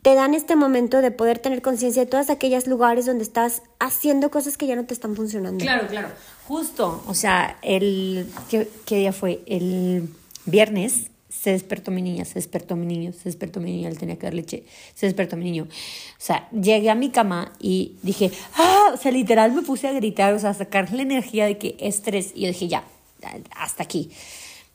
te 0.02 0.16
dan 0.16 0.34
este 0.34 0.56
momento 0.56 1.02
de 1.02 1.12
poder 1.12 1.40
tener 1.40 1.62
conciencia 1.62 2.06
de 2.06 2.10
todos 2.10 2.30
aquellos 2.30 2.68
lugares 2.68 3.06
donde 3.06 3.24
estás 3.24 3.62
haciendo 3.78 4.32
cosas 4.32 4.56
que 4.56 4.66
ya 4.66 4.78
no 4.78 4.86
te 4.86 4.94
están 4.94 5.14
funcionando. 5.14 5.62
Claro, 5.62 5.88
claro. 5.90 6.08
Justo, 6.48 7.04
o 7.06 7.14
sea, 7.14 7.58
el 7.62 8.32
¿qué, 8.50 8.70
qué 8.86 8.96
día 8.96 9.12
fue? 9.12 9.42
El 9.46 10.08
viernes 10.46 11.08
se 11.28 11.52
despertó 11.52 11.92
mi 11.92 12.02
niña, 12.02 12.24
se 12.24 12.36
despertó 12.36 12.78
mi 12.78 12.86
niño, 12.86 13.12
se 13.12 13.26
despertó 13.26 13.60
mi 13.60 13.74
niña, 13.74 13.90
él 13.90 13.98
tenía 13.98 14.16
que 14.16 14.26
dar 14.26 14.34
leche, 14.34 14.64
se 14.94 15.06
despertó 15.06 15.36
mi 15.36 15.44
niño. 15.44 15.64
O 15.64 16.18
sea, 16.18 16.50
llegué 16.52 16.90
a 16.90 16.96
mi 16.96 17.10
cama 17.10 17.52
y 17.60 17.98
dije, 18.04 18.32
ah, 18.56 18.92
o 18.94 18.98
sea, 18.98 19.12
literal 19.12 19.52
me 19.52 19.64
puse 19.64 19.90
a 19.90 19.92
gritar, 19.92 20.34
o 20.34 20.40
sea, 20.40 20.52
a 20.52 20.54
sacar 20.54 20.94
la 20.94 21.02
energía 21.02 21.46
de 21.46 21.58
que 21.58 21.76
estrés. 21.78 22.32
Y 22.34 22.44
yo 22.44 22.48
dije, 22.48 22.70
ya, 22.70 22.86
hasta 23.56 23.84
aquí. 23.84 24.10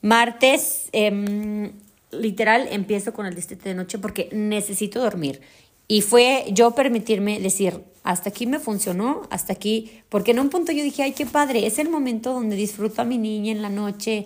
Martes, 0.01 0.89
em, 0.91 1.71
literal, 2.11 2.67
empiezo 2.71 3.13
con 3.13 3.25
el 3.25 3.35
destete 3.35 3.69
de 3.69 3.75
noche 3.75 3.97
porque 3.97 4.29
necesito 4.31 4.99
dormir. 5.01 5.41
Y 5.87 6.01
fue 6.01 6.45
yo 6.51 6.71
permitirme 6.71 7.39
decir, 7.39 7.79
hasta 8.03 8.29
aquí 8.29 8.47
me 8.47 8.59
funcionó, 8.59 9.23
hasta 9.29 9.53
aquí, 9.53 9.91
porque 10.09 10.31
en 10.31 10.39
un 10.39 10.49
punto 10.49 10.71
yo 10.71 10.83
dije, 10.83 11.03
ay, 11.03 11.11
qué 11.13 11.25
padre, 11.25 11.65
es 11.67 11.77
el 11.79 11.89
momento 11.89 12.33
donde 12.33 12.55
disfruto 12.55 13.01
a 13.01 13.05
mi 13.05 13.17
niña 13.17 13.51
en 13.51 13.61
la 13.61 13.69
noche, 13.69 14.25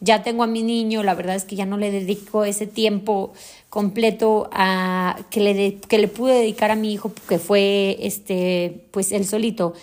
ya 0.00 0.22
tengo 0.22 0.42
a 0.44 0.46
mi 0.46 0.62
niño, 0.62 1.02
la 1.02 1.14
verdad 1.14 1.36
es 1.36 1.44
que 1.44 1.56
ya 1.56 1.66
no 1.66 1.76
le 1.76 1.90
dedico 1.90 2.44
ese 2.44 2.66
tiempo 2.66 3.32
completo 3.68 4.48
a 4.52 5.18
que 5.30 5.40
le, 5.40 5.54
de- 5.54 5.78
que 5.88 5.98
le 5.98 6.08
pude 6.08 6.34
dedicar 6.34 6.70
a 6.70 6.76
mi 6.76 6.92
hijo, 6.92 7.12
que 7.28 7.38
fue 7.38 7.98
este, 8.00 8.84
pues 8.92 9.12
él 9.12 9.26
solito, 9.26 9.74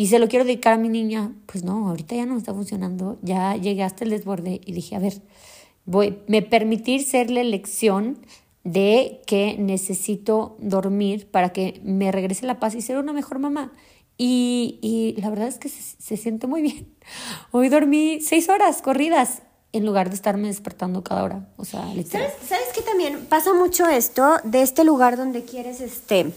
y 0.00 0.06
se 0.06 0.18
lo 0.18 0.28
quiero 0.28 0.46
dedicar 0.46 0.72
a 0.72 0.78
mi 0.78 0.88
niña, 0.88 1.34
pues 1.44 1.62
no, 1.62 1.86
ahorita 1.86 2.16
ya 2.16 2.24
no 2.24 2.32
me 2.32 2.38
está 2.38 2.54
funcionando, 2.54 3.18
ya 3.20 3.54
llegué 3.56 3.82
hasta 3.82 4.02
el 4.04 4.08
desborde 4.08 4.58
y 4.64 4.72
dije, 4.72 4.96
a 4.96 4.98
ver, 4.98 5.20
voy, 5.84 6.16
me 6.26 6.40
permitir 6.40 7.04
ser 7.04 7.30
la 7.30 7.42
elección 7.42 8.16
de 8.64 9.20
que 9.26 9.56
necesito 9.58 10.56
dormir 10.58 11.30
para 11.30 11.52
que 11.52 11.82
me 11.84 12.10
regrese 12.12 12.46
la 12.46 12.58
paz 12.58 12.74
y 12.76 12.80
ser 12.80 12.96
una 12.96 13.12
mejor 13.12 13.40
mamá. 13.40 13.74
Y, 14.16 14.78
y 14.80 15.20
la 15.20 15.28
verdad 15.28 15.48
es 15.48 15.58
que 15.58 15.68
se, 15.68 16.16
siente 16.16 16.46
muy 16.46 16.62
bien. 16.62 16.94
Hoy 17.50 17.68
dormí 17.68 18.22
seis 18.22 18.48
horas 18.48 18.80
corridas 18.80 19.42
en 19.74 19.84
lugar 19.84 20.08
de 20.08 20.14
estarme 20.14 20.48
despertando 20.48 21.04
cada 21.04 21.24
hora. 21.24 21.48
O 21.58 21.66
sea, 21.66 21.84
literal. 21.92 22.26
¿Sabes, 22.26 22.48
¿Sabes 22.48 22.68
qué 22.74 22.80
también 22.80 23.26
pasa 23.26 23.52
mucho 23.52 23.86
esto 23.86 24.36
de 24.44 24.62
este 24.62 24.82
lugar 24.82 25.18
donde 25.18 25.44
quieres, 25.44 25.82
este, 25.82 26.32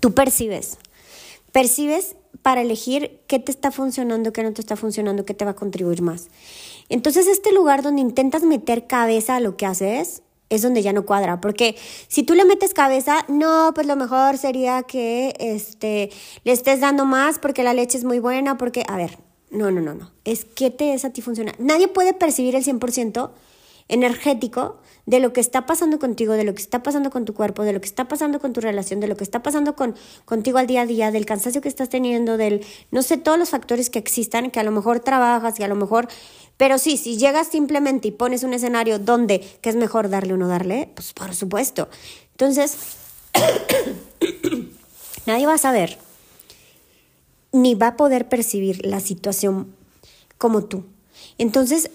tú 0.00 0.14
percibes, 0.14 0.78
percibes 1.56 2.16
para 2.42 2.60
elegir 2.60 3.22
qué 3.28 3.38
te 3.38 3.50
está 3.50 3.70
funcionando, 3.70 4.30
qué 4.30 4.42
no 4.42 4.52
te 4.52 4.60
está 4.60 4.76
funcionando, 4.76 5.24
qué 5.24 5.32
te 5.32 5.46
va 5.46 5.52
a 5.52 5.56
contribuir 5.56 6.02
más. 6.02 6.28
Entonces 6.90 7.26
este 7.26 7.50
lugar 7.50 7.82
donde 7.82 8.02
intentas 8.02 8.42
meter 8.42 8.86
cabeza 8.86 9.36
a 9.36 9.40
lo 9.40 9.56
que 9.56 9.64
haces 9.64 10.20
es 10.50 10.60
donde 10.60 10.82
ya 10.82 10.92
no 10.92 11.06
cuadra, 11.06 11.40
porque 11.40 11.74
si 12.08 12.24
tú 12.24 12.34
le 12.34 12.44
metes 12.44 12.74
cabeza, 12.74 13.24
no, 13.28 13.72
pues 13.74 13.86
lo 13.86 13.96
mejor 13.96 14.36
sería 14.36 14.82
que 14.82 15.34
este, 15.40 16.10
le 16.44 16.52
estés 16.52 16.80
dando 16.80 17.06
más 17.06 17.38
porque 17.38 17.62
la 17.62 17.72
leche 17.72 17.96
es 17.96 18.04
muy 18.04 18.18
buena, 18.18 18.58
porque, 18.58 18.84
a 18.86 18.98
ver, 18.98 19.16
no, 19.48 19.70
no, 19.70 19.80
no, 19.80 19.94
no, 19.94 20.12
es 20.26 20.44
que 20.44 20.70
te 20.70 20.92
es 20.92 21.06
a 21.06 21.10
ti 21.14 21.22
funciona. 21.22 21.54
Nadie 21.58 21.88
puede 21.88 22.12
percibir 22.12 22.54
el 22.54 22.64
100% 22.66 23.30
energético 23.88 24.78
de 25.06 25.20
lo 25.20 25.32
que 25.32 25.40
está 25.40 25.66
pasando 25.66 25.98
contigo, 25.98 26.32
de 26.32 26.44
lo 26.44 26.54
que 26.54 26.62
está 26.62 26.82
pasando 26.82 27.10
con 27.10 27.24
tu 27.24 27.32
cuerpo, 27.32 27.62
de 27.62 27.72
lo 27.72 27.80
que 27.80 27.86
está 27.86 28.08
pasando 28.08 28.40
con 28.40 28.52
tu 28.52 28.60
relación, 28.60 28.98
de 28.98 29.06
lo 29.06 29.16
que 29.16 29.22
está 29.22 29.42
pasando 29.42 29.76
con, 29.76 29.94
contigo 30.24 30.58
al 30.58 30.66
día 30.66 30.82
a 30.82 30.86
día, 30.86 31.10
del 31.12 31.26
cansancio 31.26 31.60
que 31.60 31.68
estás 31.68 31.88
teniendo, 31.88 32.36
del, 32.36 32.64
no 32.90 33.02
sé, 33.02 33.16
todos 33.16 33.38
los 33.38 33.50
factores 33.50 33.88
que 33.88 34.00
existan, 34.00 34.50
que 34.50 34.58
a 34.58 34.64
lo 34.64 34.72
mejor 34.72 35.00
trabajas 35.00 35.60
y 35.60 35.62
a 35.62 35.68
lo 35.68 35.76
mejor, 35.76 36.08
pero 36.56 36.78
sí, 36.78 36.96
si 36.96 37.16
llegas 37.16 37.46
simplemente 37.46 38.08
y 38.08 38.10
pones 38.10 38.42
un 38.42 38.52
escenario 38.52 38.98
donde, 38.98 39.40
que 39.60 39.70
es 39.70 39.76
mejor 39.76 40.08
darle 40.08 40.34
o 40.34 40.36
no 40.36 40.48
darle, 40.48 40.90
pues 40.94 41.12
por 41.12 41.34
supuesto. 41.34 41.88
Entonces, 42.32 42.76
nadie 45.26 45.46
va 45.46 45.54
a 45.54 45.58
saber 45.58 45.98
ni 47.52 47.74
va 47.74 47.88
a 47.88 47.96
poder 47.96 48.28
percibir 48.28 48.84
la 48.84 49.00
situación 49.00 49.74
como 50.38 50.64
tú. 50.64 50.84
Entonces, 51.38 51.90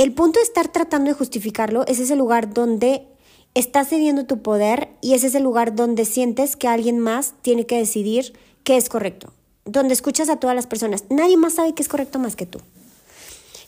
el 0.00 0.14
punto 0.14 0.38
de 0.38 0.44
estar 0.44 0.68
tratando 0.68 1.10
de 1.10 1.14
justificarlo 1.14 1.86
es 1.86 1.98
ese 1.98 2.16
lugar 2.16 2.54
donde 2.54 3.06
estás 3.52 3.90
cediendo 3.90 4.24
tu 4.24 4.40
poder 4.40 4.88
y 5.02 5.12
es 5.12 5.24
ese 5.24 5.40
lugar 5.40 5.74
donde 5.74 6.06
sientes 6.06 6.56
que 6.56 6.68
alguien 6.68 6.98
más 6.98 7.34
tiene 7.42 7.66
que 7.66 7.76
decidir 7.76 8.32
qué 8.64 8.78
es 8.78 8.88
correcto, 8.88 9.34
donde 9.66 9.92
escuchas 9.92 10.30
a 10.30 10.36
todas 10.36 10.56
las 10.56 10.66
personas. 10.66 11.04
Nadie 11.10 11.36
más 11.36 11.52
sabe 11.52 11.74
qué 11.74 11.82
es 11.82 11.88
correcto 11.88 12.18
más 12.18 12.34
que 12.34 12.46
tú. 12.46 12.60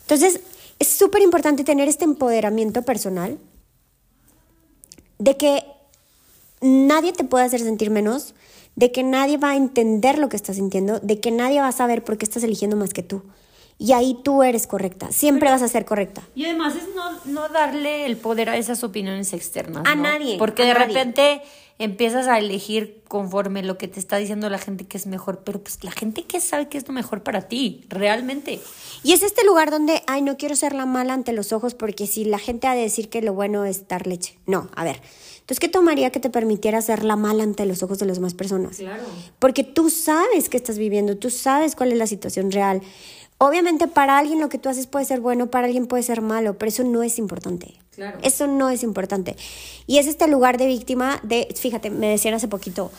Entonces, 0.01 0.41
es 0.79 0.89
súper 0.89 1.21
importante 1.21 1.65
tener 1.65 1.87
este 1.87 2.05
empoderamiento 2.05 2.81
personal 2.81 3.39
de 5.19 5.37
que 5.37 5.63
nadie 6.63 7.13
te 7.13 7.25
puede 7.25 7.45
hacer 7.45 7.61
sentir 7.61 7.91
menos, 7.91 8.35
de 8.75 8.91
que 8.91 9.03
nadie 9.03 9.37
va 9.37 9.51
a 9.51 9.57
entender 9.57 10.17
lo 10.17 10.31
que 10.31 10.37
estás 10.37 10.57
sintiendo, 10.57 10.99
de 10.99 11.21
que 11.21 11.31
nadie 11.31 11.61
va 11.61 11.69
a 11.69 11.73
saber 11.73 12.03
por 12.03 12.17
qué 12.17 12.25
estás 12.25 12.43
eligiendo 12.43 12.79
más 12.79 12.95
que 12.95 13.03
tú. 13.03 13.23
Y 13.79 13.93
ahí 13.93 14.17
tú 14.23 14.43
eres 14.43 14.67
correcta, 14.67 15.11
siempre 15.11 15.51
vas 15.51 15.63
a 15.63 15.69
ser 15.69 15.85
correcta. 15.85 16.23
Y 16.35 16.45
además 16.45 16.75
es 16.77 16.95
no, 16.95 17.11
no 17.25 17.49
darle 17.49 18.07
el 18.07 18.17
poder 18.17 18.49
a 18.49 18.57
esas 18.57 18.85
opiniones 18.85 19.33
externas. 19.33 19.83
A 19.87 19.95
¿no? 19.95 20.03
nadie, 20.05 20.39
Porque 20.39 20.63
a 20.63 20.67
de 20.67 20.75
nadie. 20.75 20.87
repente 20.87 21.43
empiezas 21.79 22.29
a 22.29 22.39
elegir 22.39 23.03
conforme 23.09 23.63
lo 23.63 23.77
que 23.77 23.89
te 23.89 23.99
está 23.99 24.17
diciendo 24.19 24.49
la 24.49 24.59
gente 24.59 24.85
que 24.87 24.97
es 24.97 25.07
mejor. 25.07 25.41
Pero 25.45 25.61
pues 25.61 25.83
la 25.83 25.91
gente 25.91 26.23
que 26.25 26.41
sabe 26.41 26.69
que 26.69 26.79
es 26.79 26.87
lo 26.87 26.95
mejor 26.95 27.23
para 27.25 27.49
ti, 27.49 27.85
realmente. 27.89 28.61
Y 29.03 29.13
es 29.13 29.23
este 29.23 29.45
lugar 29.45 29.71
donde, 29.71 30.03
ay, 30.07 30.23
no 30.23 30.37
quiero 30.37 30.55
ser 30.55 30.75
la 30.75 30.87
mala 30.87 31.15
ante 31.15 31.33
los 31.33 31.53
ojos 31.53 31.75
porque 31.75 32.07
si 32.07 32.25
la 32.25 32.39
gente 32.39 32.69
ha 32.69 32.75
de 32.75 32.83
decir 32.83 33.09
que 33.09 33.21
lo 33.21 33.35
bueno 33.35 33.65
es 33.65 33.89
dar 33.89 34.07
leche. 34.07 34.39
No, 34.47 34.69
a 34.77 34.85
ver. 34.85 35.01
Entonces, 35.41 35.59
¿qué 35.59 35.69
tomaría 35.69 36.11
que 36.11 36.21
te 36.21 36.31
permitiera 36.31 36.81
ser 36.83 37.03
la 37.03 37.17
mala 37.17 37.43
ante 37.43 37.67
los 37.67 37.83
ojos 37.83 37.99
de 37.99 38.07
las 38.07 38.19
demás 38.19 38.35
personas? 38.35 38.77
Claro. 38.77 39.03
Porque 39.41 39.65
tú 39.65 39.91
sabes 39.91 40.49
que 40.49 40.57
estás 40.57 40.79
viviendo, 40.79 41.17
tú 41.17 41.31
sabes 41.31 41.75
cuál 41.75 41.91
es 41.91 41.99
la 41.99 42.07
situación 42.07 42.53
real. 42.53 42.81
Obviamente 43.45 43.89
para 43.89 44.19
alguien 44.19 44.39
lo 44.39 44.49
que 44.49 44.59
tú 44.59 44.69
haces 44.69 44.87
puede 44.87 45.05
ser 45.05 45.19
bueno, 45.19 45.49
para 45.49 45.67
alguien 45.67 45.89
puede 45.89 46.05
ser 46.05 46.21
malo, 46.21 46.57
pero 46.59 46.69
eso 46.69 46.85
no 46.85 47.03
es 47.03 47.19
importante. 47.19 47.75
Claro. 47.93 48.21
Eso 48.23 48.47
no 48.47 48.71
es 48.71 48.85
importante. 48.85 49.35
Y 49.89 49.99
es 49.99 50.07
este 50.07 50.29
lugar 50.29 50.59
de 50.59 50.69
víctima 50.69 51.19
de, 51.25 51.53
fíjate, 51.53 51.91
me 51.91 52.07
decían 52.07 52.35
hace 52.35 52.47
poquito, 52.47 52.93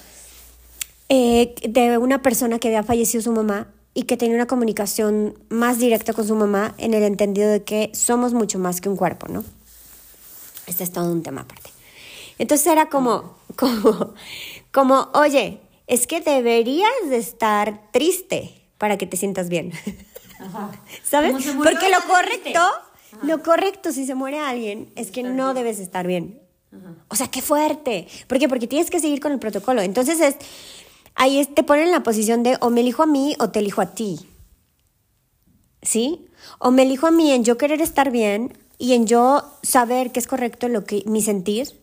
eh, 1.08 1.56
de 1.66 1.98
una 1.98 2.22
persona 2.22 2.60
que 2.60 2.68
había 2.68 2.84
fallecido 2.84 3.24
su 3.24 3.32
mamá 3.32 3.70
y 3.94 4.04
que 4.04 4.18
tenía 4.18 4.36
una 4.36 4.46
comunicación 4.46 5.40
más 5.48 5.80
directa 5.80 6.12
con 6.12 6.28
su 6.28 6.36
mamá 6.36 6.76
en 6.78 6.94
el 6.94 7.04
entendido 7.04 7.50
de 7.50 7.64
que 7.64 7.90
somos 7.94 8.34
mucho 8.34 8.60
más 8.60 8.82
que 8.82 8.90
un 8.90 8.98
cuerpo, 8.98 9.30
¿no? 9.30 9.46
Este 10.68 10.84
es 10.84 10.92
todo 10.92 11.10
un 11.10 11.24
tema 11.24 11.44
aparte. 11.44 11.70
Entonces 12.38 12.68
era 12.68 12.90
como, 12.90 13.38
como, 13.56 14.14
como, 14.74 15.10
oye, 15.14 15.62
es 15.88 16.06
que 16.06 16.20
deberías 16.20 16.92
de 17.08 17.16
estar 17.16 17.92
triste 17.94 18.62
para 18.78 18.98
que 18.98 19.08
te 19.08 19.16
sientas 19.16 19.48
bien. 19.48 19.72
¿Sabes? 21.04 21.44
Se 21.44 21.54
murió, 21.54 21.72
Porque 21.72 21.90
lo 21.90 22.02
correcto, 22.08 22.60
lo 23.24 23.44
correcto 23.44 23.92
si 23.92 24.06
se 24.06 24.16
muere 24.16 24.40
alguien 24.40 24.92
es 24.96 25.12
que 25.12 25.24
no 25.24 25.54
debes 25.54 25.80
estar 25.80 26.06
bien. 26.08 26.40
O 27.08 27.16
sea, 27.16 27.28
qué 27.28 27.42
fuerte. 27.42 28.08
¿Por 28.28 28.40
qué? 28.40 28.50
Porque 28.50 28.66
tienes 28.68 28.90
que 28.90 29.00
seguir 29.00 29.20
con 29.20 29.32
el 29.32 29.40
protocolo. 29.40 29.82
Entonces 29.82 30.20
es, 30.20 30.36
ahí 31.16 31.38
es- 31.40 31.54
te 31.54 31.62
ponen 31.64 31.86
en 31.86 31.92
la 31.92 32.02
posición 32.02 32.42
de 32.42 32.58
o 32.62 32.70
me 32.72 32.82
elijo 32.82 33.04
a 33.04 33.06
mí 33.06 33.36
o 33.40 33.50
te 33.50 33.60
elijo 33.60 33.82
a 33.82 33.94
ti. 33.94 34.20
¿Sí? 35.82 36.28
O 36.60 36.72
me 36.72 36.84
elijo 36.84 37.08
a 37.08 37.12
mí 37.12 37.32
en 37.32 37.44
yo 37.44 37.58
querer 37.58 37.82
estar 37.82 38.10
bien 38.10 38.58
y 38.78 38.94
en 38.94 39.06
yo 39.06 39.44
saber 39.62 40.12
qué 40.12 40.20
es 40.20 40.28
correcto 40.28 40.68
lo 40.68 40.84
que 40.86 41.04
mi 41.06 41.22
sentir, 41.22 41.80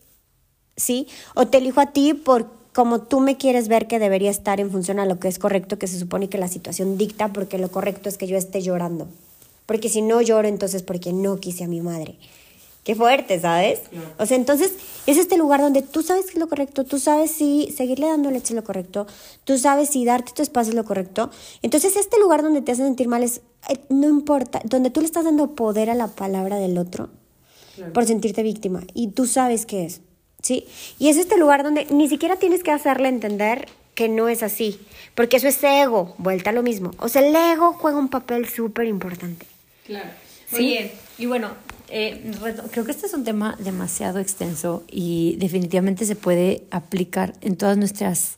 ¿sí? 0.75 1.07
O 1.35 1.47
te 1.47 1.59
elijo 1.59 1.79
a 1.81 1.87
ti 1.93 2.13
por 2.13 2.49
como 2.73 3.01
tú 3.01 3.19
me 3.19 3.37
quieres 3.37 3.67
ver 3.67 3.87
que 3.87 3.99
debería 3.99 4.31
estar 4.31 4.59
en 4.59 4.71
función 4.71 4.99
a 4.99 5.05
lo 5.05 5.19
que 5.19 5.27
es 5.27 5.39
correcto, 5.39 5.77
que 5.77 5.87
se 5.87 5.99
supone 5.99 6.29
que 6.29 6.37
la 6.37 6.47
situación 6.47 6.97
dicta, 6.97 7.33
porque 7.33 7.57
lo 7.57 7.69
correcto 7.69 8.09
es 8.09 8.17
que 8.17 8.27
yo 8.27 8.37
esté 8.37 8.61
llorando. 8.61 9.07
Porque 9.65 9.89
si 9.89 10.01
no 10.01 10.21
lloro, 10.21 10.47
entonces 10.47 10.83
porque 10.83 11.13
no 11.13 11.39
quise 11.39 11.65
a 11.65 11.67
mi 11.67 11.81
madre. 11.81 12.17
Qué 12.83 12.95
fuerte, 12.95 13.39
¿sabes? 13.39 13.81
O 14.17 14.25
sea, 14.25 14.35
entonces 14.35 14.73
es 15.05 15.17
este 15.17 15.37
lugar 15.37 15.61
donde 15.61 15.83
tú 15.83 16.01
sabes 16.01 16.25
que 16.25 16.31
es 16.31 16.39
lo 16.39 16.49
correcto, 16.49 16.83
tú 16.83 16.97
sabes 16.97 17.29
si 17.29 17.71
seguirle 17.75 18.07
dando 18.07 18.31
leche 18.31 18.53
es 18.53 18.55
lo 18.55 18.63
correcto, 18.63 19.05
tú 19.43 19.59
sabes 19.59 19.89
si 19.89 20.03
darte 20.03 20.31
tu 20.33 20.41
espacio 20.41 20.71
es 20.71 20.75
lo 20.75 20.83
correcto. 20.83 21.29
Entonces 21.61 21.95
este 21.95 22.19
lugar 22.19 22.41
donde 22.41 22.61
te 22.61 22.71
hace 22.71 22.83
sentir 22.83 23.07
mal 23.07 23.21
es, 23.21 23.41
eh, 23.69 23.77
no 23.89 24.09
importa, 24.09 24.61
donde 24.65 24.89
tú 24.89 24.99
le 24.99 25.05
estás 25.05 25.25
dando 25.25 25.53
poder 25.53 25.91
a 25.91 25.95
la 25.95 26.07
palabra 26.07 26.57
del 26.57 26.77
otro 26.79 27.09
por 27.93 28.05
sentirte 28.05 28.41
víctima 28.41 28.81
y 28.93 29.09
tú 29.09 29.27
sabes 29.27 29.67
qué 29.67 29.85
es, 29.85 30.01
¿sí? 30.41 30.65
Y 30.99 31.09
es 31.09 31.17
este 31.17 31.37
lugar 31.37 31.63
donde 31.63 31.85
ni 31.89 32.07
siquiera 32.09 32.35
tienes 32.37 32.63
que 32.63 32.71
hacerle 32.71 33.09
entender 33.09 33.67
que 33.95 34.09
no 34.09 34.29
es 34.29 34.43
así, 34.43 34.79
porque 35.15 35.37
eso 35.37 35.47
es 35.47 35.63
ego, 35.63 36.15
vuelta 36.17 36.49
a 36.51 36.53
lo 36.53 36.63
mismo. 36.63 36.91
O 36.97 37.09
sea, 37.09 37.25
el 37.27 37.35
ego 37.35 37.73
juega 37.73 37.97
un 37.97 38.09
papel 38.09 38.47
súper 38.47 38.87
importante. 38.87 39.45
Claro. 39.85 40.09
¿Sí? 40.49 40.91
y 41.17 41.25
bueno, 41.27 41.51
eh, 41.93 42.31
creo 42.71 42.85
que 42.85 42.91
este 42.91 43.05
es 43.05 43.13
un 43.13 43.25
tema 43.25 43.57
demasiado 43.59 44.19
extenso 44.19 44.83
y 44.89 45.35
definitivamente 45.39 46.05
se 46.05 46.15
puede 46.15 46.63
aplicar 46.71 47.33
en 47.41 47.57
todas 47.57 47.77
nuestras 47.77 48.35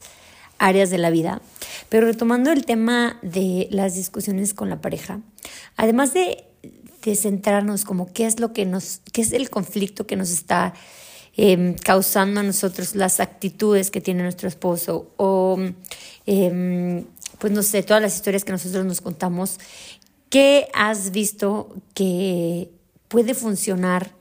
áreas 0.58 0.90
de 0.90 0.98
la 0.98 1.12
vida. 1.12 1.42
Pero 1.90 2.08
retomando 2.08 2.52
el 2.52 2.66
tema 2.66 3.20
de 3.22 3.68
las 3.70 3.94
discusiones 3.94 4.56
con 4.56 4.70
la 4.70 4.82
pareja, 4.82 5.20
además 5.78 6.14
de, 6.14 6.46
centrarnos 7.16 7.84
como 7.84 8.12
qué 8.14 8.26
es 8.26 8.40
lo 8.40 8.54
que 8.54 8.66
nos, 8.66 9.02
qué 9.12 9.22
es 9.22 9.34
el 9.34 9.50
conflicto 9.50 10.08
que 10.08 10.16
nos 10.16 10.32
está 10.32 10.74
em, 11.36 11.76
causando 11.76 12.40
a 12.40 12.44
nosotros 12.44 12.96
las 12.96 13.20
actitudes 13.20 13.92
que 13.92 14.02
tiene 14.02 14.24
nuestro 14.24 14.48
esposo 14.48 15.12
o 15.18 15.58
em, 16.26 17.06
pues 17.40 17.52
no 17.52 17.64
sé, 17.64 17.84
todas 17.84 18.02
las 18.02 18.16
historias 18.16 18.44
que 18.44 18.52
nosotros 18.52 18.86
nos 18.86 19.02
contamos, 19.02 19.60
¿qué 20.30 20.68
has 20.74 21.12
visto 21.12 21.76
que 21.94 22.70
puede 23.08 23.36
funcionar 23.36 24.12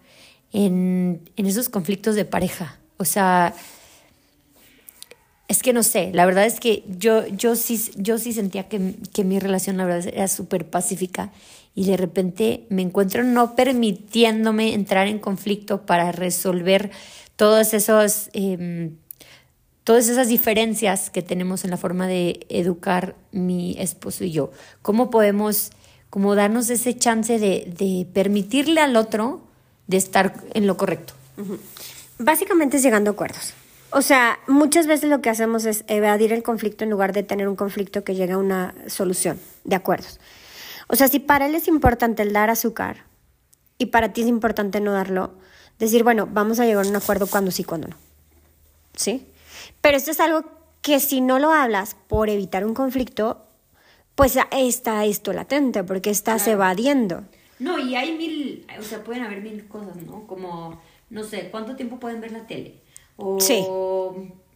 en, 0.53 1.23
esos 1.37 1.69
conflictos 1.69 2.15
de 2.15 2.25
pareja. 2.25 2.79
O 2.99 3.05
sea, 3.05 3.55
es 5.49 5.63
que 5.63 5.73
no 5.73 5.83
sé, 5.83 6.11
la 6.13 6.27
verdad 6.27 6.47
es 6.47 6.61
que 6.61 6.85
yo, 6.87 7.27
yo, 7.29 7.57
sí, 7.57 7.91
yo 7.97 8.19
sí 8.19 8.33
sentía 8.33 8.69
que, 8.69 8.95
que 9.13 9.25
mi 9.25 9.39
relación, 9.39 9.77
la 9.77 9.85
verdad, 9.85 10.13
era 10.15 10.29
súper 10.29 10.69
pacífica 10.69 11.33
y 11.75 11.87
de 11.87 11.97
repente 11.97 12.67
me 12.69 12.83
encuentro 12.83 13.25
no 13.25 13.55
permitiéndome 13.55 14.75
entrar 14.75 15.07
en 15.07 15.19
conflicto 15.19 15.87
para 15.87 16.13
resolver 16.13 16.91
todos 17.37 17.75
esos, 17.75 18.29
em, 18.35 18.97
todas 19.85 20.09
esas 20.09 20.29
diferencias 20.29 21.11
que 21.11 21.23
tenemos 21.23 21.65
en 21.65 21.71
la 21.71 21.77
forma 21.77 22.07
de 22.07 22.47
educar 22.49 23.17
mi 23.33 23.77
esposo 23.79 24.25
y 24.25 24.33
yo. 24.33 24.51
¿Cómo 24.83 25.11
podemos 25.11 25.71
como 26.13 26.35
darnos 26.35 26.69
ese 26.69 26.95
chance 26.95 27.39
de, 27.39 28.07
permitirle 28.13 28.83
al 28.83 28.97
otro 28.97 29.41
de 29.87 29.97
estar 29.97 30.35
en 30.53 30.67
lo 30.67 30.77
correcto. 30.77 31.15
Básicamente 32.19 32.77
es 32.77 32.83
llegando 32.83 33.09
a 33.09 33.15
acuerdos. 33.15 33.55
O 33.93 34.03
sea, 34.03 34.39
muchas 34.47 34.87
veces 34.87 35.09
lo 35.09 35.23
que 35.23 35.31
hacemos 35.31 35.65
es 35.65 35.85
evadir 35.89 36.35
el 36.35 36.43
conflicto 36.43 36.85
en 36.85 36.91
lugar 36.91 37.15
de 37.15 37.23
tener 37.23 37.49
un 37.49 37.57
conflicto 37.57 38.05
que 38.05 38.15
llegue 38.15 38.35
a 38.35 38.37
una 38.37 38.75
solución 38.89 39.41
de 39.65 39.75
acuerdos. 39.75 40.21
O 40.93 40.97
sea, 40.97 41.09
si 41.09 41.21
para 41.21 41.47
él 41.47 41.55
es 41.55 41.69
importante 41.69 42.23
el 42.23 42.35
dar 42.35 42.51
azúcar 42.51 43.07
y 43.79 43.87
para 43.87 44.13
ti 44.13 44.21
es 44.21 44.27
importante 44.27 44.79
no 44.79 44.93
darlo, 44.93 45.33
decir, 45.79 46.05
bueno, 46.05 46.29
vamos 46.31 46.61
a 46.61 46.67
llegar 46.67 46.85
a 46.85 46.89
un 46.89 46.95
acuerdo 46.95 47.27
cuando 47.27 47.51
sí, 47.51 47.65
cuando 47.65 47.89
no. 47.89 47.97
¿Sí? 48.95 49.27
Pero 49.81 49.97
esto 49.97 50.11
es 50.11 50.21
algo 50.21 50.45
que 50.83 51.01
si 51.01 51.23
no 51.23 51.39
lo 51.39 51.51
hablas 51.51 51.97
por 52.09 52.29
evitar 52.29 52.67
un 52.67 52.75
conflicto, 52.75 53.47
pues 54.15 54.37
está 54.51 55.07
esto 55.07 55.33
latente, 55.33 55.83
porque 55.83 56.11
estás 56.11 56.47
evadiendo. 56.47 57.25
No, 57.59 57.79
y 57.79 57.97
hay 57.97 58.15
mil, 58.19 58.67
o 58.79 58.83
sea, 58.83 59.03
pueden 59.03 59.23
haber 59.23 59.41
mil 59.41 59.67
cosas, 59.69 59.97
¿no? 59.97 60.27
Como, 60.27 60.79
no 61.09 61.25
sé, 61.25 61.49
¿cuánto 61.51 61.75
tiempo 61.75 61.99
pueden 61.99 62.21
ver 62.21 62.33
la 62.33 62.47
tele? 62.47 62.75
O 63.17 63.41
sí. 63.41 63.65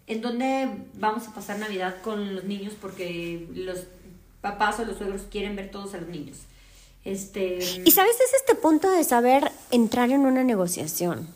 en 0.07 0.21
dónde 0.21 0.69
vamos 0.99 1.27
a 1.29 1.35
pasar 1.35 1.59
Navidad 1.59 2.03
con 2.03 2.35
los 2.35 2.45
niños 2.45 2.75
porque 2.79 3.49
los 3.55 3.87
papás 4.51 4.79
o 4.81 4.85
los 4.85 4.99
suegros 4.99 5.23
quieren 5.31 5.57
ver 5.57 5.71
todos 5.71 5.95
a 5.95 5.99
los 5.99 6.09
niños. 6.09 6.39
Este... 7.05 7.59
Y 7.85 7.91
sabes, 7.91 8.17
es 8.17 8.35
este 8.35 8.55
punto 8.55 8.91
de 8.91 9.05
saber 9.05 9.51
entrar 9.71 10.11
en 10.11 10.21
una 10.21 10.43
negociación. 10.43 11.29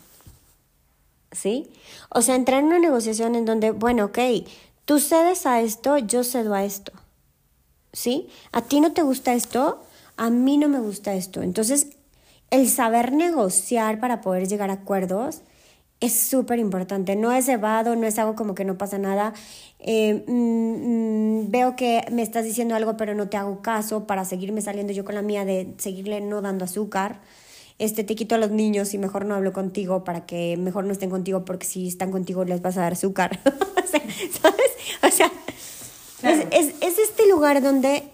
¿Sí? 1.33 1.71
O 2.09 2.23
sea, 2.23 2.35
entrar 2.35 2.61
en 2.61 2.67
una 2.67 2.79
negociación 2.79 3.37
en 3.37 3.45
donde, 3.45 3.71
bueno, 3.71 4.07
ok, 4.07 4.19
tú 4.85 4.99
cedes 4.99 5.47
a 5.47 5.61
esto, 5.61 5.99
yo 5.99 6.25
cedo 6.25 6.55
a 6.55 6.65
esto. 6.65 6.93
¿sí? 7.93 8.29
A 8.53 8.63
ti 8.63 8.81
no 8.81 8.93
te 8.93 9.03
gusta 9.03 9.35
esto, 9.35 9.83
a 10.17 10.31
mí 10.31 10.57
no 10.57 10.69
me 10.69 10.81
gusta 10.81 11.15
esto. 11.15 11.43
Entonces, 11.43 11.89
el 12.51 12.69
saber 12.69 13.13
negociar 13.13 14.01
para 14.01 14.21
poder 14.21 14.49
llegar 14.49 14.71
a 14.71 14.75
acuerdos 14.75 15.43
es 16.01 16.19
súper 16.19 16.59
importante. 16.59 17.17
No 17.17 17.33
es 17.33 17.49
evado, 17.49 17.97
no 17.97 18.07
es 18.07 18.19
algo 18.19 18.35
como 18.35 18.55
que 18.55 18.65
no 18.65 18.79
pasa 18.79 18.99
nada. 18.99 19.35
Eh, 19.83 20.25
mm, 20.27 21.43
mm, 21.43 21.51
veo 21.51 21.75
que 21.75 22.05
me 22.13 22.23
estás 22.23 22.45
diciendo 22.45 22.75
algo, 22.75 22.97
pero 22.97 23.15
no 23.15 23.29
te 23.29 23.37
hago 23.37 23.63
caso 23.63 24.07
para 24.07 24.25
seguirme 24.25 24.61
saliendo 24.61 24.93
yo 24.93 25.05
con 25.05 25.15
la 25.15 25.23
mía 25.23 25.45
de 25.45 25.75
seguirle 25.79 26.21
no 26.21 26.43
dando 26.43 26.65
azúcar. 26.65 27.21
Este, 27.79 28.05
te 28.05 28.15
quito 28.15 28.35
a 28.35 28.39
los 28.39 28.51
niños 28.51 28.93
y 28.93 28.99
mejor 28.99 29.25
no 29.25 29.35
hablo 29.35 29.55
contigo 29.55 30.05
para 30.05 30.27
que 30.27 30.59
mejor 30.59 30.85
no 30.85 30.93
estén 30.93 31.09
contigo 31.09 31.47
porque 31.47 31.67
si 31.67 31.89
están 31.89 32.11
contigo 32.11 32.45
les 32.45 32.61
vas 32.61 32.77
a 32.77 32.83
dar 32.83 32.93
azúcar. 32.93 33.41
¿Sabes? 34.43 34.71
O 35.03 35.11
sea, 35.11 35.33
es, 36.51 36.75
este 36.83 37.27
lugar 37.27 37.63
donde 37.63 38.05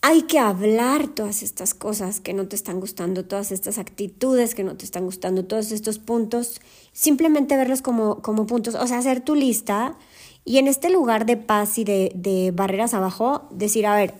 hay 0.00 0.22
que 0.22 0.38
hablar 0.38 1.08
todas 1.08 1.42
estas 1.42 1.74
cosas 1.74 2.20
que 2.20 2.34
no 2.34 2.46
te 2.46 2.54
están 2.54 2.78
gustando, 2.78 3.24
todas 3.24 3.50
estas 3.50 3.78
actitudes 3.78 4.54
que 4.54 4.62
no 4.62 4.76
te 4.76 4.84
están 4.84 5.04
gustando, 5.04 5.44
todos 5.44 5.72
estos 5.72 5.98
puntos, 5.98 6.60
simplemente 6.92 7.56
verlos 7.56 7.82
como, 7.82 8.22
como 8.22 8.46
puntos, 8.46 8.76
o 8.76 8.86
sea, 8.86 8.98
hacer 8.98 9.20
tu 9.20 9.34
lista 9.34 9.98
y 10.44 10.58
en 10.58 10.68
este 10.68 10.90
lugar 10.90 11.26
de 11.26 11.36
paz 11.36 11.78
y 11.78 11.84
de, 11.84 12.12
de 12.14 12.50
barreras 12.52 12.94
abajo, 12.94 13.48
decir, 13.50 13.86
a 13.86 13.94
ver, 13.94 14.14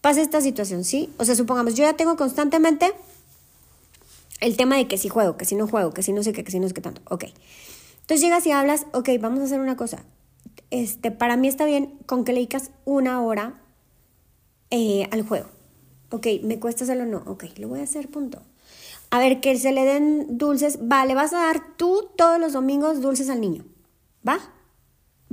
pasa 0.00 0.20
esta 0.20 0.40
situación, 0.40 0.84
¿sí? 0.84 1.10
O 1.18 1.24
sea, 1.24 1.34
supongamos, 1.34 1.74
yo 1.74 1.84
ya 1.84 1.94
tengo 1.94 2.16
constantemente 2.16 2.92
el 4.40 4.56
tema 4.56 4.76
de 4.76 4.86
que 4.86 4.98
si 4.98 5.08
juego, 5.08 5.36
que 5.36 5.44
si 5.44 5.56
no 5.56 5.66
juego, 5.66 5.92
que 5.92 6.02
si 6.02 6.12
no 6.12 6.22
sé 6.22 6.32
qué, 6.32 6.44
que 6.44 6.50
si 6.50 6.60
no 6.60 6.68
sé 6.68 6.74
qué 6.74 6.80
tanto, 6.80 7.00
ok. 7.08 7.24
Entonces 8.02 8.20
llegas 8.20 8.46
y 8.46 8.52
hablas, 8.52 8.86
ok, 8.92 9.08
vamos 9.20 9.40
a 9.40 9.44
hacer 9.44 9.60
una 9.60 9.76
cosa, 9.76 10.04
este, 10.70 11.10
para 11.10 11.36
mí 11.36 11.48
está 11.48 11.64
bien 11.64 11.98
con 12.06 12.24
que 12.24 12.32
le 12.32 12.40
dedicas 12.40 12.70
una 12.84 13.22
hora 13.22 13.54
eh, 14.70 15.08
al 15.10 15.22
juego. 15.22 15.48
Ok, 16.10 16.26
¿me 16.42 16.58
cuesta 16.60 16.84
hacerlo 16.84 17.04
o 17.04 17.06
no? 17.06 17.22
Ok, 17.26 17.44
lo 17.58 17.68
voy 17.68 17.80
a 17.80 17.84
hacer, 17.84 18.08
punto. 18.08 18.42
A 19.10 19.18
ver, 19.18 19.40
que 19.40 19.56
se 19.58 19.72
le 19.72 19.84
den 19.84 20.38
dulces. 20.38 20.78
Vale, 20.82 21.14
vas 21.14 21.32
a 21.32 21.38
dar 21.38 21.76
tú 21.76 22.08
todos 22.16 22.38
los 22.40 22.52
domingos 22.52 23.00
dulces 23.00 23.28
al 23.28 23.40
niño. 23.40 23.64
¿Va? 24.26 24.38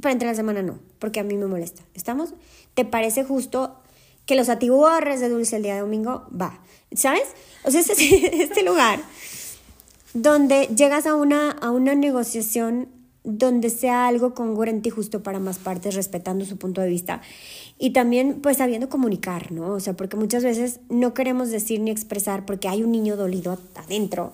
Pero 0.04 0.12
entre 0.12 0.28
la 0.28 0.36
semana 0.36 0.62
no, 0.62 0.80
porque 1.00 1.22
a 1.22 1.24
mí 1.24 1.38
me 1.38 1.48
molesta. 1.48 1.82
¿Estamos? 1.94 2.34
¿Te 2.74 2.84
parece 2.84 3.24
justo 3.24 3.78
que 4.26 4.36
los 4.36 4.50
atiborres 4.50 5.22
de 5.22 5.30
dulce 5.30 5.56
el 5.56 5.64
día 5.64 5.76
de 5.76 5.80
domingo? 5.80 6.28
Va. 6.30 6.60
¿Sabes? 6.94 7.24
O 7.64 7.72
sea, 7.72 7.80
este, 7.80 8.44
este 8.44 8.64
lugar 8.64 9.00
donde 10.14 10.68
llegas 10.76 11.08
a 11.08 11.16
una, 11.16 11.52
a 11.52 11.72
una 11.72 11.96
negociación 11.96 12.90
donde 13.24 13.70
sea 13.70 14.08
algo 14.08 14.34
congruente 14.34 14.90
y 14.90 14.92
justo 14.92 15.24
para 15.24 15.40
más 15.40 15.58
partes, 15.58 15.96
respetando 15.96 16.44
su 16.44 16.58
punto 16.58 16.82
de 16.82 16.90
vista. 16.90 17.22
Y 17.80 17.92
también, 17.92 18.42
pues, 18.42 18.58
sabiendo 18.58 18.90
comunicar, 18.90 19.54
¿no? 19.54 19.72
O 19.74 19.80
sea, 19.80 19.94
porque 19.94 20.18
muchas 20.18 20.44
veces 20.44 20.82
no 20.90 21.14
queremos 21.14 21.50
decir 21.50 21.80
ni 21.80 21.92
expresar 21.92 22.46
porque 22.46 22.68
hay 22.68 22.84
un 22.84 22.92
niño 22.92 23.16
dolido 23.16 23.58
adentro. 23.76 24.34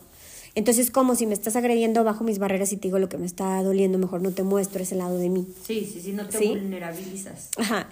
Entonces, 0.60 0.92
como 0.92 1.16
si 1.16 1.26
me 1.26 1.34
estás 1.34 1.56
agrediendo 1.56 2.04
bajo 2.04 2.26
mis 2.26 2.38
barreras 2.38 2.74
y 2.74 2.76
te 2.76 2.90
digo 2.90 3.00
lo 3.00 3.08
que 3.08 3.18
me 3.18 3.26
está 3.26 3.64
doliendo, 3.64 3.98
mejor 3.98 4.22
no 4.22 4.32
te 4.32 4.44
muestro 4.44 4.84
ese 4.84 4.94
lado 4.94 5.18
de 5.18 5.30
mí. 5.30 5.48
Sí, 5.66 5.90
sí, 5.90 6.02
sí, 6.02 6.12
no 6.12 6.28
te 6.28 6.38
vulnerabilizas. 6.38 7.48
Ajá. 7.56 7.88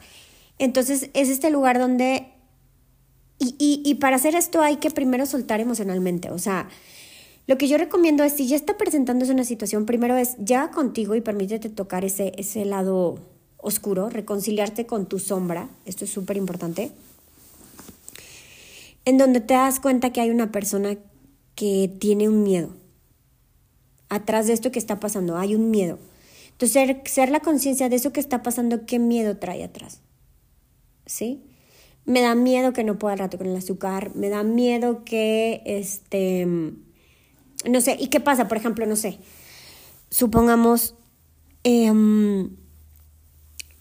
Entonces, 0.60 1.10
es 1.14 1.30
este 1.30 1.50
lugar 1.50 1.80
donde... 1.80 2.28
Y, 3.40 3.56
y, 3.58 3.82
y 3.86 3.96
para 3.96 4.18
hacer 4.18 4.36
esto 4.36 4.60
hay 4.60 4.78
que 4.78 4.92
primero 4.92 5.26
soltar 5.26 5.62
emocionalmente, 5.62 6.30
o 6.30 6.40
sea, 6.40 6.68
lo 7.46 7.58
que 7.58 7.70
yo 7.70 7.78
recomiendo 7.78 8.26
es, 8.26 8.34
si 8.34 8.48
ya 8.48 8.58
está 8.58 8.76
presentándose 8.76 9.32
una 9.32 9.46
situación, 9.46 9.86
primero 9.86 10.18
es 10.18 10.36
ya 10.38 10.70
contigo 10.70 11.16
y 11.16 11.22
permítete 11.22 11.70
tocar 11.70 12.04
ese, 12.04 12.34
ese 12.36 12.66
lado 12.66 13.20
oscuro, 13.56 14.10
reconciliarte 14.10 14.86
con 14.86 15.06
tu 15.06 15.20
sombra, 15.20 15.70
esto 15.86 16.04
es 16.04 16.12
súper 16.12 16.36
importante, 16.36 16.92
en 19.06 19.18
donde 19.18 19.40
te 19.40 19.54
das 19.54 19.80
cuenta 19.80 20.12
que 20.12 20.20
hay 20.20 20.32
una 20.32 20.52
persona 20.52 20.98
que 21.58 21.92
tiene 22.00 22.30
un 22.30 22.44
miedo. 22.44 22.70
Atrás 24.10 24.46
de 24.46 24.54
esto 24.54 24.72
que 24.72 24.80
está 24.80 25.00
pasando, 25.00 25.38
hay 25.38 25.56
un 25.56 25.72
miedo. 25.72 25.98
Entonces, 26.52 26.98
ser, 27.06 27.30
la 27.30 27.40
conciencia 27.40 27.90
de 27.90 27.96
eso 27.96 28.14
que 28.14 28.20
está 28.20 28.44
pasando, 28.44 28.86
¿qué 28.86 29.00
miedo 29.00 29.38
trae 29.38 29.64
atrás? 29.64 30.02
¿Sí? 31.08 31.44
Me 32.06 32.22
da 32.22 32.36
miedo 32.36 32.74
que 32.74 32.84
no 32.84 33.00
pueda 33.00 33.14
al 33.14 33.20
rato 33.20 33.40
con 33.40 33.48
el 33.48 33.56
azúcar, 33.56 34.16
me 34.16 34.30
da 34.30 34.44
miedo 34.44 35.04
que, 35.04 35.64
este, 35.66 36.46
no 36.46 37.82
sé, 37.82 37.98
¿y 38.00 38.08
qué 38.08 38.20
pasa? 38.20 38.48
Por 38.48 38.58
ejemplo, 38.58 38.86
no 38.86 38.96
sé, 38.96 39.18
supongamos, 40.12 40.94
em, 41.64 42.56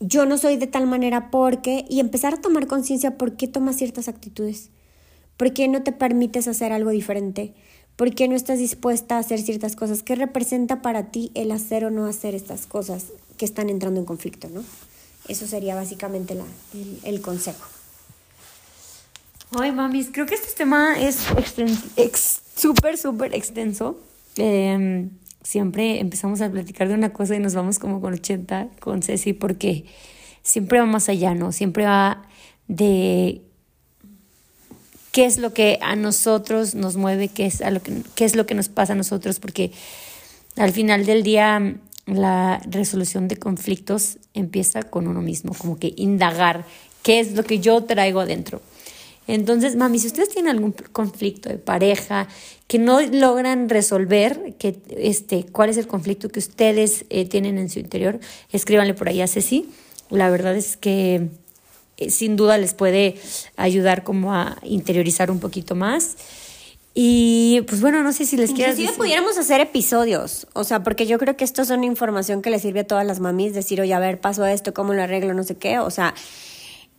yo 0.00 0.24
no 0.24 0.38
soy 0.38 0.56
de 0.56 0.66
tal 0.66 0.86
manera 0.86 1.30
porque, 1.30 1.84
y 1.90 2.00
empezar 2.00 2.34
a 2.34 2.40
tomar 2.40 2.66
conciencia 2.66 3.18
por 3.18 3.36
qué 3.36 3.48
tomas 3.48 3.76
ciertas 3.76 4.08
actitudes, 4.08 4.70
por 5.36 5.52
qué 5.52 5.68
no 5.68 5.82
te 5.82 5.92
permites 5.92 6.48
hacer 6.48 6.72
algo 6.72 6.90
diferente, 6.90 7.54
¿Por 7.96 8.14
qué 8.14 8.28
no 8.28 8.36
estás 8.36 8.58
dispuesta 8.58 9.16
a 9.16 9.20
hacer 9.20 9.40
ciertas 9.40 9.74
cosas? 9.74 10.02
¿Qué 10.02 10.14
representa 10.14 10.82
para 10.82 11.10
ti 11.10 11.32
el 11.34 11.50
hacer 11.50 11.86
o 11.86 11.90
no 11.90 12.04
hacer 12.06 12.34
estas 12.34 12.66
cosas 12.66 13.06
que 13.38 13.46
están 13.46 13.70
entrando 13.70 13.98
en 13.98 14.06
conflicto, 14.06 14.48
no? 14.50 14.62
Eso 15.28 15.46
sería 15.46 15.74
básicamente 15.74 16.34
la, 16.34 16.44
el, 17.04 17.20
consejo. 17.22 17.66
Ay, 19.58 19.72
mamis, 19.72 20.10
creo 20.12 20.26
que 20.26 20.34
este 20.34 20.52
tema 20.54 21.00
es 21.00 21.16
súper, 22.54 22.98
súper 22.98 23.34
extenso. 23.34 23.98
Em, 24.36 25.10
siempre 25.42 25.98
empezamos 25.98 26.42
a 26.42 26.50
platicar 26.50 26.88
de 26.88 26.94
una 26.94 27.14
cosa 27.14 27.34
y 27.34 27.38
nos 27.38 27.54
vamos 27.54 27.78
como 27.78 28.02
con 28.02 28.12
80 28.12 28.68
con 28.78 29.02
Ceci 29.02 29.32
porque 29.32 29.86
siempre 30.42 30.80
va 30.80 30.86
más 30.86 31.08
allá, 31.08 31.34
¿no? 31.34 31.50
Siempre 31.50 31.86
va 31.86 32.28
de 32.68 33.40
qué 35.16 35.24
es 35.24 35.38
lo 35.38 35.54
que 35.54 35.78
a 35.80 35.96
nosotros 35.96 36.74
nos 36.74 36.98
mueve, 36.98 37.28
qué 37.28 37.46
es, 37.46 37.62
a 37.62 37.70
lo 37.70 37.82
que, 37.82 38.02
qué 38.14 38.26
es 38.26 38.36
lo 38.36 38.44
que 38.44 38.54
nos 38.54 38.68
pasa 38.68 38.92
a 38.92 38.96
nosotros, 38.96 39.40
porque 39.40 39.72
al 40.56 40.72
final 40.72 41.06
del 41.06 41.22
día 41.22 41.76
la 42.04 42.60
resolución 42.68 43.26
de 43.26 43.38
conflictos 43.38 44.18
empieza 44.34 44.82
con 44.82 45.08
uno 45.08 45.22
mismo, 45.22 45.54
como 45.54 45.78
que 45.78 45.94
indagar 45.96 46.66
qué 47.02 47.18
es 47.18 47.32
lo 47.32 47.44
que 47.44 47.60
yo 47.60 47.82
traigo 47.84 48.20
adentro. 48.20 48.60
Entonces, 49.26 49.74
mami, 49.74 50.00
si 50.00 50.08
ustedes 50.08 50.28
tienen 50.28 50.50
algún 50.50 50.72
conflicto 50.92 51.48
de 51.48 51.56
pareja 51.56 52.28
que 52.66 52.78
no 52.78 53.00
logran 53.00 53.70
resolver, 53.70 54.54
que, 54.58 54.76
este, 54.98 55.46
cuál 55.50 55.70
es 55.70 55.78
el 55.78 55.86
conflicto 55.86 56.28
que 56.28 56.40
ustedes 56.40 57.06
eh, 57.08 57.24
tienen 57.24 57.56
en 57.56 57.70
su 57.70 57.78
interior, 57.78 58.20
escríbanle 58.52 58.92
por 58.92 59.08
ahí 59.08 59.22
a 59.22 59.26
Ceci. 59.26 59.70
La 60.10 60.28
verdad 60.28 60.54
es 60.54 60.76
que 60.76 61.30
eh, 61.96 62.10
sin 62.10 62.36
duda 62.36 62.58
les 62.58 62.74
puede 62.74 63.16
ayudar 63.56 64.04
como 64.04 64.34
a 64.34 64.58
interiorizar 64.62 65.30
un 65.30 65.40
poquito 65.40 65.74
más. 65.74 66.16
Y 66.98 67.60
pues 67.68 67.82
bueno, 67.82 68.02
no 68.02 68.10
sé 68.14 68.24
si 68.24 68.38
les 68.38 68.52
quieras 68.52 68.78
decir. 68.78 68.96
pudiéramos 68.96 69.36
hacer 69.36 69.60
episodios, 69.60 70.46
o 70.54 70.64
sea, 70.64 70.82
porque 70.82 71.06
yo 71.06 71.18
creo 71.18 71.36
que 71.36 71.44
esto 71.44 71.66
son 71.66 71.84
información 71.84 72.40
que 72.40 72.48
les 72.48 72.62
sirve 72.62 72.80
a 72.80 72.86
todas 72.86 73.06
las 73.06 73.20
mamis, 73.20 73.52
decir, 73.52 73.82
oye, 73.82 73.92
a 73.92 73.98
ver, 73.98 74.18
paso 74.18 74.46
esto, 74.46 74.72
cómo 74.72 74.94
lo 74.94 75.02
arreglo, 75.02 75.34
no 75.34 75.42
sé 75.42 75.56
qué, 75.56 75.78
o 75.78 75.90
sea, 75.90 76.14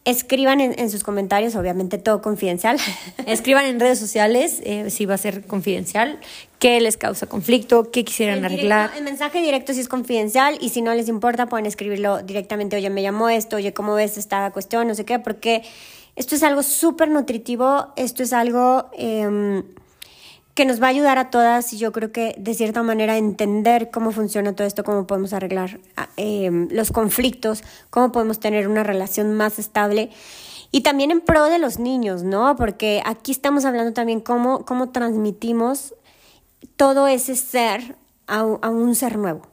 Escriban 0.07 0.61
en, 0.61 0.89
sus 0.89 1.03
comentarios, 1.03 1.57
obviamente 1.57 1.97
todo 1.97 2.21
confidencial. 2.21 2.77
Escriban 3.25 3.65
en 3.65 3.77
redes 3.77 3.99
sociales, 3.99 4.61
eh, 4.63 4.89
si 4.89 5.05
va 5.05 5.15
a 5.15 5.17
ser 5.17 5.45
confidencial, 5.45 6.17
qué 6.59 6.79
les 6.79 6.95
causa 6.95 7.25
conflicto, 7.25 7.91
qué 7.91 8.05
quisieran 8.05 8.45
arreglar. 8.45 8.91
el 8.95 9.03
mensaje 9.03 9.41
directo 9.41 9.73
si 9.73 9.81
es 9.81 9.89
confidencial 9.89 10.57
y 10.61 10.69
si 10.69 10.81
no 10.81 10.93
les 10.93 11.09
importa 11.09 11.47
pueden 11.47 11.65
escribirlo 11.65 12.23
directamente, 12.23 12.77
oye, 12.77 12.89
me 12.89 13.01
llamó 13.01 13.27
esto, 13.27 13.57
oye, 13.57 13.73
¿cómo 13.73 13.95
ves 13.95 14.17
esta 14.17 14.49
cuestión? 14.51 14.87
No 14.87 14.95
sé 14.95 15.03
qué, 15.03 15.19
porque 15.19 15.63
esto 16.15 16.35
es 16.35 16.43
algo 16.43 16.63
súper 16.63 17.09
nutritivo, 17.09 17.87
esto 17.97 18.23
es 18.23 18.31
algo... 18.31 18.89
Eh, 18.97 19.61
que 20.57 20.65
nos 20.65 20.81
va 20.81 20.87
a 20.87 20.89
ayudar 20.89 21.19
a 21.19 21.29
todas 21.29 21.71
y 21.71 21.77
yo 21.77 21.91
creo 21.91 22.11
que 22.11 22.33
de 22.39 22.55
cierta 22.55 22.81
manera 22.81 23.15
entender 23.15 23.91
cómo 23.91 24.11
funciona 24.11 24.55
todo 24.55 24.65
esto, 24.65 24.83
cómo 24.83 25.05
podemos 25.05 25.31
arreglar 25.31 25.79
ah, 25.95 26.09
em, 26.17 26.67
los 26.71 26.91
conflictos, 26.91 27.63
cómo 27.91 28.11
podemos 28.11 28.39
tener 28.39 28.67
una 28.67 28.81
relación 28.81 29.35
más 29.35 29.59
estable 29.59 30.09
y 30.71 30.81
también 30.81 31.11
en 31.11 31.21
pro 31.21 31.45
de 31.45 31.59
los 31.59 31.77
niños, 31.77 32.23
¿no? 32.23 32.55
Porque 32.55 33.03
aquí 33.05 33.31
estamos 33.31 33.65
hablando 33.65 33.93
también 33.93 34.19
cómo, 34.19 34.65
cómo 34.65 34.89
transmitimos 34.89 35.93
todo 36.75 37.07
ese 37.07 37.35
ser 37.35 37.95
a, 38.25 38.43
un 38.43 38.95
ser 38.95 39.19
nuevo. 39.19 39.43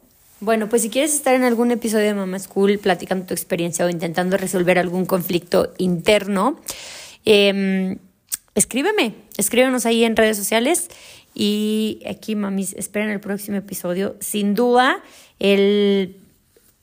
Bueno, 0.41 0.71
pues 0.71 0.81
si 0.81 0.89
quieres 0.89 1.13
estar 1.13 1.35
en 1.35 1.45
algún 1.45 1.71
episodio 1.71 2.07
de 2.07 2.15
Mama 2.15 2.39
School 2.39 2.79
platicando 2.79 3.27
tu 3.27 3.35
experiencia 3.35 3.85
o 3.85 3.91
intentando 3.91 4.39
resolver 4.39 4.79
algún 4.79 5.05
conflicto 5.05 5.75
interno, 5.77 6.57
eh, 7.27 7.99
escríbeme, 8.55 9.15
escríbenos 9.37 9.87
ahí 9.87 10.05
en 10.05 10.17
redes 10.17 10.37
sociales 10.37 10.89
y 11.35 12.01
aquí, 12.09 12.37
mamis, 12.37 12.75
esperen 12.75 13.11
el 13.11 13.21
próximo 13.21 13.57
episodio. 13.57 14.15
Sin 14.21 14.55
duda, 14.55 15.03
el, 15.41 16.17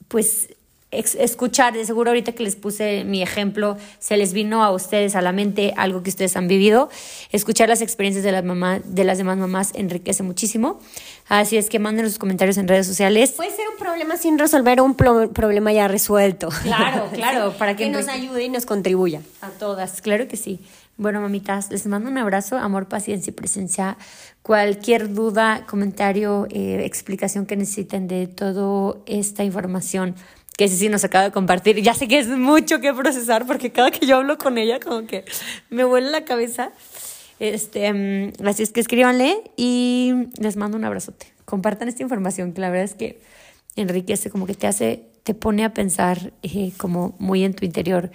pues, 0.08 0.50
escuchar, 0.92 1.74
de 1.74 1.86
seguro 1.86 2.10
ahorita 2.10 2.34
que 2.34 2.44
les 2.44 2.58
puse 2.58 3.06
mi 3.06 3.22
ejemplo, 3.22 3.78
se 4.00 4.18
les 4.18 4.34
vino 4.34 4.62
a 4.62 4.72
ustedes 4.72 5.16
a 5.16 5.22
la 5.22 5.32
mente 5.32 5.74
algo 5.78 6.04
que 6.04 6.10
ustedes 6.10 6.36
han 6.36 6.50
vivido. 6.50 6.90
Escuchar 7.32 7.70
las 7.70 7.82
experiencias 7.82 8.26
de 8.26 8.34
las, 8.34 8.44
mamás, 8.44 8.82
de 8.84 9.06
las 9.06 9.18
demás 9.18 9.38
mamás 9.38 9.72
enriquece 9.74 10.22
muchísimo. 10.22 10.82
Así 11.30 11.56
es 11.56 11.70
que 11.70 11.80
manden 11.80 12.06
sus 12.06 12.18
comentarios 12.18 12.58
en 12.58 12.68
redes 12.68 12.88
sociales. 12.88 13.32
Puede 13.32 13.56
ser 13.56 13.70
un 13.70 13.78
problema 13.78 14.18
sin 14.18 14.38
resolver 14.38 14.82
un 14.82 14.96
problema 14.96 15.72
ya 15.72 15.88
resuelto. 15.88 16.50
Claro, 16.64 17.10
claro, 17.14 17.54
para 17.58 17.78
que, 17.78 17.86
que 17.86 17.90
nos 17.90 18.10
ayude 18.10 18.44
y 18.44 18.50
nos 18.50 18.66
contribuya. 18.66 19.22
A 19.40 19.50
todas, 19.52 20.02
claro 20.02 20.28
que 20.28 20.36
sí. 20.36 20.60
Bueno, 21.02 21.20
mamitas, 21.20 21.72
les 21.72 21.88
mando 21.88 22.12
un 22.12 22.20
abrazo, 22.20 22.60
amor, 22.60 22.88
paciencia 22.88 23.32
y 23.32 23.34
presencia. 23.34 23.98
Cualquier 24.44 25.12
duda, 25.12 25.66
comentario, 25.66 26.46
eh, 26.52 26.84
explicación 26.86 27.48
que 27.48 27.56
necesiten 27.58 28.08
de 28.08 28.28
toda 28.28 28.98
esta 29.08 29.44
información 29.44 30.14
que 30.56 30.68
sí 30.68 30.90
nos 30.90 31.04
acaba 31.04 31.24
de 31.24 31.32
compartir. 31.32 31.82
Ya 31.82 31.96
sé 31.96 32.08
que 32.08 32.20
es 32.20 32.28
mucho 32.28 32.82
que 32.82 32.94
procesar 32.94 33.48
porque 33.48 33.72
cada 33.72 33.90
que 33.90 34.06
yo 34.06 34.18
hablo 34.18 34.38
con 34.38 34.60
ella 34.60 34.80
como 34.80 35.08
que 35.08 35.26
me 35.72 35.86
vuela 35.86 36.12
la 36.12 36.24
cabeza. 36.24 36.72
Este, 37.40 37.92
mm, 37.92 38.46
así 38.46 38.62
es 38.62 38.72
que 38.72 38.82
escríbanle 38.82 39.42
y 39.58 40.28
les 40.38 40.56
mando 40.56 40.78
un 40.78 40.86
abrazote. 40.86 41.34
Compartan 41.46 41.88
esta 41.88 42.04
información 42.04 42.54
que 42.54 42.62
la 42.62 42.70
verdad 42.70 42.86
es 42.86 42.94
que 42.94 43.20
enriquece, 43.76 44.30
como 44.30 44.46
que 44.46 44.54
te 44.54 44.68
hace 44.68 45.12
te 45.24 45.34
pone 45.34 45.64
a 45.64 45.74
pensar 45.74 46.34
eh, 46.42 46.72
como 46.78 47.16
muy 47.20 47.44
en 47.44 47.54
tu 47.54 47.66
interior 47.66 48.12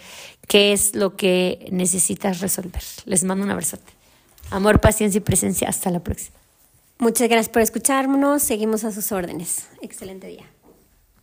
qué 0.47 0.73
es 0.73 0.95
lo 0.95 1.17
que 1.17 1.69
necesitas 1.71 2.41
resolver. 2.41 2.83
Les 3.05 3.25
mando 3.25 3.45
un 3.45 3.51
abrazote. 3.51 3.93
Amor, 4.51 4.81
paciencia 4.81 5.19
y 5.19 5.23
presencia. 5.23 5.69
Hasta 5.69 5.91
la 5.91 6.01
próxima. 6.01 6.37
Muchas 6.99 7.29
gracias 7.29 7.51
por 7.51 7.63
escucharnos. 7.63 8.43
Seguimos 8.43 8.85
a 8.85 8.93
sus 8.93 9.13
órdenes. 9.13 9.67
Excelente 9.83 10.29
día. 10.29 10.45